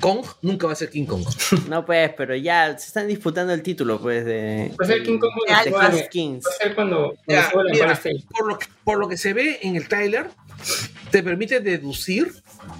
[0.00, 1.24] Kong nunca va a ser King Kong.
[1.68, 4.72] No, pues, pero ya se están disputando el título, pues, de.
[4.80, 5.76] Va a ser King Kong cuando.
[5.76, 8.00] Va a ser cuando, Ya, mira,
[8.30, 10.28] por, lo que, por lo que se ve en el tráiler,
[11.10, 12.32] te permite deducir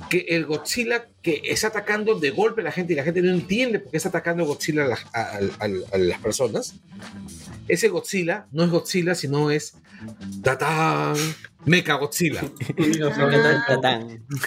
[0.09, 3.31] que el Godzilla que está atacando de golpe a la gente y la gente no
[3.33, 6.75] entiende por qué está atacando Godzilla a, a- a- a las personas.
[7.69, 9.75] Ese Godzilla no es Godzilla, sino es
[10.43, 11.15] Tatán
[11.65, 12.41] Mecha Godzilla.
[12.43, 14.01] Ah.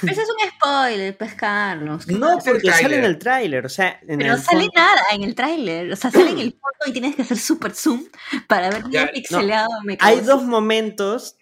[0.03, 2.07] Ese es un spoiler, pues Carlos.
[2.07, 5.23] No, porque sale en el tráiler, o sea, en Pero el sale fondo- nada en
[5.23, 5.91] el tráiler.
[5.91, 8.03] O sea, sale en el fondo y tienes que hacer super zoom
[8.47, 9.69] para ver bien pixelado.
[9.83, 11.35] me Hay dos momentos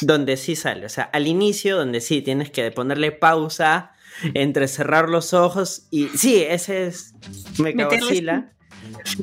[0.00, 0.86] donde sí sale.
[0.86, 3.92] O sea, al inicio, donde sí tienes que ponerle pausa,
[4.34, 6.08] entre cerrar los ojos y.
[6.08, 7.14] Sí, ese es
[7.58, 8.52] Meterle Mechagodzilla.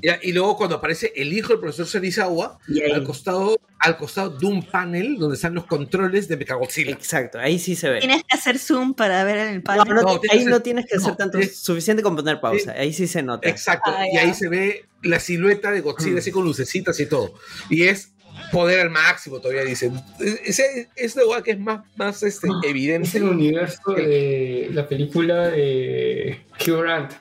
[0.01, 3.97] Ya, y luego cuando aparece el hijo del profesor Serizawa, Y ahí- al costado, al
[3.97, 6.91] costado de un panel donde están los controles de Mechagodzilla.
[6.91, 7.99] Exacto, ahí sí se ve.
[7.99, 9.95] Tienes que hacer zoom para ver en el No, panel.
[9.95, 12.71] no, No, tiene ahí no tienes que hacer no, tanto, es- suficiente con poner pausa,
[12.73, 13.47] ahí sí se nota.
[13.49, 14.21] Exacto, Ah, y ya.
[14.21, 16.19] ahí se ve la silueta de Godzilla Mm.
[16.19, 17.33] así con lucecitas y todo.
[17.69, 18.11] Y es
[18.51, 19.99] poder al máximo, todavía dicen.
[20.45, 23.17] Ese es la hueá que es más, más este, Es evidente.
[23.17, 27.13] el universo de la película de Hugh Grant.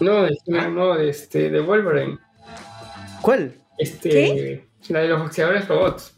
[0.00, 0.26] No,
[0.58, 0.68] Ah.
[0.68, 2.18] no, de, este, de Wolverine.
[3.22, 3.54] ¿Cuál?
[3.78, 6.14] Este, La de los boxeadores robots.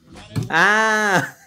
[0.48, 1.34] Ah.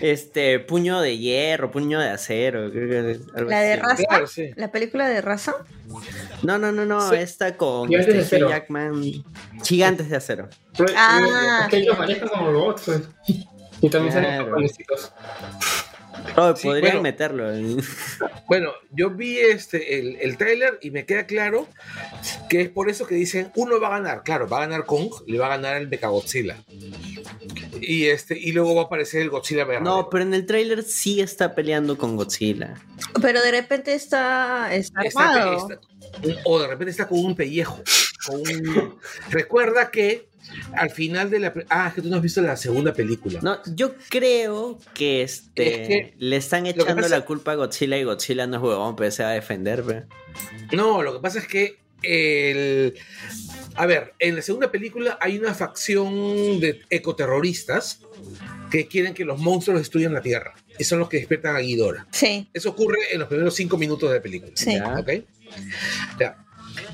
[0.00, 2.70] Este, puño de hierro, puño de acero.
[2.70, 3.82] creo que es algo La de así.
[3.82, 4.02] raza.
[4.08, 4.50] Claro, sí.
[4.56, 5.54] La película de raza.
[6.42, 7.16] No, no, no, no, Sí.
[7.16, 8.48] esta con Gigantes este de acero.
[8.48, 9.02] Jackman.
[9.62, 10.48] Gigantes de acero.
[10.96, 12.82] Ah, es que ellos manejan como robots.
[12.86, 13.02] pues.
[13.82, 14.44] Y también salen Claro.
[14.46, 15.12] japonesitos.
[16.36, 17.02] Oh, Sí, podrían bueno.
[17.02, 17.52] meterlo.
[17.52, 17.82] en-
[18.46, 21.66] Bueno, yo vi este, el, el tráiler y me queda claro
[22.48, 24.22] que es por eso que dicen uno va a ganar.
[24.22, 26.56] Claro, va a ganar Kong, le va a ganar el Mechagodzilla.
[27.80, 29.84] Y, este, y luego va a aparecer el Godzilla verdadero.
[29.96, 32.74] No, pero en el tráiler sí está peleando con Godzilla.
[33.22, 35.68] Pero de repente está, está Está- armado.
[35.70, 35.80] está-
[36.44, 37.80] o de repente está con un pellejo.
[38.26, 38.96] Con un-
[39.30, 40.28] Recuerda que
[40.72, 41.52] al final de la...
[41.68, 43.40] Ah, es que tú no has visto la segunda película.
[43.42, 47.96] No, yo creo que este Es que le están echando pasa- la culpa a Godzilla
[47.98, 50.02] y Godzilla no es huevón, pero se va a defender, pe.
[50.76, 52.94] No, lo que pasa es que el...
[53.76, 58.00] A ver, en la segunda película hay una facción de ecoterroristas
[58.70, 60.54] que quieren que los monstruos destruyan la Tierra.
[60.78, 62.06] Y son los que despiertan a Ghidorah.
[62.10, 64.52] Sí, Eso ocurre en los primeros cinco minutos de la película.
[64.54, 64.72] sí.
[64.74, 64.98] Ya.
[64.98, 65.10] ¿Ok?
[66.18, 66.36] Ya.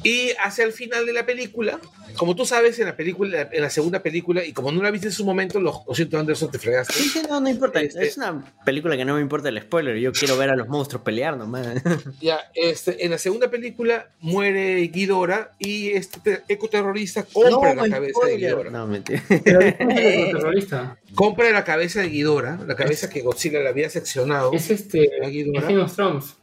[0.03, 1.81] Y hacia el final de la película,
[2.17, 5.09] como tú sabes, en la película, en la segunda película, y como no la viste
[5.09, 6.95] en su momento, lo, lo siento, Anderson, te fregaste.
[6.95, 7.81] Sí, sí, no, no importa.
[7.81, 9.97] Este- Es una película que no me importa el spoiler.
[9.99, 11.67] Yo quiero ver a los monstruos pelear nomás.
[12.21, 18.27] Ya, este, en la segunda película muere Ghidorah y este te- ecoterrorista compra la cabeza
[18.27, 18.71] de Ghidorah.
[18.71, 19.23] No, mentira.
[19.45, 20.99] Pero es un terrorista.
[21.15, 24.53] Compra la cabeza de Ghidorah, la cabeza que Godzilla le había seccionado.
[24.53, 25.11] Es este.
[25.23, 25.61] a Es Ghidorah.
[25.69, 26.35] Game of Thrones.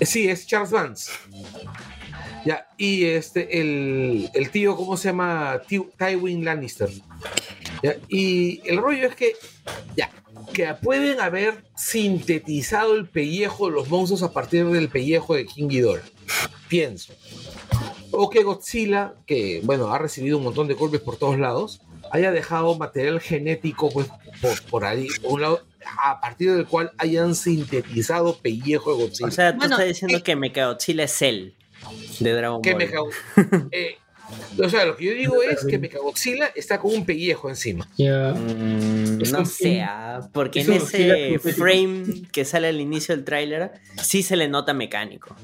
[0.00, 1.12] Eh, Sí, es Charles Vance.
[2.44, 5.60] Ya, y este, el, el tío, ¿cómo se llama?
[5.68, 6.88] Ty- Tywin Lannister.
[7.82, 9.34] Ya, y el rollo es que,
[9.96, 10.10] ya,
[10.52, 15.68] que pueden haber sintetizado el pellejo de los monstruos a partir del pellejo de King
[15.68, 16.02] Ghidorah.
[16.68, 17.12] Pienso.
[18.10, 22.30] O que Godzilla, que, bueno, ha recibido un montón de golpes por todos lados, haya
[22.32, 24.08] dejado material genético, pues,
[24.40, 25.62] por, por ahí, por un lado,
[26.02, 29.28] a partir del cual hayan sintetizado pellejo de Godzilla.
[29.28, 31.52] O sea, tú Bueno, estás diciendo eh, que Mechagodzilla es Cell
[32.20, 32.78] de Dragon que Ball.
[32.82, 33.96] Mecha- eh,
[34.58, 37.86] o sea, lo que yo digo es que Mechagodzilla está con un pellejo encima.
[37.98, 38.32] Ya.
[38.32, 43.24] Mm, Es no sé, ah, porque es en ese frame que sale al inicio del
[43.24, 45.36] tráiler sí se le nota mecánico.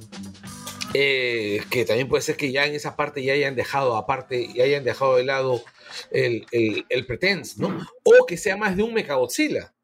[0.95, 4.63] Eh, que también puede ser que ya en esa parte ya hayan dejado aparte y
[4.63, 5.63] hayan dejado de lado
[6.11, 7.79] el, el, el pretense, ¿no?
[8.05, 9.75] O que sea más de un Mechagodzilla.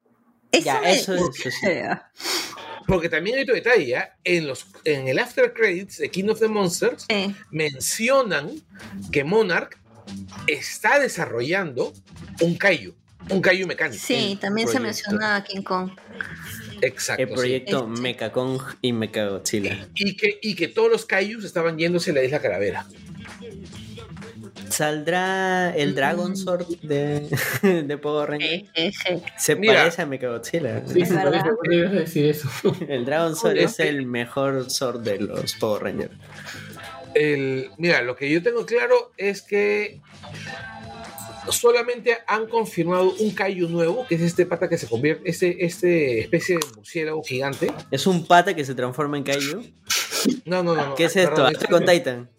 [0.51, 1.67] Eso, Ya, eso, eso sí.
[2.87, 4.17] Porque también hay otro detalle, ¿ya?
[4.25, 7.35] En, los, en el After Credits de King of the Monsters Sí.
[7.51, 8.51] mencionan
[9.11, 9.79] que Monarch
[10.47, 11.93] está desarrollando
[12.41, 12.95] un Kaiju,
[13.31, 14.03] un Kaiju mecánico.
[14.05, 15.91] Sí, también se menciona a King Kong.
[16.83, 17.23] Exacto.
[17.23, 17.35] El sí.
[17.35, 18.03] proyecto Este.
[18.03, 19.89] Mechakong y Mechagodzilla.
[19.95, 22.87] Y que, y que todos los Kaijus estaban yéndose a la isla Calavera.
[24.75, 27.29] ¿Saldrá el Dragon Sword de,
[27.87, 28.65] de Power Ranger?
[28.75, 29.23] Sí, sí, sí.
[29.39, 29.75] Se Mira.
[29.75, 30.83] parece a Mechagodzilla.
[30.89, 31.15] Sí, eso
[31.71, 32.49] ibas a decir eso.
[32.89, 33.67] El Dragon Sword Obvio.
[33.67, 36.13] es el mejor Sword de los Power Rangers.
[37.15, 40.01] El, mira, lo que yo tengo claro es que
[41.51, 46.21] solamente han confirmado un Kaiju nuevo, que es este pata que se convierte, este, este
[46.21, 47.71] especie de murciélago gigante.
[47.93, 49.63] Es un pata que se transforma en Kaiju.
[50.47, 50.87] No, no, no.
[50.87, 51.35] no, ¿Qué es esto?
[51.37, 52.34] perdón, Attack on Titan.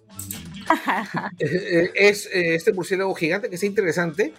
[1.39, 4.33] Eh, eh, es eh, este murciélago gigante que es interesante,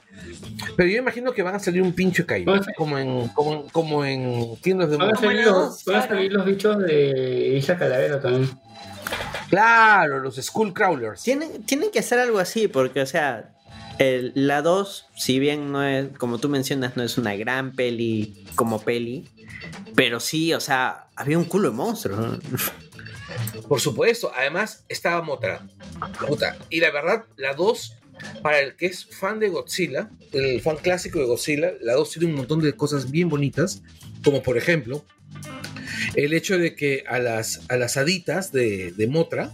[0.76, 4.04] pero yo imagino que van a salir un pincho caído, como en, como, en- como
[4.04, 8.20] en Kingdoms de Van a salir los, van a salir los bichos de Isla Calavera
[8.20, 8.50] también.
[9.48, 11.22] Claro, los Skull Crawlers.
[11.22, 13.50] Tienen, tienen que hacer algo así, porque, o sea,
[13.98, 18.44] el- la 2, si bien no es, como tú mencionas, no es una gran peli
[18.54, 19.28] como peli,
[19.94, 22.18] pero sí, o sea, había un culo de monstruos.
[22.18, 22.38] ¿no?
[23.68, 25.66] Por supuesto, además estaba Motra.
[26.70, 27.96] Y la verdad, la 2,
[28.42, 32.26] para el que es fan de Godzilla, el fan clásico de Godzilla, la 2 tiene
[32.28, 33.82] un montón de cosas bien bonitas,
[34.24, 35.04] como por ejemplo,
[36.14, 39.52] el hecho de que a las, a las haditas de, de Motra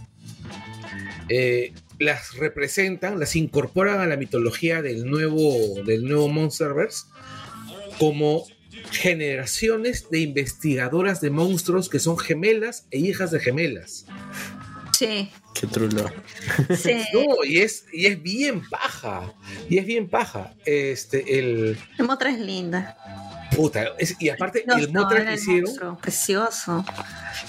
[1.29, 7.05] eh, las representan, las incorporan a la mitología del nuevo, del nuevo Monsterverse
[7.99, 8.45] como
[8.93, 14.05] generaciones de investigadoras de monstruos que son gemelas e hijas de gemelas.
[14.97, 16.09] Sí, Qué trulo.
[16.77, 17.01] sí.
[17.13, 19.33] No, y es, y es bien paja.
[19.69, 20.53] Y es bien paja.
[20.65, 21.77] Este, el.
[21.97, 22.95] La Motra es linda.
[23.55, 25.63] Puta, es- y aparte, No, el no, Motra que el hicieron.
[25.65, 26.85] monstruo, Precioso.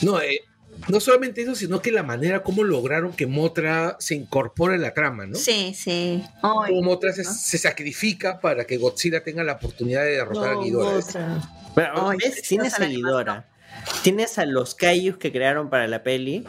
[0.02, 0.40] No, eh,
[0.88, 4.92] no solamente eso, sino que la manera como lograron que Motra se incorpore en la
[4.94, 5.34] trama, ¿no?
[5.36, 6.22] Sí, sí.
[6.42, 7.32] Ay, Como Motra se, ¿no?
[7.32, 11.00] se sacrifica para que Godzilla tenga la oportunidad de derrotar a Ghidorah.
[11.74, 12.42] Pero, Ay, ¿ves?
[12.42, 13.48] Tienes la seguidora.
[14.02, 16.44] Tienes a los Kaijus que crearon para la peli.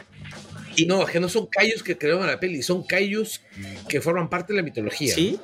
[0.76, 3.40] Y no, es que no son Kaijus que crearon la peli, son Kaijus
[3.88, 5.14] que forman parte de la mitología.
[5.14, 5.40] ¿Sí?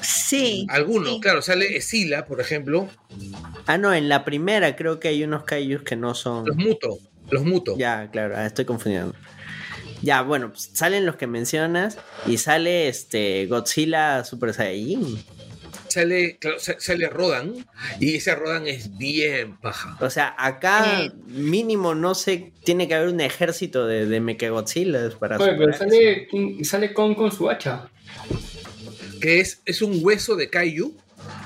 [0.00, 0.66] sí.
[0.70, 1.20] Algunos, sí.
[1.20, 2.88] claro, sale Esila, por ejemplo,
[3.66, 6.46] Ah, no, en la primera creo que hay unos Kaijus que no son.
[6.46, 6.98] los Muto,
[7.30, 7.76] los Muto.
[7.76, 9.14] Ya, claro, ah, estoy confundiendo.
[10.02, 15.18] Ya, bueno, pues, salen los que mencionas y sale este Godzilla Super Saiyajin.
[15.88, 17.66] sale, claro, sa- sale Rodan
[17.98, 19.96] y ese Rodan es bien paja.
[20.00, 21.12] O sea, acá Eh.
[21.26, 26.28] mínimo no sé, tiene que haber un ejército de, de Mechagodzillas para Oye, pero sale,
[26.62, 27.88] sale Kong con su hacha.
[29.20, 30.94] Que es, es un hueso de Kaiju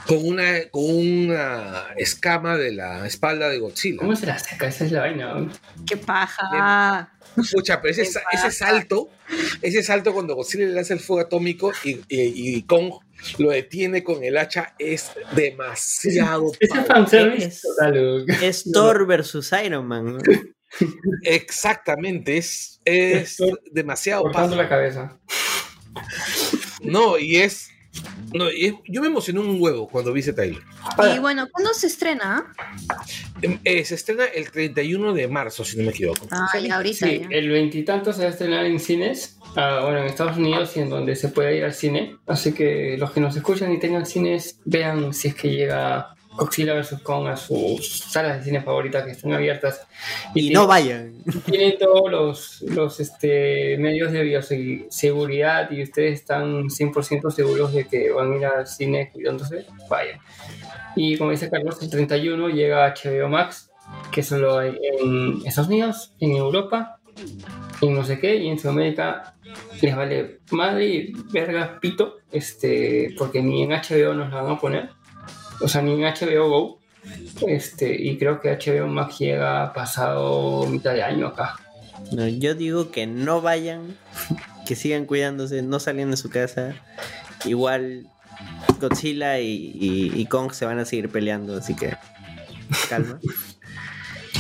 [0.07, 3.99] con una, con una escama de la espalda de Godzilla.
[3.99, 4.69] ¿Cómo se la saca?
[4.69, 5.49] Esa es la vaina.
[5.87, 7.13] Qué paja.
[7.53, 8.05] Pucha, pero ese,
[8.51, 9.09] salto,
[9.63, 12.93] ese salto cuando Godzilla le lanza el fuego atómico y, y, y Kong
[13.39, 18.43] lo detiene con el hacha es demasiado Ese fanservice Es-.
[18.43, 20.17] Es Thor versus Iron Man.
[20.17, 20.19] ¿no?
[21.23, 23.39] Exactamente, es, es
[23.71, 24.63] demasiado Cortando paja.
[24.63, 25.19] la cabeza.
[26.83, 27.69] No, y es.
[28.33, 30.63] No, yo me emocioné un huevo cuando vi ese trailer.
[31.15, 32.53] Y bueno, ¿cuándo se estrena?
[33.43, 36.27] Em, eh, se estrena el 31 de marzo, si no me equivoco.
[36.31, 37.07] Ah, ahorita.
[37.07, 37.27] Sí, ya.
[37.31, 40.89] el veintitantos se va a estrenar en cines, ah, bueno, en Estados Unidos y en
[40.89, 42.17] donde se puede ir al cine.
[42.27, 46.75] Así que los que nos escuchan y tengan cines, vean si es que llega Godzilla
[46.75, 47.01] vs.
[47.03, 49.87] Kong a sus salas de cine favoritas que están abiertas.
[50.35, 51.13] Y tienen- no vayan.
[51.47, 58.11] Tienen todos los, los este, medios de bioseguridad y ustedes están 100% seguros de que
[58.11, 60.19] van a ir al cine cuidándose, vayan.
[60.97, 63.71] Y como dice Carlos, el 31 llega HBO Max,
[64.11, 66.99] que solo hay en Estados Unidos, en Europa,
[67.81, 69.35] en no sé qué, y en Sudamérica
[69.81, 74.59] les vale madre y verga pito, este, porque ni en HBO nos la van a
[74.61, 74.91] poner,
[75.61, 76.79] o sea, ni en HBO Go,
[77.47, 81.57] este, y creo que HBO Max llega pasado mitad de año acá.
[82.13, 83.97] No, yo digo que no vayan,
[84.67, 86.75] que sigan cuidándose, no salgan de su casa.
[87.45, 88.07] Igual
[88.81, 91.97] Godzilla y, y- y Kong se van a seguir peleando, así que
[92.89, 93.19] calma.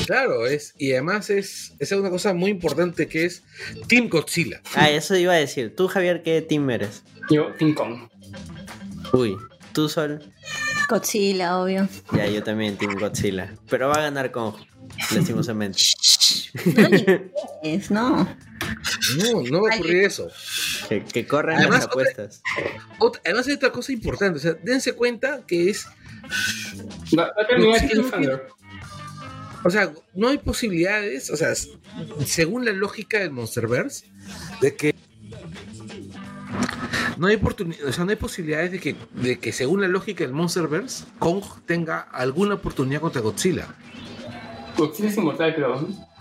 [0.06, 3.42] Claro, es, y además es, es una cosa muy importante que es
[3.88, 4.60] Team Godzilla.
[4.74, 5.76] Ah, eso iba a decir.
[5.76, 7.02] Tú, Javier, ¿qué team eres?
[7.30, 8.08] Yo, King Kong.
[9.12, 9.36] Uy,
[9.74, 10.22] tú, Sol.
[10.88, 11.88] Godzilla, obvio.
[12.12, 13.54] Ya, yo también, Team Godzilla.
[13.68, 14.54] Pero va a ganar Kong,
[15.14, 15.78] lastimosamente.
[17.90, 18.28] No, no.
[19.16, 20.28] No, no va a ocurrir eso.
[20.88, 22.42] Que, que corran Además, las apuestas.
[23.24, 25.86] Además hay otra cosa importante, o sea, dense cuenta que es,
[27.12, 27.26] no,
[28.10, 28.46] Thunder.
[29.64, 31.52] o sea, no hay posibilidades, o sea,
[32.24, 34.06] según la lógica del Monsterverse,
[34.60, 34.94] de que
[37.18, 40.24] no hay oportuni- o sea, no hay posibilidades de que, de que según la lógica
[40.24, 43.66] del Monsterverse, Kong tenga alguna oportunidad contra Godzilla.
[44.76, 45.80] Godzilla es inmortal, creo.
[45.80, 46.12] ¿no?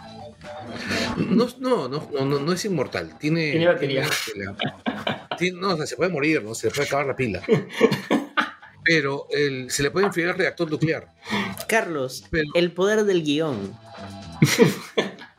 [1.17, 3.17] No, no, no, no, no, no es inmortal.
[3.19, 4.07] Tiene, Tiene batería.
[4.33, 4.51] tiene-
[5.37, 6.55] tiene- no, o sea, se puede morir, ¿no?
[6.55, 7.41] Se le puede acabar la pila.
[8.83, 11.07] Pero el- se le puede enfriar el reactor nuclear.
[11.67, 13.77] Carlos, Pero- el poder del guion.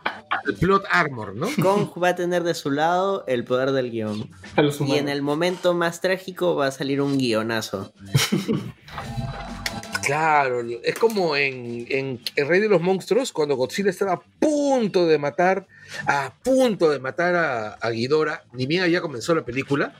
[0.46, 1.48] El plot armor, ¿no?
[1.60, 4.30] Kong va a tener de su lado el poder del guion.
[4.86, 7.92] Y en el momento más trágico va a salir un guionazo.
[10.04, 14.62] Claro, es como en, en El Rey de los Monstruos, cuando Godzilla estaba a punto
[14.72, 15.66] punto de matar,
[16.06, 19.94] a punto de matar a, a Ghidorah, ni bien ya comenzó la película,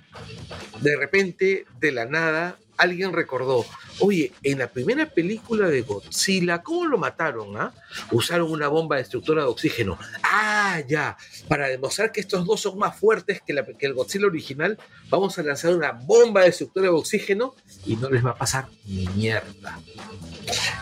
[0.81, 3.65] de repente, de la nada, alguien recordó,
[4.03, 7.57] oye, en la primera película de Godzilla, ¿cómo lo mataron?
[7.57, 7.73] ah?
[8.11, 9.99] Usaron una bomba destructora de oxígeno.
[10.23, 11.17] Ah, ya,
[11.49, 15.43] para demostrar que estos dos son más fuertes que, que el Godzilla original, vamos a
[15.43, 17.55] lanzar una bomba destructora de oxígeno
[17.87, 19.81] y no les va a pasar ni mierda.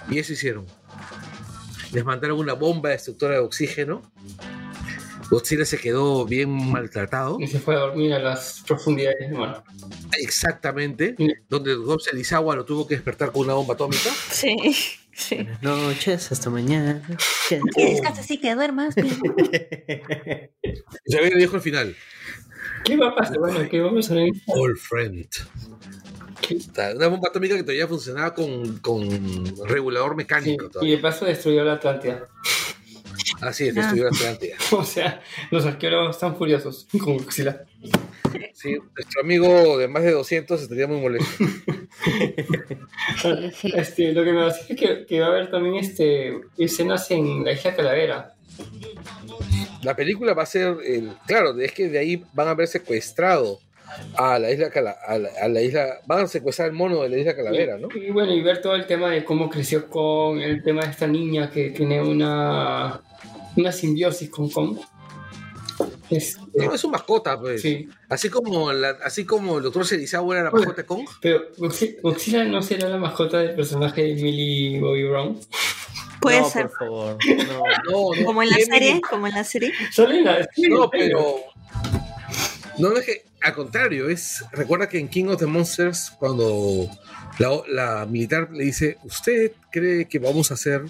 [0.08, 0.66] Y eso hicieron.
[1.92, 4.02] Les mandaron una bomba destructora de oxígeno.
[5.30, 7.38] Godzilla se quedó bien maltratado.
[7.40, 9.62] Y se fue a dormir a las profundidades del mar.
[10.18, 11.14] Exactamente.
[11.16, 11.32] Sí.
[11.48, 14.10] Donde Godzilla Izawa lo tuvo que despertar con una bomba atómica.
[14.30, 14.56] Sí,
[15.12, 15.36] sí.
[15.62, 17.00] Buenas noches, hasta mañana.
[17.48, 18.94] Que descanses y que duermas.
[18.96, 19.08] Y
[21.12, 21.94] se le dijo al final,
[22.84, 23.38] ¿Qué va a pasar?
[23.38, 25.28] Bueno, ¿qué va a en All Friend.
[26.96, 30.64] Una bomba atómica que todavía funcionaba con, con regulador Sí, mecánico.
[30.66, 30.96] y todavía.
[30.96, 32.26] de paso destruyó la Atlántida.
[33.40, 34.56] Así es, destruyó la Atlántida.
[34.72, 35.20] O sea,
[35.50, 37.64] los arqueólogos están furiosos con Godzilla.
[38.54, 41.44] Sí, nuestro amigo de más de 200 estaría muy molesto.
[43.74, 47.44] Este, lo que me parece es que, que va a haber también este, escenas en
[47.44, 48.34] la isla Calavera.
[49.82, 53.58] La película va a ser, el, claro, es que de ahí van a haber secuestrado
[54.16, 57.08] a la isla Cala- a la, a la isla, van a secuestrar el mono de
[57.08, 57.88] la isla Calavera, ¿no?
[57.94, 60.90] Y, y bueno, y ver todo el tema de cómo creció con el tema de
[60.90, 63.00] esta niña que tiene una,
[63.56, 64.78] una simbiosis con Kong.
[66.10, 67.62] Este, No, es su mascota, pues.
[67.62, 71.06] sí, Así como la, así como el doctor Serizawa era la mascota de Kong.
[71.22, 71.42] pero
[72.02, 75.38] Godzilla no será la mascota del personaje de Millie Bobby Brown.
[76.20, 76.68] Puede no, ser.
[76.68, 77.16] por favor.
[77.26, 77.44] No.
[77.44, 79.72] No, no, Como en la serie, como en la serie.
[79.92, 81.36] Solo en la- sí, No, pero-
[82.78, 83.30] no es que.
[83.42, 84.44] Al contrario, es.
[84.52, 86.90] Recuerda que en King of the Monsters, cuando
[87.38, 90.82] la, la militar le dice: ¿Usted cree que vamos a hacer.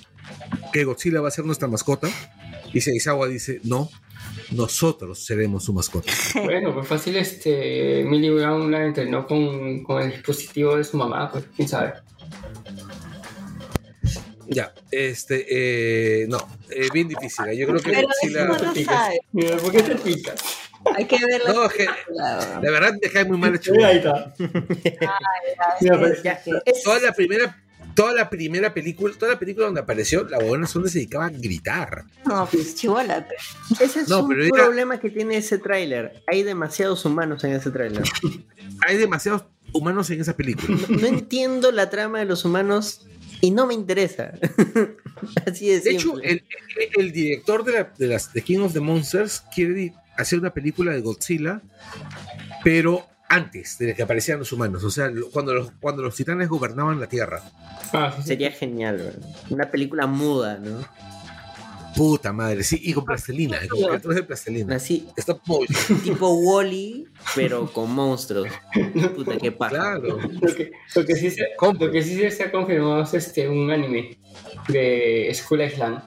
[0.73, 2.09] que Godzilla va a ser nuestra mascota?
[2.73, 3.89] Y Serizawa dice: No,
[4.53, 6.13] nosotros seremos su mascota.
[6.45, 11.31] Bueno, pues fácil, este, Millie Brown la entrenó con, con el dispositivo de su mamá,
[11.31, 11.95] pues quién sabe.
[14.49, 15.47] Ya, este.
[16.23, 16.39] eh, no,
[16.71, 17.47] eh, bien difícil.
[17.49, 17.57] ¿eh?
[17.57, 18.47] Yo creo que Pero Godzilla.
[18.47, 19.15] no.
[19.33, 20.43] Mira, ¿por qué te picas?
[20.97, 21.53] Hay que verla.
[21.53, 23.73] No, es que la verdad me cae muy mal hecho.
[23.85, 24.35] Ahí está.
[25.81, 27.60] Mira, pues, Ya, es- Toda la primera.
[27.95, 31.31] Toda la primera película, toda la película donde apareció, la buena donde se dedicaba a
[31.31, 32.05] gritar.
[32.27, 33.27] No, pues chivola.
[33.81, 36.23] ese es No, un era- problema que tiene ese tráiler.
[36.27, 38.03] Hay demasiados humanos en ese tráiler.
[38.87, 40.79] Hay demasiados humanos en esa película.
[40.89, 43.07] No, no entiendo la trama de los humanos
[43.43, 44.33] y no me interesa.
[45.47, 49.43] Así de De hecho, el, director de, la- de las de King of the Monsters
[49.55, 51.61] quiere hacer una película de Godzilla,
[52.65, 56.99] pero antes de que aparecieran los humanos, o sea, cuando los, cuando los titanes gobernaban
[56.99, 57.41] la Tierra.
[57.93, 58.13] ah.
[58.25, 59.23] Sería genial, ¿verdad?
[59.51, 60.81] Una película muda, ¿no?
[61.97, 64.77] Puta madre, sí, y con plastelina, y con criaturas de plastelina.
[64.77, 65.07] Así,
[65.47, 68.49] motion, tipo Wally, pero con monstruos.
[69.15, 69.77] Puta, qué paja.
[69.77, 70.19] claro.
[70.19, 73.71] Lo que, lo que sí se, lo que sí se ha confirmado es este, un
[73.71, 74.19] anime
[74.69, 76.03] de School Island.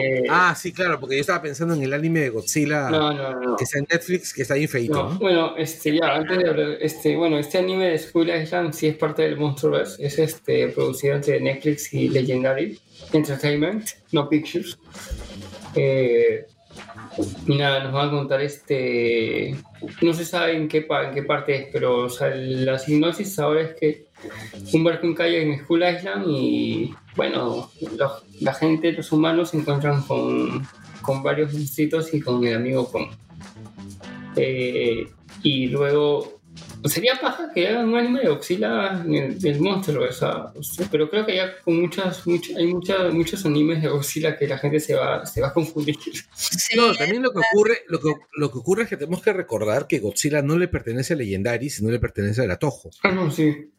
[0.00, 3.40] Que, Ah, sí, claro, porque yo estaba pensando en el anime de Godzilla no, no,
[3.40, 3.56] no.
[3.56, 5.18] que está en Netflix, que está bien feito, No, ¿no?
[5.18, 8.96] bueno, este, ya, antes de hablar, este, bueno, este anime de School Island sí es
[8.96, 12.78] parte del Monsterverse, es este, producido entre Netflix y Legendary
[13.12, 14.78] Entertainment, no Pictures.
[15.74, 16.46] Eh,
[17.46, 19.54] y nada, nos van a contar este,
[20.02, 23.62] no se sabe en qué, en qué parte es, pero o sea, la sinopsis ahora
[23.62, 24.06] es que
[24.72, 30.02] un barco encalla en School Island y, bueno, los- la gente, los humanos se encuentran
[30.02, 30.66] con,
[31.02, 33.08] con varios monstruitos y con el amigo Kong.
[34.36, 35.06] Eh,
[35.42, 36.40] y luego
[36.84, 40.62] sería paja que hagan un anime de Godzilla en el- del monstruo, o sea, o
[40.62, 44.46] sea, pero creo que ya con muchas, muchas hay muchas, muchos animes de Godzilla que
[44.48, 45.96] la gente se va, se va a confundir.
[46.34, 49.32] Sí, No, también lo que ocurre, lo que, lo que ocurre es que tenemos que
[49.32, 52.90] recordar que Godzilla no le pertenece a Legendary, sino le pertenece a la Toho.
[53.02, 53.70] Ah, no, sí.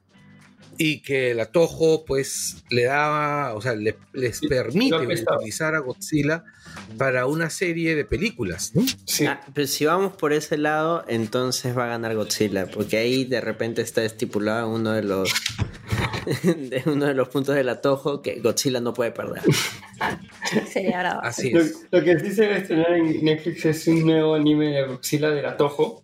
[0.78, 5.04] Y que la Toho pues le daba, o sea, le- les permite lo
[5.38, 6.44] utilizar a Godzilla
[6.98, 8.84] para una serie de películas, ¿no?
[9.06, 9.26] sí.
[9.26, 13.40] Ah, pero si vamos por ese lado, entonces va a ganar Godzilla, porque ahí de
[13.42, 15.32] repente está estipulado uno de los
[16.44, 19.44] de uno de los puntos del atojo que Godzilla no puede perder.
[20.72, 21.22] sería bravo.
[21.24, 21.86] Así Lo, es.
[21.92, 25.30] lo que sí se va a estrenar en Netflix es un nuevo anime de Godzilla
[25.30, 26.04] de la Toho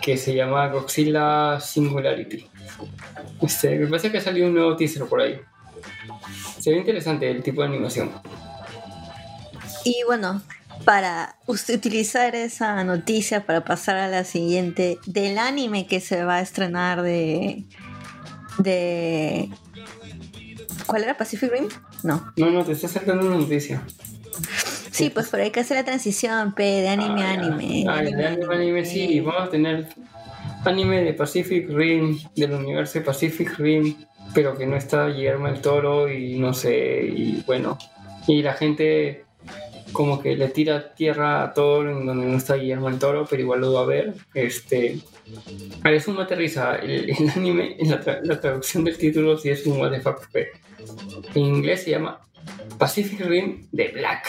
[0.00, 2.46] que se llama Godzilla Singularity.
[3.42, 5.40] Este, me parece que ha salido un nuevo teaser por ahí.
[6.58, 8.10] Se ve interesante el tipo de animación.
[9.84, 10.42] Y bueno,
[10.84, 16.40] para utilizar esa noticia para pasar a la siguiente del anime que se va a
[16.40, 17.64] estrenar de
[18.58, 19.50] de
[20.86, 21.68] ¿Cuál era Pacific Rim?
[22.02, 22.32] No.
[22.36, 23.82] No, no, te está saltando una noticia.
[24.98, 27.84] Sí, pues pero hay que hacer la transición, P, de anime a Ah, anime.
[27.88, 29.20] Ah, de anime a anime, sí.
[29.20, 29.86] Vamos a tener
[30.64, 33.94] anime de Pacific Rim, del universo de Pacific Rim,
[34.34, 37.78] pero que no está Guillermo el Toro y no sé, y bueno.
[38.26, 39.24] Y la gente
[39.92, 43.40] como que le tira tierra a todo en donde no está Guillermo el Toro, pero
[43.40, 44.14] igual lo va a ver.
[44.34, 44.98] Este,
[45.84, 46.76] es un aterriza.
[46.76, 50.28] El, el anime, la, tra- la traducción del título sí es un what the fuck.
[50.30, 50.48] pe.
[51.34, 52.20] En inglés se llama
[52.78, 54.26] Pacific Rim de Black.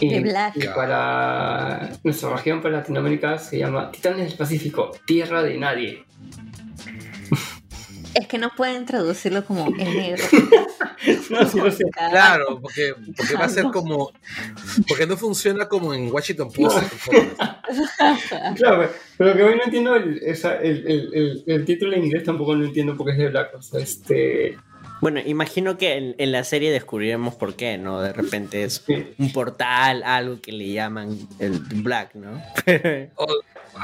[0.00, 0.56] Y, The Black.
[0.56, 6.04] y para nuestra región, para Latinoamérica, se llama Titanes del Pacífico, Tierra de Nadie.
[8.14, 10.24] Es que no pueden traducirlo como el negro.
[11.30, 11.84] No, sí lo sé.
[12.10, 14.10] Claro, porque, porque va a ser como.
[14.88, 16.76] Porque no funciona como en Washington Post.
[18.56, 22.04] Claro, pero lo que hoy no entiendo, el, esa- el, el, el, el título en
[22.04, 23.54] inglés tampoco lo entiendo porque es de Black.
[23.54, 24.58] O sea, este.
[25.00, 28.00] Bueno, imagino que en, en la serie descubriremos por qué, ¿no?
[28.00, 28.84] De repente es
[29.18, 32.42] un portal, algo que le llaman el Black, ¿no?
[33.16, 33.26] O-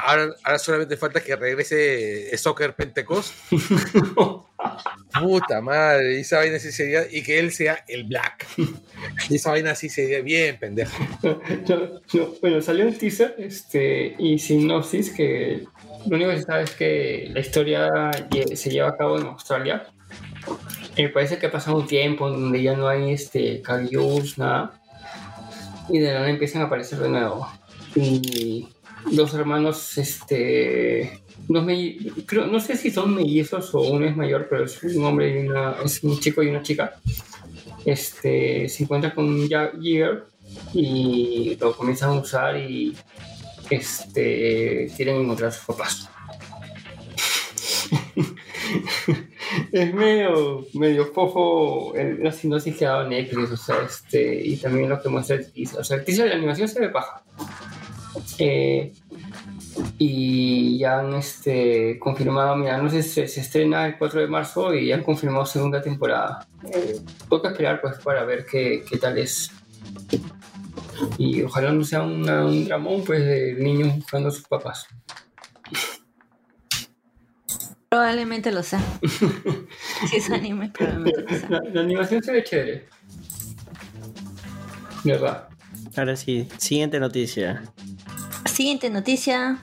[0.06, 3.32] ahora, ahora solamente falta que regrese Soccer Pentecost.
[5.20, 7.02] Puta madre, y esa vaina sí sería.
[7.10, 8.46] Y que él sea el Black.
[9.28, 10.96] Y esa vaina sí sería bien pendejo.
[11.22, 11.40] No,
[12.12, 15.64] no, bueno, salió un teaser este, y sinopsis que
[16.06, 18.10] lo único que se sabe es que la historia
[18.54, 19.86] se lleva a cabo en Australia.
[20.96, 24.80] Me parece que ha pasado un tiempo donde ya no hay este, Karyus, nada.
[25.88, 27.48] Y de la nada empiezan a aparecer de nuevo.
[27.96, 28.68] Y
[29.10, 31.20] dos hermanos, este.
[31.48, 31.66] Dos
[32.26, 35.48] creo, no sé si son mellizos o uno es mayor, pero es un hombre y
[35.48, 35.76] una.
[35.84, 36.94] Es un chico y una chica.
[37.84, 40.24] Este, se encuentra con un Yeager
[40.72, 42.96] y lo comienzan a usar y
[43.68, 46.08] este quieren encontrar a sus papás.
[49.72, 54.56] es medio, medio fofo el- la sinopsis que ha dado Netflix, o sea, este, y
[54.56, 55.80] también lo que muestra el teaser.
[55.80, 57.22] O sea, el teaser de la animación se ve paja.
[58.38, 58.92] Eh,
[59.98, 64.72] y ya han este, confirmado, mira, no sé, se, se estrena el 4 de marzo
[64.74, 66.46] y ya han confirmado segunda temporada.
[66.72, 69.50] Eh, toca esperar pues para ver qué, qué tal es.
[71.18, 74.86] Y ojalá no sea una- un dramón pues de niños buscando a sus papás.
[77.94, 78.80] Probablemente lo sea.
[80.10, 81.48] Si es anime, probablemente lo sea.
[81.48, 82.88] La, la animación se ve chévere.
[85.04, 85.48] ¿Verdad?
[85.96, 87.62] Ahora sí, siguiente noticia.
[88.46, 89.58] Siguiente noticia: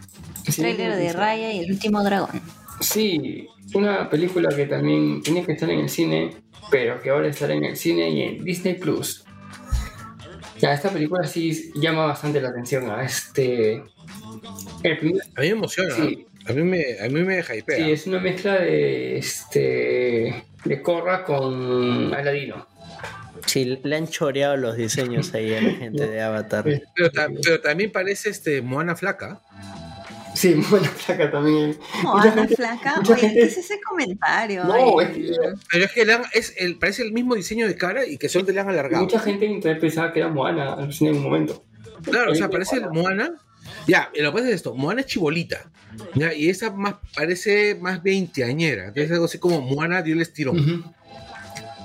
[0.46, 1.12] Sí, trailer de.
[1.12, 2.42] Raya y el último dragón.
[2.80, 6.38] Sí, una película que también tenía que estar en el cine,
[6.70, 9.26] pero que ahora estará en el cine y en Disney Plus.
[10.58, 13.84] Ya, esta película sí llama bastante la atención a este.
[14.84, 15.94] El primer, A mí me emociona.
[15.96, 16.28] Sí.
[16.48, 17.78] A mí me, a mí me hypea.
[17.78, 20.44] sí, es una mezcla de este.
[20.66, 22.68] de Korra con Aladino.
[23.46, 26.64] Sí, le han choreado los diseños ahí a la gente de Avatar.
[26.96, 29.42] pero, ta- pero también parece este Moana flaca.
[30.34, 31.78] Sí, muy buena placa también.
[32.04, 32.96] Mucha Ana gente- flaca.
[32.98, 34.64] mucha Oye, gente- ¿qué es ese comentario?
[34.64, 35.38] No, Ay, es que-
[35.72, 38.30] Pero es que le han- es el, parece el mismo diseño de cara y que
[38.30, 39.04] solo te le han alargado.
[39.04, 41.66] Mucha gente en internet pensaba que era Moana en un momento.
[42.04, 43.02] Claro, o sea, parece el Moana.
[43.02, 43.32] Moana.
[43.88, 45.70] Ya, y lo que pasa es esto, Moana es chibolita.
[46.16, 48.88] Ya, y esa más parece más veinteañera.
[48.88, 50.60] Entonces algo así como Moana dio el estirón.
[50.60, 50.94] Ujú.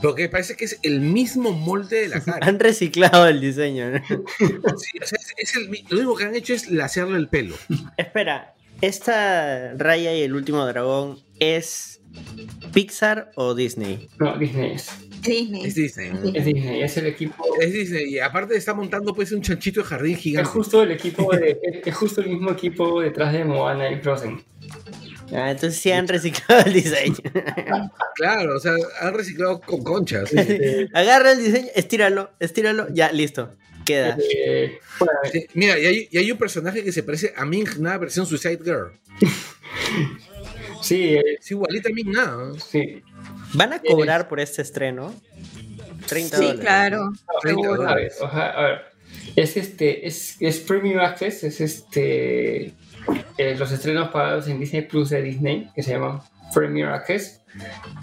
[0.03, 2.47] Porque parece que es el mismo molde de la cara.
[2.47, 3.91] Han reciclado el diseño.
[3.91, 3.99] ¿no?
[4.39, 7.29] Sí, o sea, es, es el mi- lo único que han hecho es lasearle el
[7.29, 7.57] pelo.
[7.97, 12.01] Espera, ¿esta Raya y el último dragón es
[12.75, 14.09] Pixar o Disney?
[14.19, 14.91] No, Disney es.
[15.27, 15.65] Disney.
[15.67, 16.11] Es Disney.
[16.35, 17.45] Es Disney, es el equipo.
[17.61, 18.15] Es Disney.
[18.15, 20.51] Y aparte está montando pues un chanchito de jardín Es gigante.
[20.51, 24.43] justo el equipo de, es, es justo el mismo equipo detrás de Moana y Frozen.
[25.33, 27.17] Ah, entonces sí han reciclado el diseño.
[28.15, 30.31] Claro, o sea, han reciclado con conchas.
[30.95, 33.53] Agarra el diseño, estíralo, estíralo, ya, listo.
[33.85, 34.17] Queda.
[34.35, 37.69] Eh, bueno, Sí, mira, y hay, y hay un personaje que se parece a Ming
[37.79, 38.93] Na versión Suicide Girl.
[40.83, 42.53] sí, eh, Es igualita a Ming Na.
[42.59, 43.03] sí.
[43.55, 45.15] ¿Van a cobrar por este estreno?
[46.07, 46.61] 30 Sí, dólares.
[46.61, 47.13] claro.
[47.43, 48.19] 30 A ver, dólares.
[48.21, 48.81] oja- a ver,
[49.35, 52.67] es este, es, es Premium Access, es este,
[53.39, 56.21] eh, los estrenos pagados en Disney Plus de Disney, que se llaman
[56.55, 57.41] Premier Access,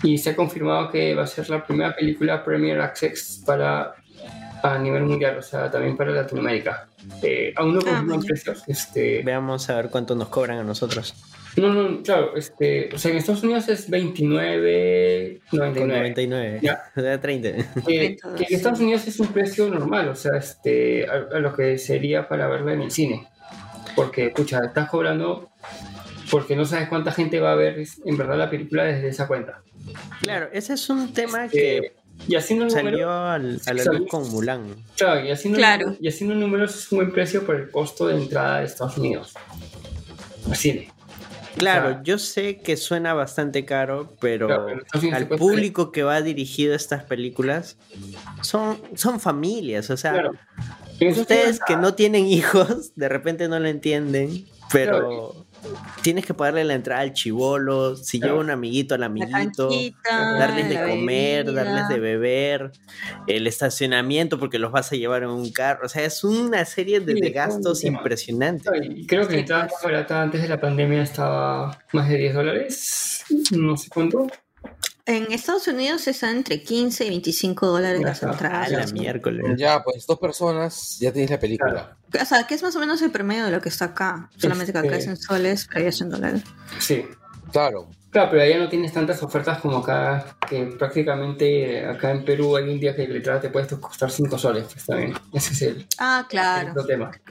[0.02, 3.94] y se ha confirmado que va a ser la primera película Premier Access para
[4.64, 6.88] a nivel mundial, o sea, también para Latinoamérica.
[7.22, 8.28] Eh, aún no Ah, confirman vaya.
[8.28, 11.14] precios, este, Veamos a ver cuánto nos cobran a nosotros.
[11.58, 15.42] No, no, claro, este, o sea, en Estados Unidos es 29.99.
[15.50, 16.60] Con 99.
[16.62, 16.84] Ya.
[16.96, 17.50] O sea, 30.
[17.86, 21.54] que, que en Estados Unidos es un precio normal, o sea, este, a, a lo
[21.56, 23.28] que sería para verla en el cine.
[23.96, 25.50] Porque, escucha, estás cobrando
[26.32, 29.62] porque no sabes cuánta gente va a ver en verdad la película desde esa cuenta.
[30.22, 31.94] Claro, ese es un tema Este, que
[32.28, 34.00] Y haciendo Salió números, al, a la Salió.
[34.00, 34.76] luz con Mulan.
[34.98, 35.96] claro, y haciendo, Claro.
[36.00, 39.34] y haciendo números es un buen precio por el costo de entrada de Estados Unidos.
[40.50, 40.88] Así
[41.58, 44.68] Claro, O sea- yo sé que suena bastante caro, pero Claro,
[45.14, 47.78] al puede público que va dirigido a estas películas
[48.42, 50.32] son, son familias, o sea, Claro.
[51.02, 55.46] Ustedes que no tienen hijos, de repente no lo entienden, pero Claro.
[56.02, 60.70] Tienes que pagarle la entrada al chivolo, si lleva un amiguito al amiguito, canchita, darles
[60.70, 61.64] de comer, bebida.
[61.64, 62.72] darles de beber,
[63.28, 67.00] el estacionamiento porque los vas a llevar en un carro, o sea, es una serie
[67.00, 68.72] de, de gastos impresionantes.
[69.08, 69.46] Creo que
[69.84, 73.24] barata antes de la pandemia estaba más de 10 dólares.
[73.52, 74.28] No sé cuánto.
[75.06, 78.32] En Estados Unidos está entre 15 y 25 dólares las está.
[78.32, 78.72] Entradas.
[78.72, 79.46] la miércoles.
[79.58, 81.98] Ya, pues dos personas, ya tienes la película.
[82.22, 84.30] O sea, que es más o menos el promedio de lo que está acá.
[84.38, 86.42] Solamente que acá Este- es en soles, pero allá es en dólares.
[86.80, 87.06] Sí.
[87.52, 87.90] Claro.
[88.12, 92.70] Claro, pero allá no tienes tantas ofertas como acá, que prácticamente acá en Perú hay
[92.70, 95.14] un día que la entrada te puede costar 5 soles, pues también.
[95.34, 96.68] Ese es el, Ah, claro.
[96.68, 97.12] el otro tema.
[97.12, 97.22] Claro,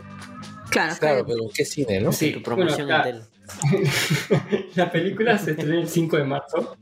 [0.70, 1.24] Claro, claro.
[1.27, 2.12] pero qué cine, ¿no?
[2.12, 3.27] Sí, Tu promoción bueno, en acá-.
[4.74, 6.77] La película se estrena el 5 de marzo.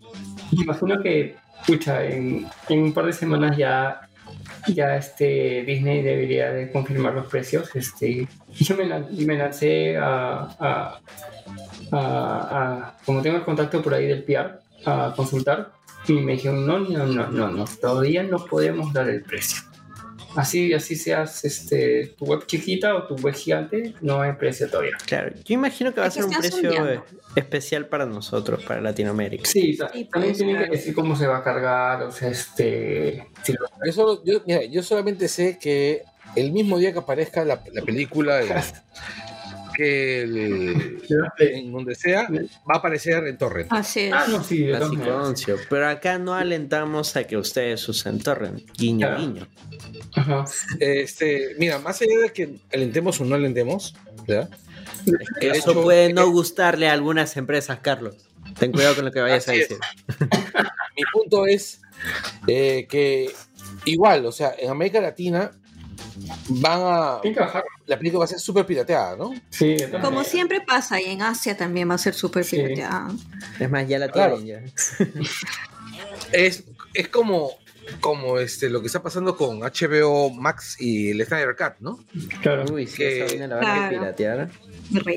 [0.52, 1.36] Imagino que,
[1.66, 4.00] pucha, en, un par de semanas ya,
[4.68, 7.74] ya este, Disney debería de confirmar los precios.
[7.74, 8.26] Este,
[8.58, 11.00] yo me, lan- me lancé a-
[11.92, 15.72] a- como tengo el contacto por ahí del PR, a consultar.
[16.08, 19.62] Y me dijeron, no, no, no, no, no, todavía no podemos dar el precio.
[20.36, 24.92] Así, así seas este, tu web chiquita o tu web gigante, no hay precio todavía.
[25.06, 27.04] Claro, yo imagino que va a ser un precio sondeando.
[27.34, 29.44] especial para nosotros, para Latinoamérica.
[29.44, 30.70] Sí, ta- Sí, también pues, tienen claro.
[30.70, 33.26] que decir cómo se va a cargar, o sea, este...
[33.42, 36.04] si lo- Yo, solo- yo, mira, yo solamente sé que
[36.36, 38.40] el mismo día que aparezca la, la película,
[39.74, 41.02] que el-
[41.38, 43.72] en donde sea, va a aparecer en Torrent.
[43.72, 44.12] Así es.
[44.12, 44.66] Ah, no, sí,
[45.04, 45.56] concio.
[45.68, 48.62] Pero acá no alentamos a que ustedes usen torrent.
[48.76, 49.20] Guiño, Claro.
[49.20, 49.46] guiño.
[50.14, 50.44] Ajá.
[50.78, 53.94] Este, mira, más allá de que alentemos o no alentemos,
[54.26, 54.50] ¿verdad?
[55.40, 58.16] Que De eso hecho, puede no eh, gustarle a algunas empresas, Carlos.
[58.58, 59.68] Ten cuidado con lo que vayas a es.
[59.68, 59.78] decir.
[60.96, 61.80] Mi punto es
[62.46, 63.30] eh, que
[63.84, 65.52] igual, o sea, en América Latina
[66.48, 67.20] van a.
[67.86, 69.32] La película va a ser súper pirateada, ¿no?
[69.50, 72.56] Sí, Como siempre pasa, y en Asia también va a ser súper Sí.
[72.56, 73.10] pirateada.
[73.58, 74.38] Es más, ya la Claro.
[74.38, 74.72] tienen ya.
[76.32, 76.64] Es,
[76.94, 77.50] es como,
[78.00, 81.98] como este, lo que está pasando con HBO Max y el Snyder Cut, ¿no?
[82.42, 82.64] Claro.
[82.72, 83.90] Uy, sí, Que- esa la van a Claro.
[83.90, 84.50] piratear.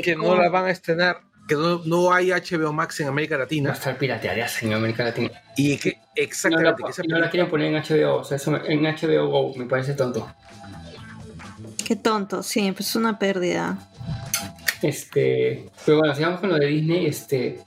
[0.04, 3.42] Que no la van a estrenar, que no, no hay HBO Max en América Va
[3.42, 5.32] a Latina estar pirateada en América Latina.
[5.58, 8.24] y que No la, exactamente que esa y no la quieren poner en HBO, o
[8.24, 10.32] sea, eso en HBO Go, me parece tonto.
[11.86, 13.78] Qué tonto, sí, pues es una pérdida.
[14.82, 17.06] Este, pero bueno, sigamos con lo de Disney.
[17.06, 17.60] Este,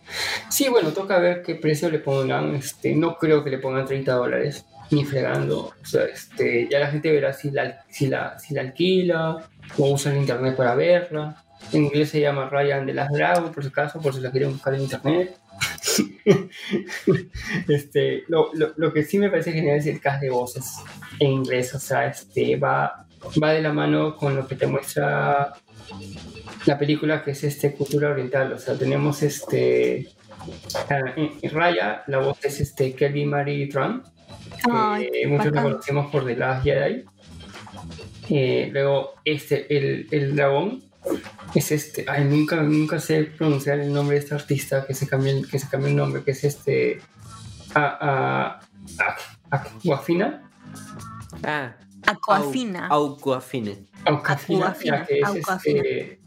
[0.50, 2.54] sí, bueno, toca ver qué precio le pongan.
[2.54, 5.72] Este, no creo que le pongan 30 dólares, ni fregando.
[5.82, 9.48] O sea, este, ya la gente verá si la, si la, si la alquila
[9.78, 11.42] o usa el internet para verla.
[11.72, 14.52] En inglés se llama Ryan de las Dragon, por si acaso, por si la quieren
[14.52, 15.38] buscar en internet.
[17.68, 20.66] este, lo, lo, lo que sí me parece genial es el cast de voces
[21.18, 21.74] en inglés.
[21.74, 23.05] O sea, este, va,
[23.42, 25.52] va de la mano con lo que te muestra
[26.66, 28.52] la película que es este cultura oriental.
[28.52, 30.08] O sea, tenemos este
[31.16, 35.72] en, en Raya, la voz es este Kelly Marie Tran, que Ay, muchos la bacán.
[35.72, 37.04] conocemos por The Last Jedi.
[38.28, 40.82] Eh, luego este, el, el dragón
[41.54, 45.30] es este, ay, nunca, nunca sé pronunciar el nombre de este artista que se cambió,
[45.36, 47.00] el- que se cambió el nombre, que es este
[47.74, 48.60] a, a,
[48.98, 49.16] a,
[49.50, 50.42] Aquafina.
[51.44, 52.86] Ah, Aquafina.
[52.88, 53.86] Au- Aucuafine.
[54.04, 54.74] Aucafina,
[55.06, 56.20] que es este,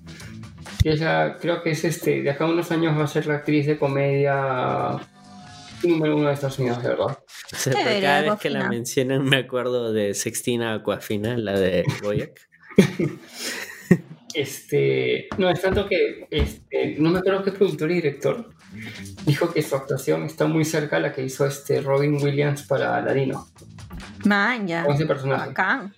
[0.84, 0.98] que
[1.42, 3.78] creo que es este, de acá a unos años va a ser la actriz de
[3.78, 4.98] comedia
[5.84, 7.18] número uno de Estados Unidos, de verdad.
[7.52, 8.70] O sea, cada vez que la Aquafina.
[8.70, 12.40] mencionan me acuerdo de Sextina Aquafina, la de Boyac.
[14.34, 18.50] Este, no, es tanto que este, no me acuerdo qué productor y director
[19.26, 23.02] dijo que su actuación está muy cerca a la que hizo este Robin Williams para
[23.02, 23.48] Ladino,
[24.26, 24.84] Man, ya.
[24.86, 25.48] con ese personaje.
[25.48, 25.94] Bacán.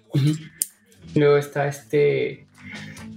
[1.16, 2.48] Luego está este,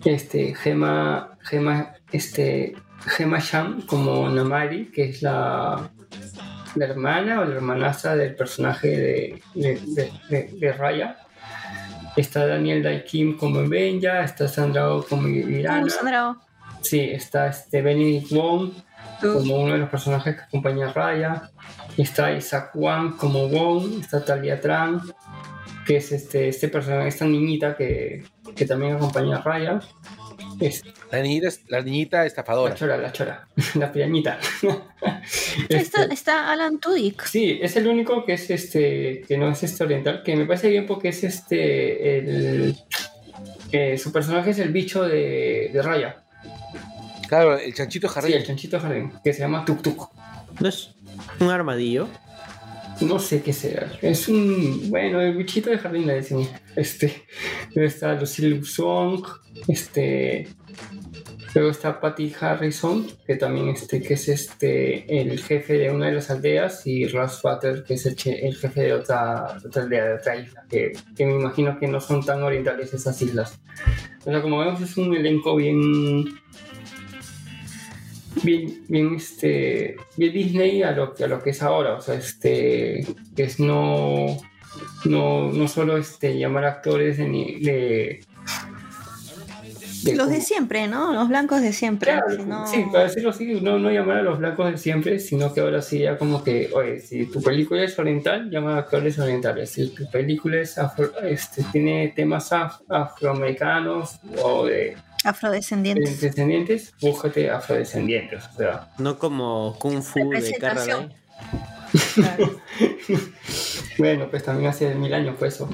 [0.05, 2.75] este Gema, Gema, este,
[3.07, 5.91] Gema Sham como Namari, que es la,
[6.75, 11.19] la hermana o la hermanastra del personaje de, de, de- de- de Raya.
[12.17, 15.27] Está Daniel Dai Kim como Benja, está Sandra Oh como
[15.89, 16.37] Sandra.
[16.81, 18.71] Sí, está este Benedict Wong
[19.33, 21.51] como uno de los personajes que acompaña a Raya.
[21.97, 24.01] Está Isaac Wang como Wong.
[24.01, 25.01] Está Talia Tran,
[25.87, 28.25] que es este, este personaje, esta niñita que,
[28.55, 29.81] que también acompaña a Raya.
[30.61, 32.75] Es La niñita, la niñita la estafadora.
[32.75, 34.39] chora, la chora, la pirañita.
[34.39, 35.23] Está,
[35.69, 37.25] Este, está Alan Tudyk.
[37.25, 40.69] Sí, es el único que es este, que no es este oriental, que me parece
[40.69, 42.77] bien porque es este, el,
[43.73, 46.24] eh, su personaje es el bicho de, de Raya,
[47.35, 48.35] Claro, el chanchito sí, jardín.
[48.35, 50.09] el chanchito jardín, que se llama Tuk Tuk.
[50.61, 50.95] ¿No es
[51.41, 52.07] un armadillo?
[53.01, 57.25] No sé qué será, es un, bueno, el bichito de jardín le decimos, este,
[57.75, 59.27] luego está Lucille Song,
[59.67, 60.47] este,
[61.57, 66.13] luego está Patty Harrison, que también este, que es este, el jefe de una de
[66.13, 70.05] las aldeas, y Ross Butter, que es el, che- el jefe de otra, otra aldea,
[70.05, 73.59] de otra isla, que, que me imagino que no son tan orientales esas islas.
[74.25, 76.27] O sea, como vemos, es un elenco bien.
[78.43, 83.07] Bien, bien, este, bien Disney a lo, a lo que es ahora, o sea, este,
[83.37, 84.37] es no,
[85.05, 88.25] no, no solo este, llamar actores de, de,
[90.05, 91.13] de Los de siempre, ¿no?
[91.13, 92.13] Los blancos de siempre.
[92.13, 95.53] Claro, sino- sí, para decirlo así, no, no llamar a los blancos de siempre, sino
[95.53, 99.19] que ahora sí ya como que, oye, si tu película es oriental, llama a actores
[99.19, 99.71] orientales.
[99.71, 106.21] Si tu película es afro- este, tiene temas af- afroamericanos o de, de Afrodescendientes.
[106.21, 108.45] descendientes, búscate afrodescendientes.
[108.55, 110.53] O sea, No como Kung Fu de.
[110.61, 111.09] Carradine.
[112.15, 112.61] Claro.
[113.99, 115.69] bueno, pues también hace mil años fue eso.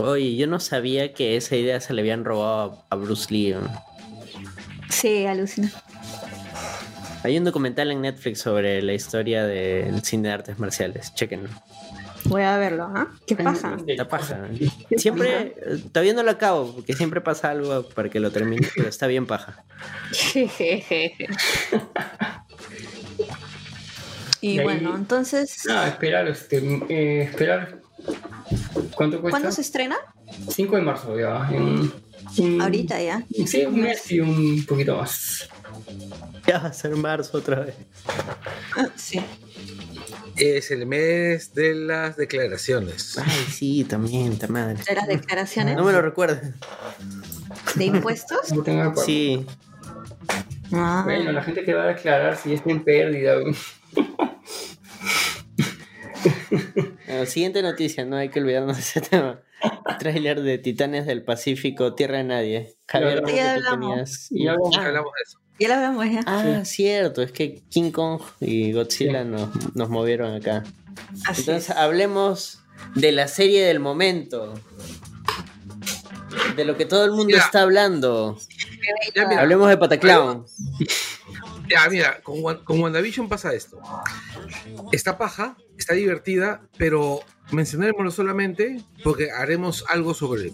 [0.00, 3.52] Oye, yo no sabía que esa idea se le habían robado a Bruce Lee.
[3.54, 3.70] ¿no?
[4.88, 5.70] Sí, alucina.
[7.24, 11.12] Hay un documental en Netflix sobre la historia del cine de artes marciales.
[11.14, 11.48] Chequenlo.
[12.24, 13.08] Voy a verlo, ¿ah?
[13.26, 13.76] ¿Qué pasa?
[13.86, 14.48] Está paja.
[14.96, 15.54] Siempre,
[15.92, 19.26] todavía no lo acabo, porque siempre pasa algo para que lo termine, pero está bien
[19.26, 19.64] paja.
[24.40, 26.58] y Y ahí- bueno, entonces, Nada, esperar, este,
[26.88, 27.77] eh, esperar.
[28.94, 29.30] ¿Cuánto cuesta?
[29.30, 29.96] ¿cuándo se estrena?
[30.48, 31.48] 5 de marzo ya.
[31.52, 31.92] en-
[32.60, 33.24] Ahorita ya.
[33.46, 35.48] Sí, un mes y un poquito más.
[36.46, 37.74] Ya va a ser marzo otra vez.
[38.76, 39.20] Ah, Sí.
[40.36, 43.18] Es el mes de las declaraciones.
[43.18, 44.76] Ay, sí, también, ta madre.
[44.88, 46.54] De las declaraciones No me lo recuerdes.
[47.74, 48.52] de impuestos.
[48.52, 48.94] No tengo.
[49.04, 49.44] Sí,
[50.72, 51.00] Ah.
[51.04, 53.36] Bueno, la gente que va a declarar si está en pérdida.
[57.06, 59.40] Bueno, siguiente noticia, no hay que olvidarnos de ese tema.
[59.98, 62.76] Trailer de Titanes del Pacífico, Tierra de Nadie.
[62.86, 64.28] Javier, Ya creo que tú hablamos.
[64.28, 64.52] tenías- Ya
[64.86, 65.12] hablamos.
[65.14, 65.38] De eso.
[65.58, 66.20] Ya lo hablamos ya.
[66.26, 70.62] Ah, cierto, es que King Kong y Godzilla nos, nos movieron acá.
[71.26, 71.76] Así Entonces es.
[71.76, 72.60] hablemos
[72.94, 74.54] de la serie del momento.
[76.54, 77.38] De lo que todo el mundo Mira.
[77.44, 78.38] está hablando.
[79.16, 80.44] Ya, mira, Hablemos de Pataclown.
[81.68, 83.80] ya, mira, con, con WandaVision pasa esto.
[84.92, 87.20] Está paja, está divertida, pero
[87.52, 90.50] mencionémoslo solamente porque haremos algo sobre,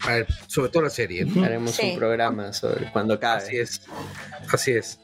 [0.46, 1.24] sobre toda la serie.
[1.24, 1.42] ¿no?
[1.44, 1.90] Haremos Sí.
[1.92, 3.42] un programa sobre cuando acabe.
[3.42, 3.80] Así es.
[4.52, 5.00] Así es.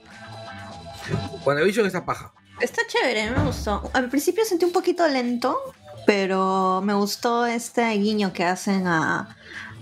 [1.44, 2.32] WandaVision está paja.
[2.60, 3.90] Está chévere, me gustó.
[3.94, 5.58] Al principio sentí un poquito lento,
[6.06, 9.36] pero me gustó este guiño que hacen a,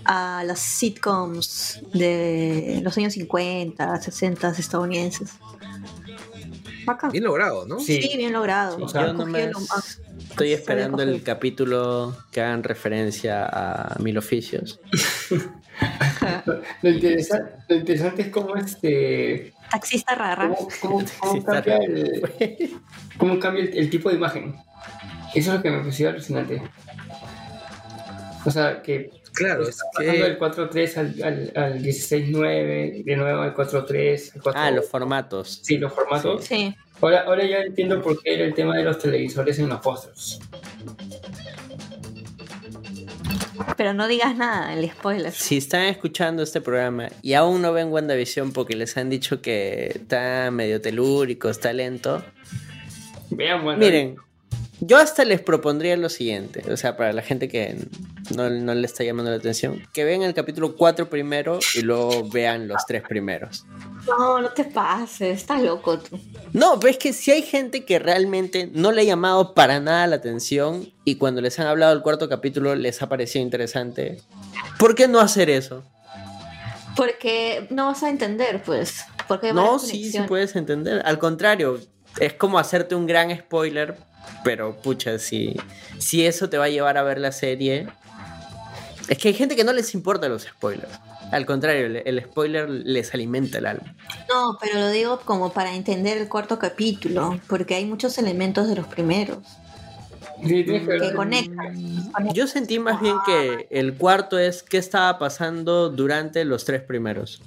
[0.05, 5.31] a las sitcoms de los años 50, 60 estadounidenses.
[6.85, 7.11] Bacán.
[7.11, 7.79] Bien logrado, ¿no?
[7.79, 8.01] Sí.
[8.01, 8.77] Sí, bien logrado.
[8.77, 10.01] Sí, o sea, lo más-
[10.43, 14.79] estoy esperando el capítulo que hagan referencia a Mil Oficios.
[16.81, 19.53] Lo, interesa- lo interesante es cómo este.
[19.71, 20.51] Taxista rara.
[20.81, 21.01] Cómo,
[21.45, 21.83] cambia, raro.
[22.39, 22.73] el,
[23.17, 24.55] cómo cambia el, el tipo de imagen.
[25.33, 26.61] Eso es lo que me pareció alucinante.
[28.45, 33.55] O sea, que Claro, es que del 4.3 al, al, al 16.9, de nuevo al
[33.55, 34.61] 4.3, al 4...
[34.61, 35.61] Ah, los formatos.
[35.63, 36.43] Sí, los formatos.
[36.43, 36.75] Sí.
[37.01, 40.39] Ahora, ahora ya entiendo por qué era el tema de los televisores en los pósters.
[43.77, 45.31] Pero no digas nada, el spoiler.
[45.31, 49.91] Si están escuchando este programa y aún no ven WandaVision porque les han dicho que
[49.95, 52.21] está medio telúrico, está lento,
[53.31, 54.15] Vean, bueno, miren,
[54.81, 57.75] yo hasta les propondría lo siguiente, o sea, para la gente que
[58.35, 62.29] no, no le está llamando la atención, que vean el capítulo 4 primero y luego
[62.29, 63.65] vean los tres primeros.
[64.07, 66.19] No, no te pases, estás loco tú.
[66.53, 70.07] No, pero es que si hay gente que realmente no le ha llamado para nada
[70.07, 74.21] la atención y cuando les han hablado del cuarto capítulo les ha parecido interesante,
[74.77, 75.83] ¿por qué no hacer eso?
[76.95, 79.05] Porque no vas a entender, pues.
[79.27, 81.01] Porque No, sí, sí puedes entender.
[81.05, 81.79] Al contrario,
[82.19, 83.97] es como hacerte un gran spoiler,
[84.43, 85.55] pero pucha, si,
[85.97, 87.87] si eso te va a llevar a ver la serie...
[89.07, 90.91] Es que hay gente que no les importa los spoilers.
[91.31, 93.95] Al contrario, el, el spoiler les alimenta el alma.
[94.29, 98.75] No, pero lo digo como para entender el cuarto capítulo, porque hay muchos elementos de
[98.75, 99.39] los primeros.
[100.43, 101.15] Sí, que que ver.
[101.15, 101.63] conecta.
[102.33, 107.41] Yo sentí más bien que el cuarto es qué estaba pasando durante los tres primeros.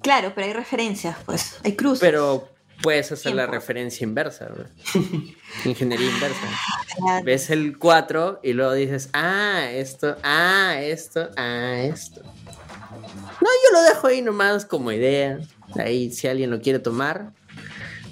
[0.00, 1.56] Claro, pero hay referencias, pues.
[1.62, 2.00] Hay cruces.
[2.00, 2.48] Pero
[2.82, 4.70] puedes hacer la referencia inversa, ¿verdad?
[5.64, 6.48] Ingeniería inversa.
[6.96, 7.24] Claro.
[7.24, 12.22] Ves el 4 y luego dices, ah, esto, ah, esto, ah, esto.
[12.22, 15.38] No, yo lo dejo ahí nomás como idea.
[15.78, 17.32] Ahí si alguien lo quiere tomar,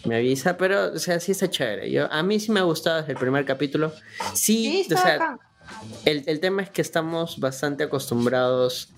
[0.05, 1.91] me avisa, pero o sea, sí está chévere.
[1.91, 3.93] Yo, a mí sí me ha gustado desde el primer capítulo.
[4.35, 5.39] Sí, Sí, o sea,
[6.05, 8.94] el, el tema es que estamos bastante acostumbrados.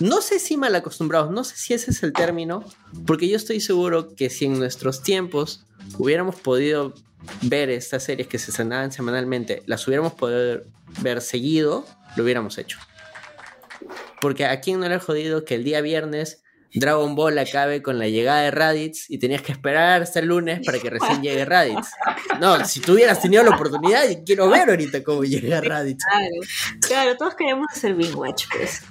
[0.00, 2.64] No sé si mal acostumbrados, no sé si ese es el término,
[3.06, 5.64] porque yo estoy seguro que si en nuestros tiempos
[5.98, 6.94] hubiéramos podido
[7.42, 10.62] ver estas series que se estrenaban semanalmente, las hubiéramos podido
[11.00, 11.86] ver seguido,
[12.16, 12.78] lo hubiéramos hecho.
[14.20, 16.42] Porque a quién no le ha jodido que el día viernes
[16.74, 20.60] Dragon Ball acabe con la llegada de Raditz y tenías que esperar hasta el lunes
[20.64, 21.88] para que recién llegue Raditz.
[22.38, 26.04] No, si tú hubieras tenido la oportunidad, quiero ver ahorita cómo llega Raditz.
[26.04, 26.34] Claro,
[26.86, 28.82] claro, todos queremos hacer Bing Watch, pues.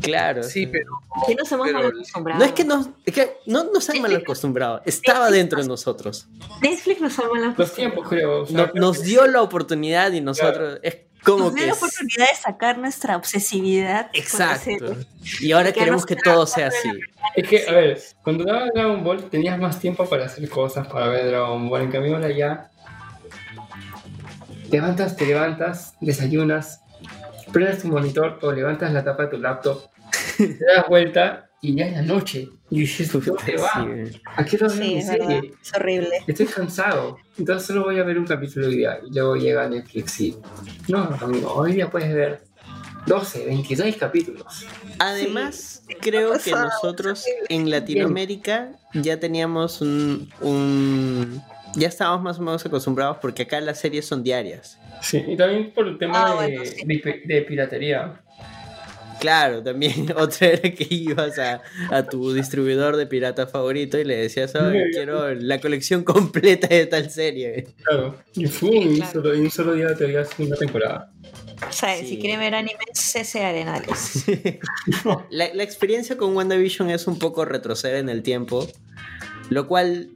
[0.00, 0.42] Claro.
[0.42, 0.90] Sí, pero
[1.26, 2.38] Que no somos Pero- mal acostumbrados.
[2.40, 6.28] No es que nos, es que no nos han mal acostumbrado, estaba dentro de nosotros.
[6.62, 7.74] Netflix nos ha mal Los acostumbrado.
[7.74, 8.42] tiempos, creo.
[8.42, 11.72] o sea, No- nos dio la oportunidad y nosotros es como Nos dio que la
[11.72, 14.08] es- oportunidad de sacar nuestra obsesividad.
[14.12, 14.96] exacto.
[15.40, 16.88] Y ahora Que queremos que todo sea así.
[17.34, 21.08] Es que, a ver, cuando daba Dragon Ball tenías más tiempo para hacer cosas, para
[21.08, 21.82] ver Dragon Ball.
[21.82, 22.70] En cambio, ahora ya.
[24.70, 26.80] Levantas, te levantas, desayunas,
[27.52, 29.82] prendes tu monitor o levantas la tapa de tu laptop,
[30.36, 32.48] te das vuelta y ya es la noche.
[32.70, 33.86] Y dices, ¿dónde va?
[34.36, 35.08] ¿A qué hora Sí, mi es?
[35.08, 36.10] Es horrible.
[36.26, 37.16] Estoy cansado.
[37.38, 38.70] Entonces solo voy a ver un capítulo.
[38.70, 40.36] Y luego llega Netflix y.
[40.88, 42.42] No, amigo, hoy día puedes ver
[43.06, 44.66] 12, 26 capítulos.
[44.98, 51.42] Además, creo que nosotros en Latinoamérica ya teníamos un, un-
[51.74, 54.78] ya estábamos más o menos acostumbrados porque acá las series son diarias.
[55.02, 56.84] Sí, y también por el tema Ah, de, bueno, sí.
[56.84, 58.20] de pi- de piratería.
[59.20, 64.16] Claro, también otra era que ibas a, a tu distribuidor de pirata favorito y le
[64.16, 67.66] decías, "Oh, quiero la colección completa de tal serie.
[67.84, 68.16] Claro.
[68.34, 69.12] Y fue Sí, y claro.
[69.12, 71.12] solo, en un solo día te veías una temporada.
[71.68, 72.06] O sea, Sí.
[72.06, 74.24] si quieren ver anime, CC Arenales.
[75.30, 78.68] La, la experiencia con WandaVision es un poco retroceder en el tiempo,
[79.50, 80.10] lo cual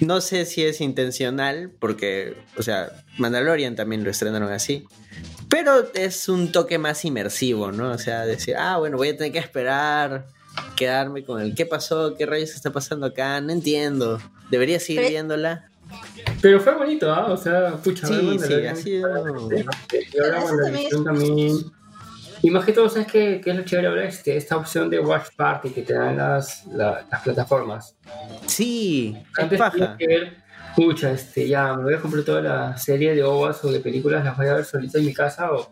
[0.00, 4.84] no sé si es intencional, porque, o sea, Mandalorian también lo estrenaron así,
[5.48, 7.90] pero es un toque más inmersivo, ¿no?
[7.90, 10.26] O sea, decir, ah, bueno, voy a tener que esperar,
[10.76, 14.20] quedarme con el qué pasó, qué rayos está pasando acá, no entiendo,
[14.50, 15.66] debería seguir viéndola.
[16.40, 17.32] Pero fue bonito, ¿ah?
[17.32, 19.08] O sea, pucha, Sí, sí, Mandalorian, ha sido-
[20.12, 21.56] Y ahora Eso WandaVision también.
[22.42, 24.04] Y más que todo, ¿sabes qué, qué es lo chévere ahora?
[24.04, 27.96] Este, esta opción de Watch Party que te dan las, la- las plataformas.
[28.46, 29.96] Sí, es Antes tenías paja.
[29.98, 30.36] que ver,
[30.74, 34.24] pucha, este, ya me voy a comprar toda la serie de OVAs o de películas,
[34.24, 35.68] las voy a ver solito en mi casa o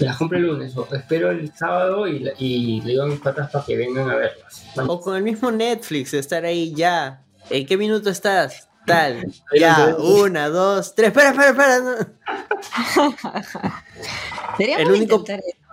[0.00, 3.06] me las compro el lunes o espero el sábado y, la- y le digo a
[3.06, 4.64] mis patas para que vengan a verlas.
[4.86, 7.22] O con el mismo Netflix, estar ahí ya.
[7.50, 8.68] ¿En qué minuto estás?
[8.86, 9.24] Tal.
[9.58, 11.08] Ya, una, dos, tres.
[11.08, 11.80] Espera, espera, espera.
[11.80, 13.14] no.
[14.58, 15.63] Deberíamos El único- intentar eso.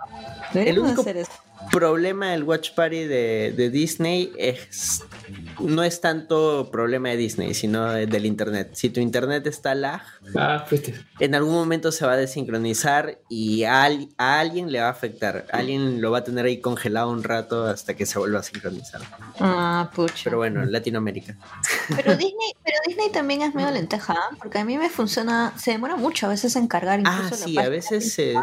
[0.52, 1.32] Deberíamos único- hacer eso.
[1.70, 5.02] Problema del Watch Party de, de Disney es.
[5.60, 8.70] No es tanto problema de Disney, sino de- del internet.
[8.72, 10.02] Si tu internet está lag,
[10.36, 10.66] Ah,
[11.20, 14.90] en algún momento se va a desincronizar y a, al- a alguien le va a
[14.90, 15.46] afectar.
[15.52, 19.00] Alguien lo va a tener ahí congelado un rato hasta que se vuelva a sincronizar.
[19.38, 20.24] Ah, pucha.
[20.24, 21.36] Pero bueno, en Latinoamérica.
[21.94, 24.36] Pero Disney, pero Disney también es medio lenteja, ¿ah?
[24.38, 27.56] porque a mí me funciona, se demora mucho a veces en cargar incluso Ah, sí,
[27.58, 28.34] a veces se,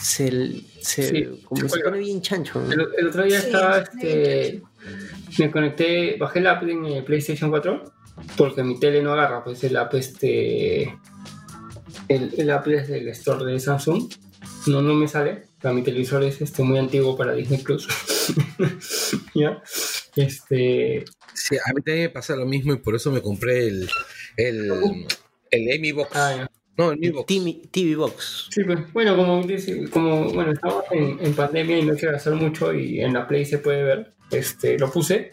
[0.00, 1.90] se, se- Sí, como se se cuelga.
[1.90, 2.60] pone bien chancho.
[2.60, 2.72] ¿no?
[2.72, 3.90] El, el otro día Sí, estaba, sí.
[4.02, 4.62] este,
[5.38, 7.92] me conecté, bajé la app en el PlayStation 4
[8.36, 10.82] porque mi tele no agarra, pues el app este,
[12.08, 14.12] el, el app es del store de Samsung,
[14.66, 17.86] no, no me sale, para mi televisor es este, muy antiguo para Disney Plus,
[19.34, 19.62] ¿ya?
[20.16, 21.04] Este,
[21.34, 23.88] Sí, a mí también me pasa lo mismo y por eso me compré el,
[24.36, 25.06] el,
[25.52, 26.10] el Amy Box.
[26.16, 26.50] ah, ya.
[26.78, 27.26] No, el Mi Box.
[27.26, 28.46] TV, TV Box.
[28.50, 32.34] Sí, pues, bueno, como, dice- como bueno, estamos en, en pandemia y no quiero gastar
[32.34, 35.32] mucho y en la Play se puede ver, este, lo puse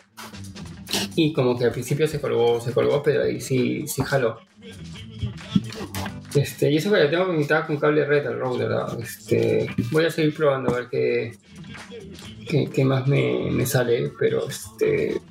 [1.16, 4.40] y como que al principio se colgó, se colgó, pero ahí sí, sí jaló.
[6.34, 9.00] Este, y eso que la tengo conectada con cable red al router, ¿verdad?
[9.00, 11.32] este, voy a seguir probando a ver qué,
[12.50, 15.22] qué, qué más me, me sale, pero este...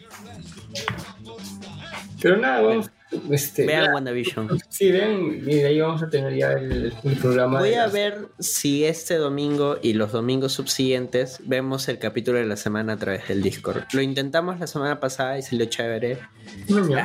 [2.22, 2.90] Pero nada, vamos...
[3.30, 4.48] Este, Vean ya- WandaVision.
[4.68, 7.60] Sí, ven, y de ahí vamos a tener ya el, el programa.
[7.60, 12.46] Voy a las- ver si este domingo y los domingos subsiguientes vemos el capítulo de
[12.46, 13.84] la semana a través del Discord.
[13.92, 16.18] Lo intentamos la semana pasada y salió chévere.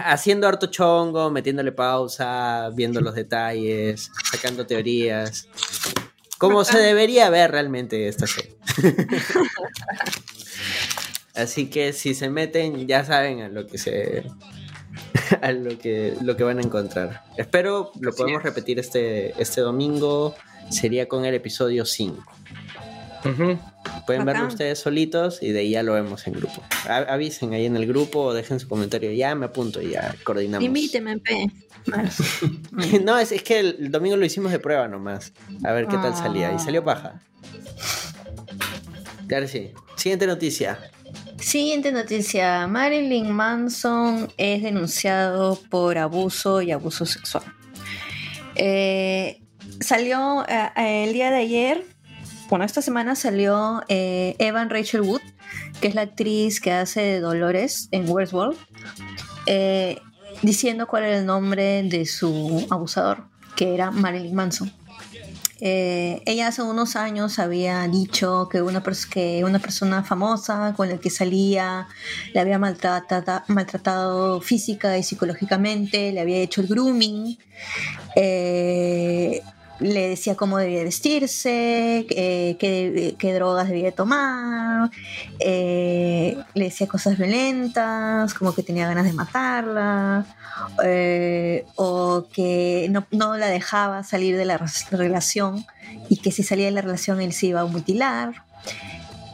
[0.06, 5.48] haciendo harto chongo, metiéndole pausa, viendo los detalles, sacando teorías.
[6.40, 8.56] Como se debería ver realmente esta serie.
[11.36, 14.24] Así que si se meten, ya saben a lo que se.
[15.42, 17.24] a lo que, lo que van a encontrar.
[17.38, 20.36] Espero lo podemos repetir este, este domingo.
[20.70, 22.24] Sería con el episodio 5.
[24.06, 26.64] Pueden verlo ustedes solitos y de ahí ya lo vemos en grupo.
[26.88, 29.12] avisen ahí en el grupo o dejen su comentario.
[29.12, 30.66] Ya me apunto y ya coordinamos.
[30.66, 31.52] Invíteme, P.
[33.04, 35.34] no, es, es, que el domingo lo hicimos de prueba nomás.
[35.64, 36.54] A ver qué tal salía.
[36.54, 37.22] Y salió paja.
[39.28, 39.72] Claro, sí.
[39.96, 40.80] Siguiente noticia.
[41.40, 42.68] Siguiente noticia.
[42.68, 47.44] Marilyn Manson es denunciado por abuso y abuso sexual.
[48.56, 49.42] Eh,
[49.80, 51.86] salió eh, el día de ayer
[52.50, 55.22] bueno, esta semana salió eh, Evan Rachel Wood,
[55.82, 58.58] que es la actriz que hace de Dolores en Westworld,
[59.46, 60.00] eh,
[60.42, 63.26] diciendo cuál era el nombre de su abusador,
[63.56, 64.74] que era Marilyn Manson.
[65.62, 68.82] Eh, ella hace unos años había dicho que una,
[69.12, 71.88] que una persona famosa con la que salía
[72.34, 77.38] le había maltratado, maltratado física y psicológicamente, le había hecho el grooming
[79.80, 84.92] le decía cómo debía vestirse, eh, qué, drogas debía tomar,
[85.40, 90.26] eh, le decía cosas violentas, como que tenía ganas de matarla,
[90.84, 94.60] eh, o que no, la dejaba salir de la
[94.92, 95.66] relación
[96.10, 98.44] y que si salía de la relación él se iba a mutilar.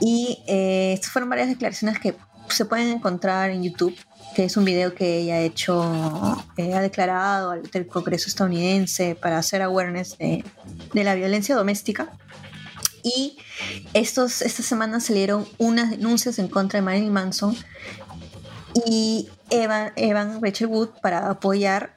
[0.02, 2.16] Y estas fueron varias declaraciones que
[2.50, 3.96] se pueden encontrar en YouTube
[4.36, 9.16] que es un video que ella ha hecho, eh, ha declarado ante el Congreso estadounidense
[9.16, 10.44] para hacer awareness de,
[10.94, 12.12] la violencia doméstica.
[13.02, 13.38] Y
[13.94, 17.56] estos, esta semana salieron unas denuncias en contra de Marilyn Manson
[18.86, 21.96] y Evan, Evan Rachel Wood para apoyar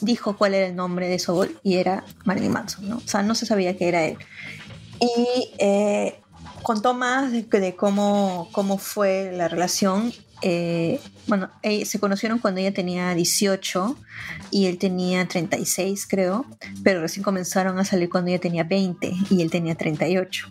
[0.00, 2.96] dijo cuál era el nombre de Soul y era Marilyn Manson, ¿no?
[2.98, 4.18] O sea, no se sabía que era él.
[5.00, 6.20] Y eh,
[6.62, 12.60] contó más de, de, cómo, cómo fue la relación eh, bueno, eh, se conocieron cuando
[12.60, 13.96] ella tenía 18
[14.50, 16.46] y él tenía 36, creo,
[16.82, 20.48] pero recién comenzaron a salir cuando ella tenía 20 y él tenía 38.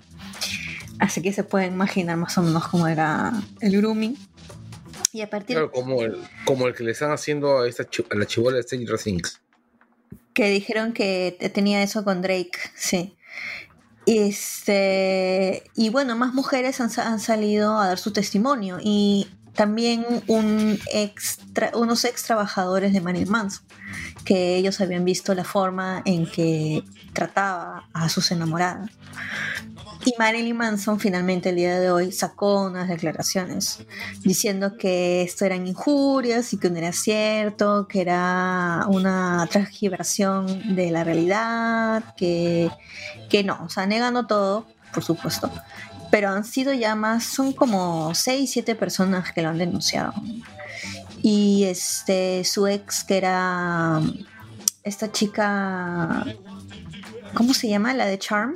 [0.99, 4.18] Así que se pueden imaginar más o menos cómo era el grooming.
[5.11, 8.16] Y a partir claro, como el, como el que le están haciendo a, esta a
[8.16, 9.41] la chivola de Stranger Things.
[10.34, 13.16] Que dijeron que tenía eso con Drake, sí.
[14.06, 18.80] Este, y bueno, más mujeres han, han, salido a dar su testimonio.
[18.82, 19.28] Y
[19.60, 20.80] también unos
[22.06, 23.65] ex trabajadores de Marilyn Manson,
[24.23, 26.81] que ellos habían visto la forma en que
[27.11, 28.90] trataba a sus enamoradas.
[30.06, 33.80] Y Marilyn Manson finalmente el día de hoy sacó unas declaraciones
[34.22, 40.90] diciendo que esto eran injurias y que no era cierto, que era una transgibración de
[40.90, 42.72] la realidad, que,
[43.30, 45.52] que no, o sea, negando todo, por supuesto,
[46.11, 50.14] pero han sido ya más, son como 6, 7 personas que lo han denunciado.
[51.22, 54.02] Y este, su ex, que era
[54.84, 56.26] esta chica,
[57.34, 57.94] ¿cómo se llama?
[57.94, 58.56] La de Charm.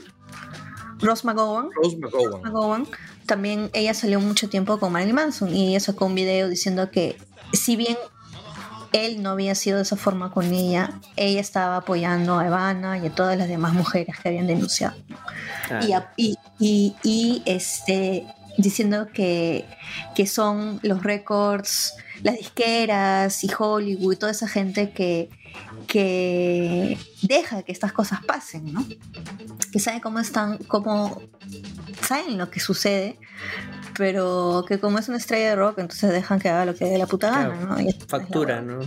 [1.00, 1.70] Rose McGowan.
[1.76, 2.88] Rose McGowan.
[3.26, 7.18] También ella salió mucho tiempo con Marilyn Manson y ella sacó un video diciendo que
[7.54, 7.98] si bien
[8.94, 13.08] él no había sido de esa forma con ella, ella estaba apoyando a Ivana y
[13.08, 14.96] a todas las demás mujeres que habían denunciado.
[16.60, 19.66] Y, y, este, diciendo que,
[20.16, 25.30] que son los récords, las disqueras y Hollywood y toda esa gente que,
[25.88, 28.86] que deja que estas cosas pasen, ¿no?
[29.72, 31.22] Que saben cómo están, cómo
[32.02, 33.18] saben lo que sucede,
[33.98, 36.98] pero que como es una estrella de rock, entonces dejan que haga lo que dé
[36.98, 37.78] la puta gana, ¿no?
[38.08, 38.80] factura, ¿no?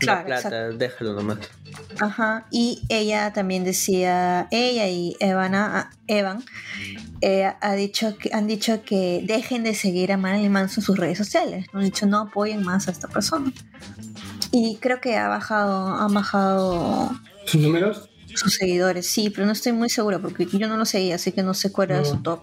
[0.00, 1.38] la plata, déjalo nomás.
[2.00, 6.44] Ajá, y ella también decía, ella y Evana, Evan
[7.20, 10.98] eh, ha dicho que, han dicho que dejen de seguir a Marilyn Manson en sus
[10.98, 11.66] redes sociales.
[11.72, 13.52] Han dicho no apoyen más a esta persona.
[14.50, 17.10] Y creo que ha bajado, han bajado
[17.44, 21.16] sus números sus seguidores, sí, pero no estoy muy segura porque yo no lo seguía,
[21.16, 22.40] así que no sé cuál era su top.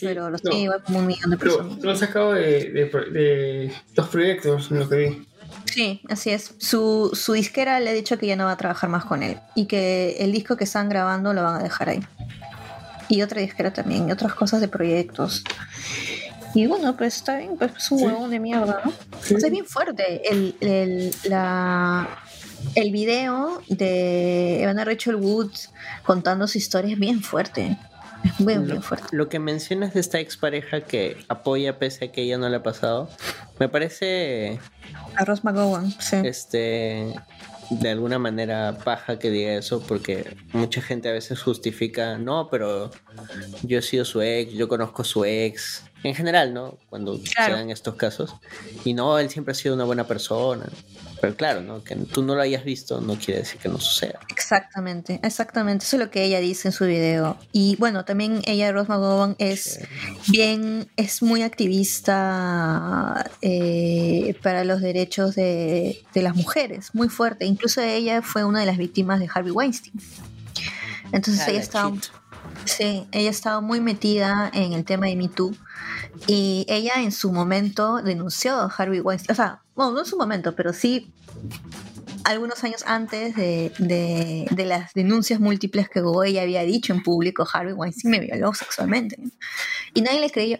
[0.00, 1.78] pero lo no, igual como un millón de personas.
[1.78, 5.26] Lo, lo sacado de, de, dos proyectos, lo que vi.
[5.66, 6.54] Sí, así es.
[6.58, 9.38] Su, su disquera le ha dicho que ya no va a trabajar más con él
[9.54, 12.00] y que el disco que están grabando lo van a dejar ahí.
[13.08, 15.42] Y otra disquera también, y otras cosas de proyectos.
[16.54, 18.92] Y bueno, pues está bien, pues es un huevón de mierda, ¿no?
[19.36, 20.22] es bien fuerte.
[20.30, 22.08] El, el, la,
[22.74, 25.70] el video de Evan Rachel Woods
[26.04, 27.76] contando su historia es bien fuerte.
[28.24, 29.06] Es muy, muy Lo, fuerte.
[29.12, 32.62] lo que mencionas de esta expareja que apoya pese a que ella no le ha
[32.62, 33.08] pasado,
[33.58, 34.58] me parece
[35.16, 36.16] A Ross McGowan, sí.
[36.24, 37.14] este
[37.70, 42.90] de alguna manera paja que diga eso porque mucha gente a veces justifica, no, pero
[43.62, 46.76] yo he sido su ex, yo conozco a su ex, en general, ¿no?
[46.90, 47.54] Cuando Claro.
[47.54, 48.34] se dan estos casos.
[48.84, 50.66] Y no, él siempre ha sido una buena persona.
[51.20, 51.84] Pero claro, ¿no?
[51.84, 54.20] Que tú no lo hayas visto no quiere decir que no suceda.
[54.30, 55.84] Exactamente, exactamente.
[55.84, 57.36] Eso es lo que ella dice en su video.
[57.52, 59.80] Y bueno, también ella, Rose McGowan, es
[60.28, 67.44] bien, es muy activista eh, para los derechos de, de las mujeres, muy fuerte.
[67.44, 69.94] Incluso ella fue una de las víctimas de Harvey Weinstein.
[71.12, 71.92] Entonces Ah, ella la estaba,
[72.64, 75.54] sí, ella estaba muy metida en el tema de Me Too.
[76.26, 79.32] Y ella en su momento denunció a Harvey Weinstein.
[79.32, 81.12] O sea, bueno, no en su momento, pero sí
[82.24, 87.48] algunos años antes de, de- de las denuncias múltiples que ella había dicho en público,
[87.50, 89.16] Harvey Weinstein me violó sexualmente.
[89.94, 90.58] Y nadie le creyó.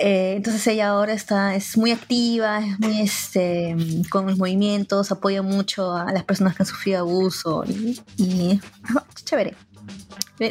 [0.00, 3.76] Eh, entonces ella ahora está, es muy activa, es muy este,
[4.10, 8.60] con los movimientos, apoya mucho a las personas que han sufrido abuso y, y
[9.16, 9.54] es chévere.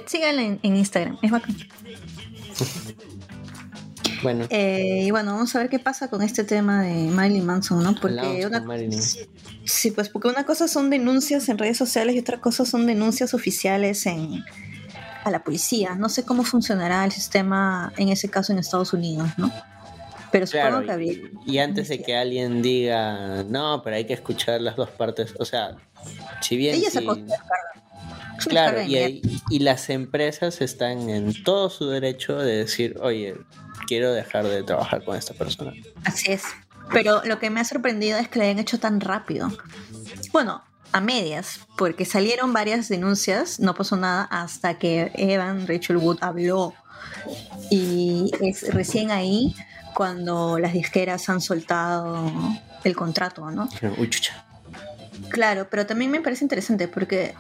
[0.06, 1.58] Síganla en, en Instagram, es bacán.
[4.24, 7.84] Bueno, Eh, y bueno, vamos a ver qué pasa con este tema de Marilyn Manson,
[7.84, 7.94] ¿no?
[7.96, 8.66] Porque una.
[9.66, 13.34] Sí, pues porque una cosa son denuncias en redes sociales y otra cosa son denuncias
[13.34, 14.44] oficiales en
[15.24, 15.96] a la policía.
[15.96, 19.52] No sé cómo funcionará el sistema en ese caso en Estados Unidos, ¿no?
[20.32, 21.14] Pero supongo Claro, que habría.
[21.14, 25.34] y, y antes de que alguien diga, no, pero hay que escuchar las dos partes,
[25.40, 25.78] o sea,
[26.42, 26.76] si bien...
[26.76, 27.18] Ella sacó
[28.48, 33.36] Claro, y las empresas están en todo su derecho de decir, oye,
[33.88, 35.74] quiero dejar de trabajar con esta persona.
[36.06, 36.44] Así es.
[36.92, 39.50] Pero lo que me ha sorprendido es que lo hayan hecho tan rápido.
[40.32, 46.20] Bueno, a medias, porque salieron varias denuncias, no pasó nada hasta que Evan Rachel Wood
[46.22, 46.74] habló.
[47.72, 49.56] Y es recién ahí
[49.96, 52.32] cuando las disqueras han soltado
[52.84, 53.70] el contrato, ¿no?
[53.98, 54.46] Uy, chucha.
[55.30, 57.34] Claro, pero también me parece interesante porque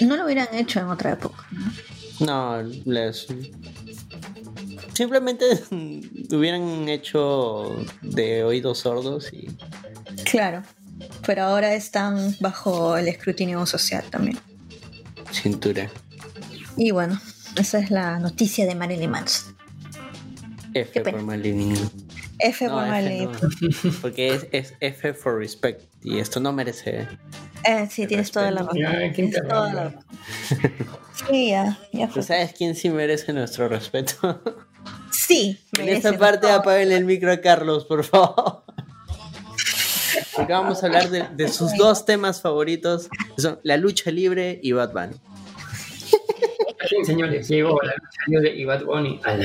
[0.00, 1.46] no lo hubieran hecho en otra época.
[1.50, 1.72] ¿no?
[2.20, 3.26] No, les...
[5.02, 5.44] Simplemente
[6.36, 9.48] hubieran hecho de oídos sordos y...
[10.24, 10.62] Claro,
[11.26, 14.38] pero ahora están bajo el escrutinio social también.
[15.32, 15.90] cintura.
[16.76, 17.20] Y bueno,
[17.56, 19.56] esa es la noticia de Marilyn Manson.
[20.72, 21.74] F por Marilyn.
[22.38, 23.30] F No, por Marilyn.
[23.32, 27.08] no, porque es, es F for respect y esto no merece...
[27.64, 28.78] Eh, sí, tienes toda la razón.
[28.78, 29.94] Ya, ¿quién Tienes toda la.
[31.28, 32.22] Sí, ya, ya ¿Tú fue.
[32.22, 34.40] sabes quién sí merece nuestro respeto?
[35.32, 38.64] Sí, En esta parte apaguen el micro a Carlos, por favor.
[40.36, 44.58] Porque vamos a hablar de, de sus dos temas favoritos, que son la lucha libre
[44.62, 44.72] y.
[44.72, 45.20] Bien,
[47.04, 49.36] señores, llegó la lucha libre y Bad Bunny a.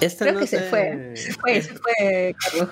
[0.00, 1.12] Esta Creo no que se fue.
[1.14, 2.70] Se fue, se fue, Carlos.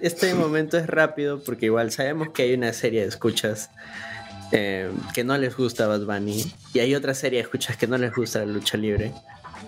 [0.00, 3.70] Este momento es rápido porque igual sabemos que hay una serie de escuchas
[4.50, 6.44] eh, que no les gusta Bad Bunny
[6.74, 9.12] y hay otra serie de escuchas que no les gusta la lucha libre.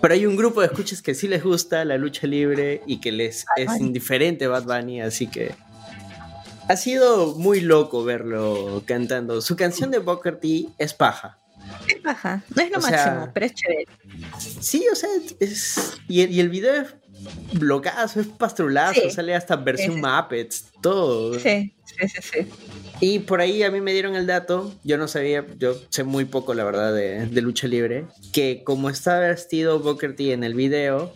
[0.01, 3.11] Pero hay un grupo de escuchas que sí les gusta la lucha libre y que
[3.11, 5.55] les es indiferente Bad Bunny, así que
[6.67, 9.41] ha sido muy loco verlo cantando.
[9.41, 11.37] Su canción de Booker T es paja.
[11.87, 12.43] Es baja.
[12.55, 13.85] No es lo O sea, máximo, pero es chévere.
[14.59, 15.09] Sí, o sea,
[15.39, 15.97] es.
[16.07, 16.95] Y el, y el video es
[17.53, 19.11] blocazo, es pastrulazo, Sí.
[19.11, 20.05] sale hasta versión Sí, sí.
[20.05, 21.39] Muppets, todo.
[21.39, 22.47] Sí, sí, sí, sí.
[23.01, 26.25] Y por ahí a mí me dieron el dato, yo no sabía, yo sé muy
[26.25, 30.53] poco la verdad de, de lucha libre, que como está vestido Booker T en el
[30.53, 31.13] video,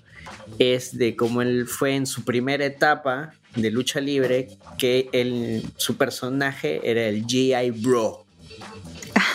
[0.59, 5.95] es de como él fue en su primera etapa de lucha libre, que él, su
[5.97, 7.71] personaje era el G.I.
[7.71, 8.25] Bro.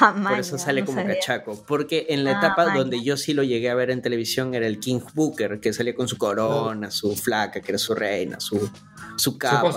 [0.01, 1.15] Ah, Por eso sale no como sabía.
[1.15, 1.65] cachaco.
[1.66, 2.79] Porque en la Ah, etapa maña.
[2.79, 5.95] donde yo sí lo llegué a ver en televisión era el King Booker, que salía
[5.95, 8.71] con su corona, su flaca, que era su reina, su, su
[9.16, 9.75] Su capa.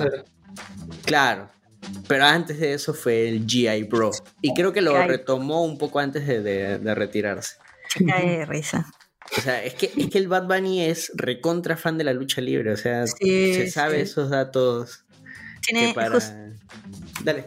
[1.06, 1.50] Claro.
[2.08, 4.12] Pero antes de eso fue el GI Bro.
[4.42, 7.56] Y creo que lo retomó un poco antes de, de- de retirarse.
[8.08, 8.86] Cae de risa.
[9.38, 12.40] O sea, es que, es que el Bad Bunny es recontra fan de la lucha
[12.42, 12.72] libre.
[12.72, 14.02] O sea, Sí, se sabe sí.
[14.04, 15.04] esos datos
[15.66, 16.18] Tiene para.
[17.24, 17.46] Dale.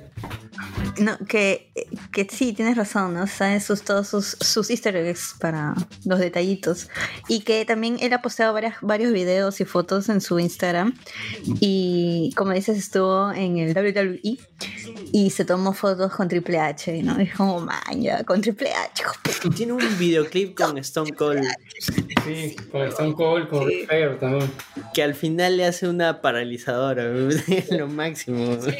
[0.98, 1.72] No, que,
[2.12, 3.26] que sí, tienes razón, ¿no?
[3.26, 6.88] Saben sus, todos sus, sus easter eggs para los detallitos.
[7.28, 10.94] Y que también él ha posteado varias, varios videos y fotos en su Instagram.
[11.60, 14.38] Y como dices, estuvo en el WWE.
[15.12, 17.18] Y se tomó fotos con Triple H, ¿no?
[17.18, 19.02] Es como, maña, con Triple H.
[19.44, 21.44] Y tiene un videoclip con Stone Cold
[22.24, 24.50] Sí, con Stone Cold, con Ric Flair también.
[24.94, 27.04] que al final le hace una paralizadora,
[27.48, 28.60] es lo máximo.
[28.60, 28.74] Sea,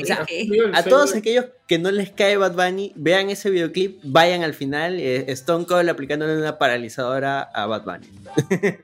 [0.00, 0.26] O sea,
[0.74, 5.00] A todos aquellos que no les cae Bad Bunny, vean ese videoclip, vayan al final,
[5.00, 8.06] eh, Stone Cold aplicándole una paralizadora a Bad Bunny.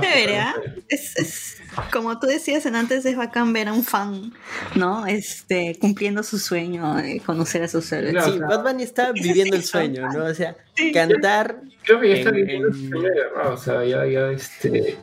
[0.00, 0.54] Chévere, ¿ah?
[0.88, 1.54] Es, es-
[1.92, 4.32] como tú decías en antes, es bacán ver a un fan,
[4.74, 5.06] ¿no?
[5.06, 8.12] Este, cumpliendo su sueño de conocer a sus héroes.
[8.12, 8.32] Claro.
[8.32, 10.24] Sí, Bad Bunny está viviendo el sueño, ¿no?
[10.26, 10.56] O sea,
[10.94, 13.12] cantar Creo que ya está en- viviendo en- su sueño
[13.52, 14.96] o sea, ya, ya este,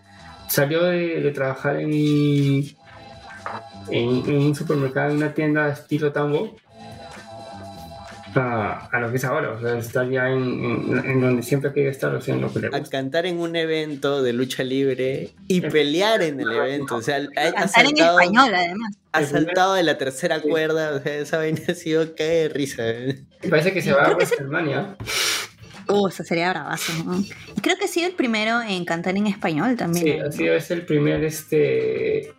[0.47, 2.65] salió de, de trabajar en, en,
[4.29, 6.55] en un supermercado, en una tienda estilo tambo,
[8.35, 11.71] a, a lo que es ahora, o sea, estar ya en, en, en donde siempre
[11.73, 12.89] quiere estar, o sea, en lo que le a gusta.
[12.97, 16.95] cantar en un evento de lucha libre y pelear en el evento.
[16.97, 18.95] O sea, ha, ha Cantar en saltado, español, además.
[19.11, 20.95] ha saltado de la tercera cuerda.
[20.95, 22.83] O sea, esa vaina ha sido cae de risa.
[22.89, 23.23] ¿eh?
[23.49, 24.13] Parece que se va a que.
[24.15, 24.95] WrestleMania.
[25.87, 26.91] Uh, eso sería bravazo,
[27.61, 30.05] Creo que ha sido el primero en cantar en español también.
[30.05, 30.27] Sí, ¿no?
[30.27, 32.33] ha sido es el primer este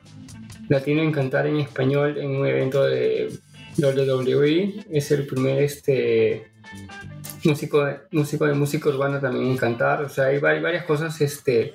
[0.69, 3.31] latino en cantar en español en un evento de
[3.79, 4.85] WWE.
[4.91, 6.51] Es el primer este
[7.45, 10.03] músico de, músico de música urbana también en cantar.
[10.03, 11.21] O sea, hay vari- varias cosas.
[11.21, 11.75] Este,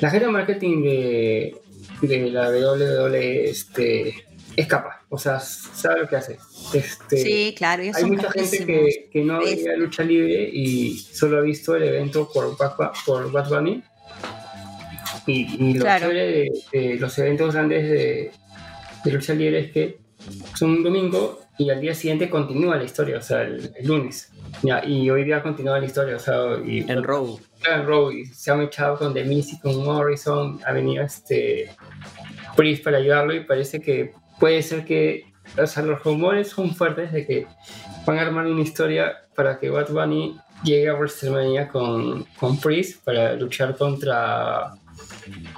[0.00, 1.56] la gente de marketing de,
[2.02, 4.14] de la WWE este,
[4.56, 5.02] escapa.
[5.08, 6.38] O sea, sabe lo que hace.
[6.74, 11.38] Este, Sí, claro, hay mucha gente que, que no Es- veía lucha libre y solo
[11.38, 12.56] ha visto el evento por
[13.06, 13.82] por Bad Bunny.
[15.26, 16.08] Y, y lo Claro.
[16.08, 18.30] de los eventos grandes de,
[19.04, 19.98] de lucha libre es que
[20.54, 24.32] son un domingo y al día siguiente continúa la historia, o sea, el, el lunes.
[24.62, 27.38] Ya, y hoy día continúa la historia, o sea, y, En Raw.
[27.70, 31.70] en Raw, y se han echado con The y con Morrison, ha venido este
[32.56, 35.24] Priest para ayudarlo y parece que puede ser que,
[35.56, 37.46] o sea, los rumores son fuertes de que
[38.06, 43.04] van a armar una historia para que Bad Bunny llegue a WrestleMania con, con Priest
[43.04, 44.72] para luchar contra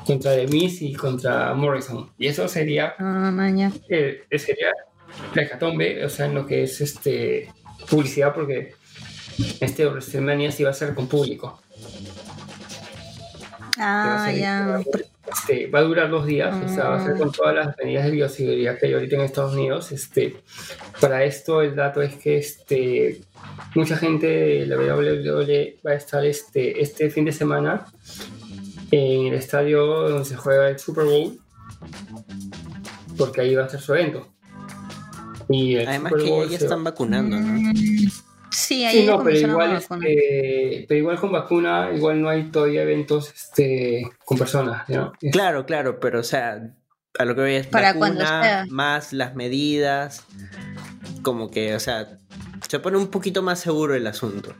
[0.06, 2.10] contra The Miz y contra Morrison.
[2.18, 3.72] Y eso sería Ah, maña.
[3.88, 4.72] eh, sería
[5.34, 7.50] la hecatombe, o sea, en lo que es este
[7.88, 8.74] publicidad, porque
[9.60, 11.60] este WrestleMania sí va a ser con público.
[13.78, 14.80] Ah, ya.
[15.32, 17.18] Este, va a durar dos días, o sea, va a ser Ah.
[17.18, 19.90] con todas las medidas de bioseguridad que hay ahorita en Estados Unidos.
[19.92, 20.36] Este,
[21.00, 23.22] para esto, el dato es que este,
[23.74, 27.86] mucha gente de la WWE va a estar este, este fin de semana
[28.92, 31.38] en el estadio donde se juega el Super Bowl,
[33.16, 34.28] porque ahí va a ser su evento.
[35.48, 37.72] Y el Además Super que Bowl ya, ya se- están vacunando, ¿no?
[38.50, 42.82] Sí, ahí Sí, no, pero igual, este, pero igual con vacuna, igual no hay todavía
[42.82, 45.12] eventos este, con personas, ¿no?
[45.32, 46.74] Claro, claro, pero o sea,
[47.18, 48.66] a lo que voy es Para vacuna, cuando sea.
[48.68, 50.24] más las medidas,
[51.22, 52.18] como que, o sea,
[52.68, 54.54] se pone un poquito más seguro el asunto.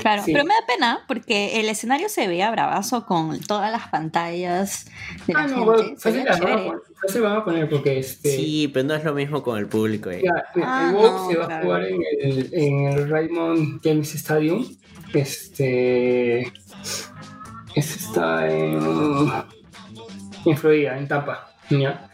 [0.00, 0.32] Claro, Sí.
[0.32, 4.86] pero me da pena porque el escenario se veía bravazo con todas las pantallas
[5.26, 5.64] de la Ah, no, gente.
[5.64, 6.72] bueno, se fácil las van a poner,
[7.06, 10.10] fácil van a poner porque este, Sí, pero no es lo mismo con el público.
[10.10, 10.22] eh.
[10.24, 14.14] ya, Ah, el WoW no, se va a jugar en el, en el Raymond James
[14.14, 14.66] Stadium.
[15.12, 16.40] Este,
[17.74, 18.80] ese está en,
[20.44, 21.48] en Florida, en Tampa.
[21.70, 22.10] ¿ya?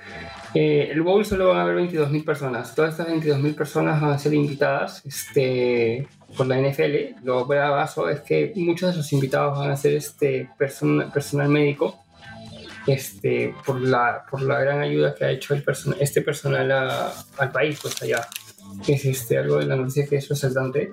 [0.55, 2.74] Eh, el Bowl solo van a haber 22.000 personas.
[2.74, 7.23] Todas estas 22.000 personas van a ser invitadas este, por la NFL.
[7.24, 11.98] Lo bravazo es que muchos de sus invitados van a ser este, person- personal médico
[12.86, 17.12] este, por, la, por la gran ayuda que ha hecho el person- este personal a-
[17.39, 18.27] al país, pues allá.
[18.86, 20.93] Es este, algo de la noticia que es resaltante.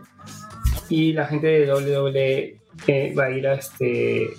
[0.90, 4.30] Y la gente de WWE eh, va a ir a, este,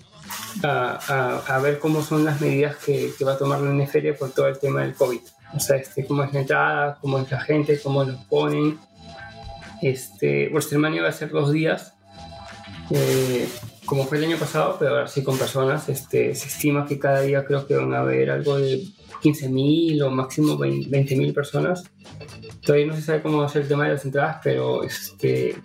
[0.63, 0.99] a,
[1.47, 4.31] a- a ver cómo son las medidas que, que va a tomar la NFL por
[4.31, 5.21] todo el tema del COVID.
[5.57, 8.79] O sea, este, cómo es la entrada, cómo es la gente, cómo los ponen.
[9.83, 11.95] Este, WrestleMania va a ser dos días,
[12.91, 13.49] eh,
[13.85, 15.89] como fue el año pasado, pero ahora sí con personas.
[15.89, 18.83] Este, se estima que cada día creo que van a haber algo de
[19.23, 21.85] 15.000 o máximo 20.000 personas.
[22.63, 25.57] Todavía no se sabe cómo va a ser el tema de las entradas, pero este,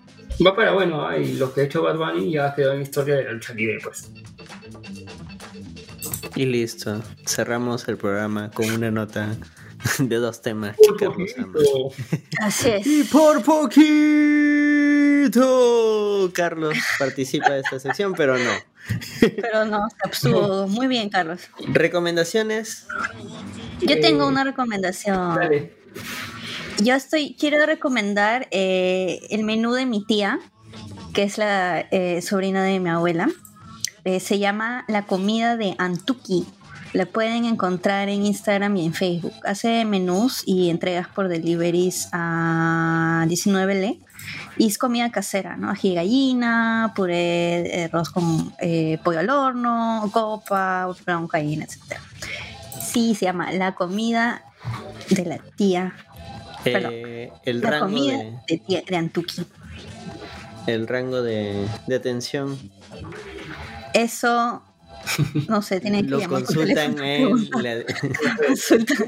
[0.45, 1.05] va para bueno.
[1.05, 1.17] ¿ah?
[1.17, 3.53] Y lo que ha hecho Bad Bunny ya quedó en la historia de la lucha
[3.53, 4.11] libre, pues.
[6.35, 7.01] Y listo.
[7.27, 9.35] Cerramos el programa con una nota
[9.99, 11.53] de dos temas que Carlos ama.
[12.39, 12.87] Así es.
[12.87, 13.81] Y por poquito
[16.33, 18.51] Carlos participa de esta sección, pero no.
[19.19, 20.67] Pero no, se abstuvo.
[20.73, 21.41] Muy bien, Carlos.
[21.67, 22.85] Recomendaciones.
[23.81, 25.35] Yo Eh, tengo una recomendación.
[25.35, 25.73] Dale.
[26.81, 30.39] Yo estoy, quiero recomendar eh, el menú de mi tía,
[31.13, 33.29] que es la eh, sobrina de mi abuela.
[34.05, 36.45] Eh, se llama La comida de Antuki.
[36.93, 39.33] La pueden encontrar en Instagram y en Facebook.
[39.45, 43.99] Hace menús y entregas por deliveries a 19L.
[44.57, 45.69] Y es comida casera, ¿no?
[45.71, 51.99] Ají de gallina, puré arroz con eh, pollo al horno, copa, brown gallina, etc.
[52.79, 54.43] Sí, se llama La comida
[55.09, 55.95] de la tía.
[56.63, 59.45] Perdón, Eh, el la rango comida de, de, tía, de Antuki.
[60.67, 62.57] el rango de, de atención
[63.93, 64.63] Eso,
[65.47, 67.29] no sé, tienen que lo llamar consultan en
[67.61, 67.85] la- Lo
[68.47, 69.07] consultan,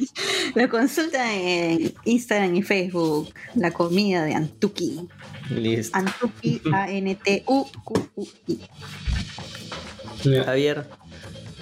[0.55, 3.33] lo consultan en Instagram y Facebook.
[3.55, 5.07] La comida de Antuki.
[5.49, 5.97] listo.
[5.97, 8.59] Antuki, A-N-T-U-Q-U-I.
[10.45, 10.85] Javier,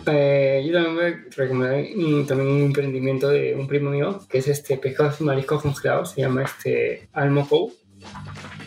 [0.06, 4.40] Eh, yo también voy a recomendar un- también un emprendimiento de un primo mío, que
[4.40, 7.72] es este pescados y mariscos congelados, se llama este Almoco.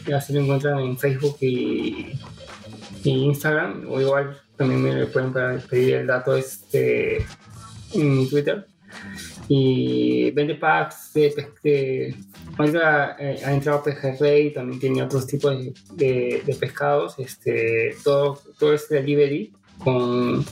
[0.07, 2.13] Ya se lo encuentran en Facebook y,
[3.05, 5.33] y Instagram, o igual también me pueden
[5.69, 7.19] pedir el dato este
[7.95, 8.67] en Twitter.
[9.49, 12.15] Y vende packs de
[12.59, 18.41] ahorita, eh, ha entrado Pejerrey, también tiene otros tipos de, de- de pescados, este, todo,
[18.59, 20.45] todo es delivery con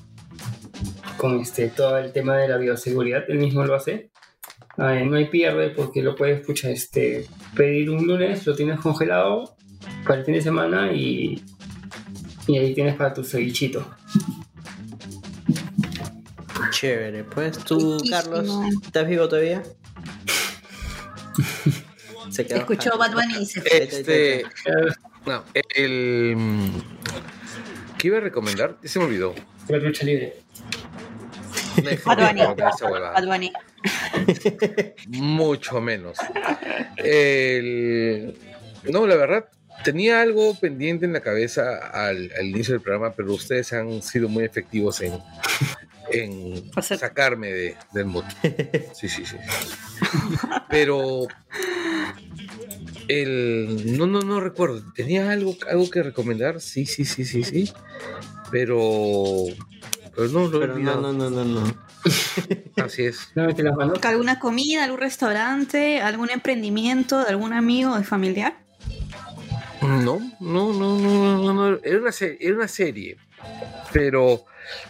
[1.17, 4.11] con este, todo el tema de la bioseguridad, él mismo lo hace.
[4.77, 7.27] Eh, no hay pierde porque lo puedes escuchar, este,
[7.57, 9.57] pedir un lunes, lo tienes congelado
[10.05, 11.41] para el fin de semana y,
[12.47, 13.87] y ahí tienes para tu cevichito.
[16.71, 17.25] chévere.
[17.25, 18.11] Pues tú, Riquísimo.
[18.17, 18.49] Carlos,
[18.85, 19.63] ¿estás vivo todavía?
[22.31, 22.59] Se quedó.
[22.59, 23.83] Escuchó Bad Bunny y se fue.
[23.85, 24.45] Este.
[25.27, 25.45] No,
[25.75, 26.71] el.
[27.99, 28.77] ¿Qué iba a recomendar?
[28.85, 29.35] Se me olvidó.
[29.69, 30.37] La lucha libre.
[31.77, 31.95] Bunny.
[32.05, 33.53] Bad Bunny.
[35.09, 36.17] Mucho menos.
[36.97, 38.37] El-
[38.91, 39.47] No, la verdad,
[39.83, 44.29] tenía algo pendiente en la cabeza al, al inicio del programa, pero ustedes han sido
[44.29, 45.13] muy efectivos en,
[46.81, 48.25] sacarme de, del mood.
[48.95, 49.37] Sí, sí, sí.
[50.69, 51.27] Pero
[53.09, 54.83] el no, no, no recuerdo.
[54.95, 56.61] Tenía algo, algo que recomendar.
[56.61, 57.73] Sí, sí, sí, sí, sí.
[58.51, 59.45] Pero,
[60.15, 61.13] pero no lo he Pero no, olvidado.
[61.13, 61.85] no, no, no, no.
[62.85, 63.33] Así es.
[64.03, 68.64] ¿Alguna comida, algún restaurante, algún emprendimiento de algún amigo o familiar?
[69.85, 73.17] No, no, no, no, no, no, no, Era una serie, era una serie.
[73.93, 74.45] Pero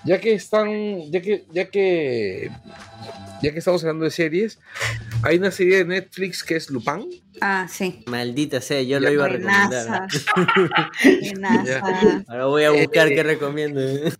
[0.04, 2.48] ya que están, ya que, ya que,
[3.42, 4.60] ya que estamos hablando de series,
[5.22, 7.08] hay una serie de Netflix que es Lupin.
[7.40, 8.04] Ah, sí.
[8.06, 10.06] Maldita sea, yo Ya, lo iba a recomendar.
[12.28, 13.80] Ahora voy a buscar Eh, qué recomiendo.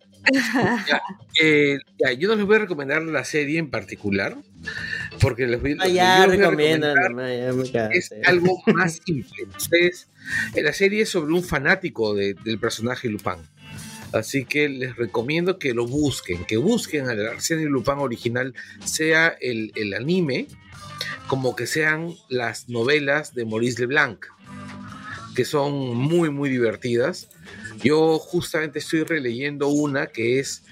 [1.43, 4.37] Eh, ya, yo no les voy a recomendar la serie en particular,
[5.21, 6.95] porque les voy, Ah, ya, yo les voy a recomienda.
[6.95, 9.47] recomendar nomás, ya es algo más simple.
[10.55, 13.37] Eh, la serie es sobre un fanático de- del personaje Lupin.
[14.13, 18.55] Así que les recomiendo que lo busquen, que busquen al Arsenio Lupin original,
[18.85, 20.47] sea el, el anime,
[21.27, 24.25] como que sean las novelas de Maurice Leblanc,
[25.35, 27.29] que son muy, muy divertidas.
[27.83, 30.63] Yo justamente estoy releyendo una que es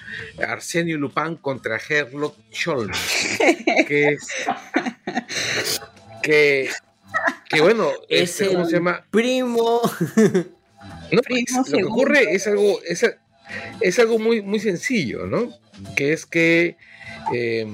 [0.46, 2.98] Arsenio Lupin contra Sherlock Holmes,
[3.88, 4.28] que es
[6.22, 6.68] que,
[7.48, 9.04] que bueno, Es este, ¿cómo el se llama?
[9.10, 9.80] Primo.
[11.10, 13.04] No, Primo es- lo que ocurre es algo, es,
[13.80, 15.52] es algo muy, muy sencillo, ¿no?
[15.96, 16.76] Que es que
[17.34, 17.66] eh,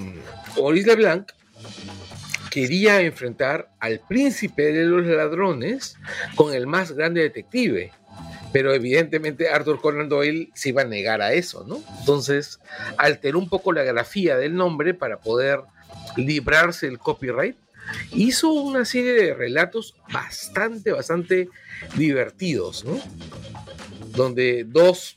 [0.57, 1.31] Maurice Leblanc
[2.51, 5.97] quería enfrentar al príncipe de los ladrones
[6.35, 7.93] con el más grande detective.
[8.53, 11.83] Pero evidentemente Arthur Conan Doyle se iba a negar a eso, ¿no?
[12.01, 12.61] Entonces
[12.97, 15.61] alteró un poco la grafía del nombre para poder
[16.17, 17.57] librarse del copyright.
[18.13, 21.49] Hizo una serie de relatos bastante, bastante
[21.97, 23.01] divertidos, ¿no?
[24.11, 25.17] Donde dos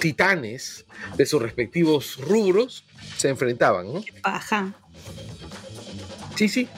[0.00, 0.86] titanes
[1.16, 2.84] de sus respectivos rubros
[3.16, 4.02] se enfrentaban, ¿no?
[4.22, 4.74] Paja.
[6.36, 6.68] Sí, sí.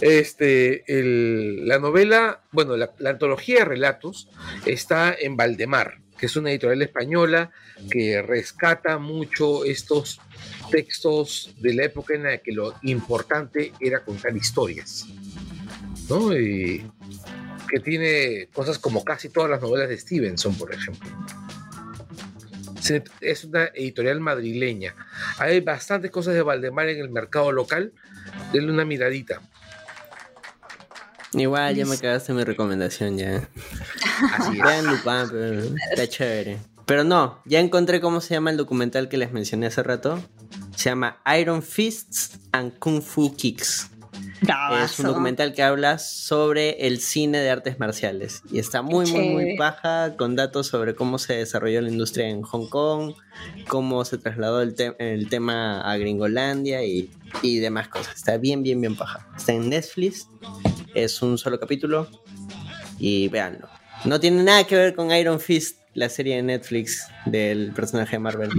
[0.00, 4.28] Este, la novela, bueno, la, antología de relatos
[4.64, 7.50] está en Valdemar, que es una editorial española
[7.90, 10.20] que rescata mucho estos
[10.70, 15.06] textos de la época en la que lo importante era contar historias,
[16.08, 16.36] ¿no?
[16.36, 16.90] Y
[17.68, 21.10] que tiene cosas como casi todas las novelas de Stevenson, por ejemplo.
[23.20, 24.94] Es una editorial madrileña.
[25.38, 27.92] Hay bastantes cosas de Valdemar en el mercado local.
[28.52, 29.40] Denle una miradita.
[31.36, 33.48] Igual ya me cagaste mi recomendación ya.
[34.34, 34.58] Así.
[34.60, 36.58] Vean Lupin, pero está chévere.
[36.86, 40.22] Pero no, ya encontré cómo se llama el documental que les mencioné hace rato.
[40.76, 43.90] Se llama Iron Fists and Kung Fu Kicks.
[44.84, 48.42] Es un documental que habla sobre el cine de artes marciales.
[48.50, 52.42] Y está muy, muy, muy paja con datos sobre cómo se desarrolló la industria en
[52.42, 53.14] Hong Kong,
[53.68, 57.10] cómo se trasladó el, te- el tema a Gringolandia y,
[57.42, 58.14] y demás cosas.
[58.16, 59.26] Está bien, bien, bien paja.
[59.36, 60.28] Está en Netflix.
[60.94, 62.08] Es un solo capítulo.
[62.98, 63.68] Y véanlo.
[64.04, 68.18] No tiene nada que ver con Iron Fist, la serie de Netflix del personaje de
[68.20, 68.50] Marvel.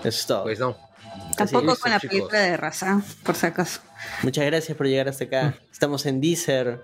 [0.00, 0.42] Eso es todo.
[0.44, 0.76] Pues no.
[1.36, 2.10] Tampoco con la chicos.
[2.16, 3.80] película de raza, por si acaso.
[4.22, 5.58] Muchas gracias por llegar hasta acá.
[5.72, 6.80] Estamos en Deezer,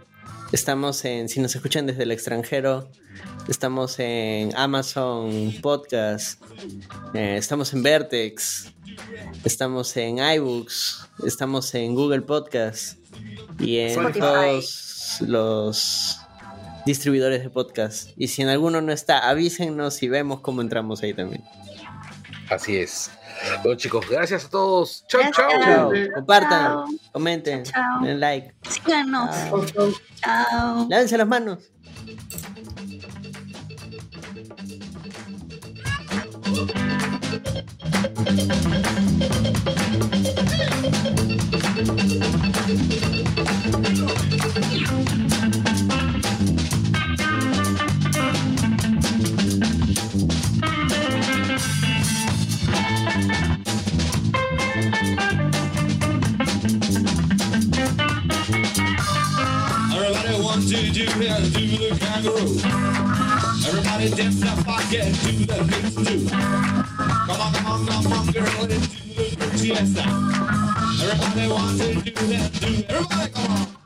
[0.52, 2.90] estamos en, si nos escuchan desde el extranjero,
[3.48, 6.42] estamos en Amazon Podcast,
[7.14, 8.72] eh, estamos en Vertex,
[9.44, 12.98] estamos en iBooks, estamos en Google Podcast
[13.58, 14.20] y en Spotify.
[14.20, 16.18] todos los
[16.84, 18.10] distribuidores de podcast.
[18.16, 21.44] Y si en alguno no está, avísennos y vemos cómo entramos ahí también.
[22.50, 23.10] Así es.
[23.62, 25.04] Bueno, chicos, gracias a todos.
[25.08, 25.90] Chao, chao.
[26.14, 28.00] Compartan, comenten, Chao.
[28.02, 29.30] den like, Síganos.
[29.30, 29.66] Chao.
[29.66, 30.88] Chau, chau.
[30.88, 31.58] Lávense las manos.
[39.54, 40.31] Everybody
[61.18, 62.58] wants to do the kangaroo.
[63.66, 66.28] Everybody dip the pocket, do the hips too.
[66.28, 70.02] Come on, come on, come on, girl, and do the good siesta.
[71.02, 72.84] Everybody wants to do that, do.
[72.88, 73.81] Everybody, come on.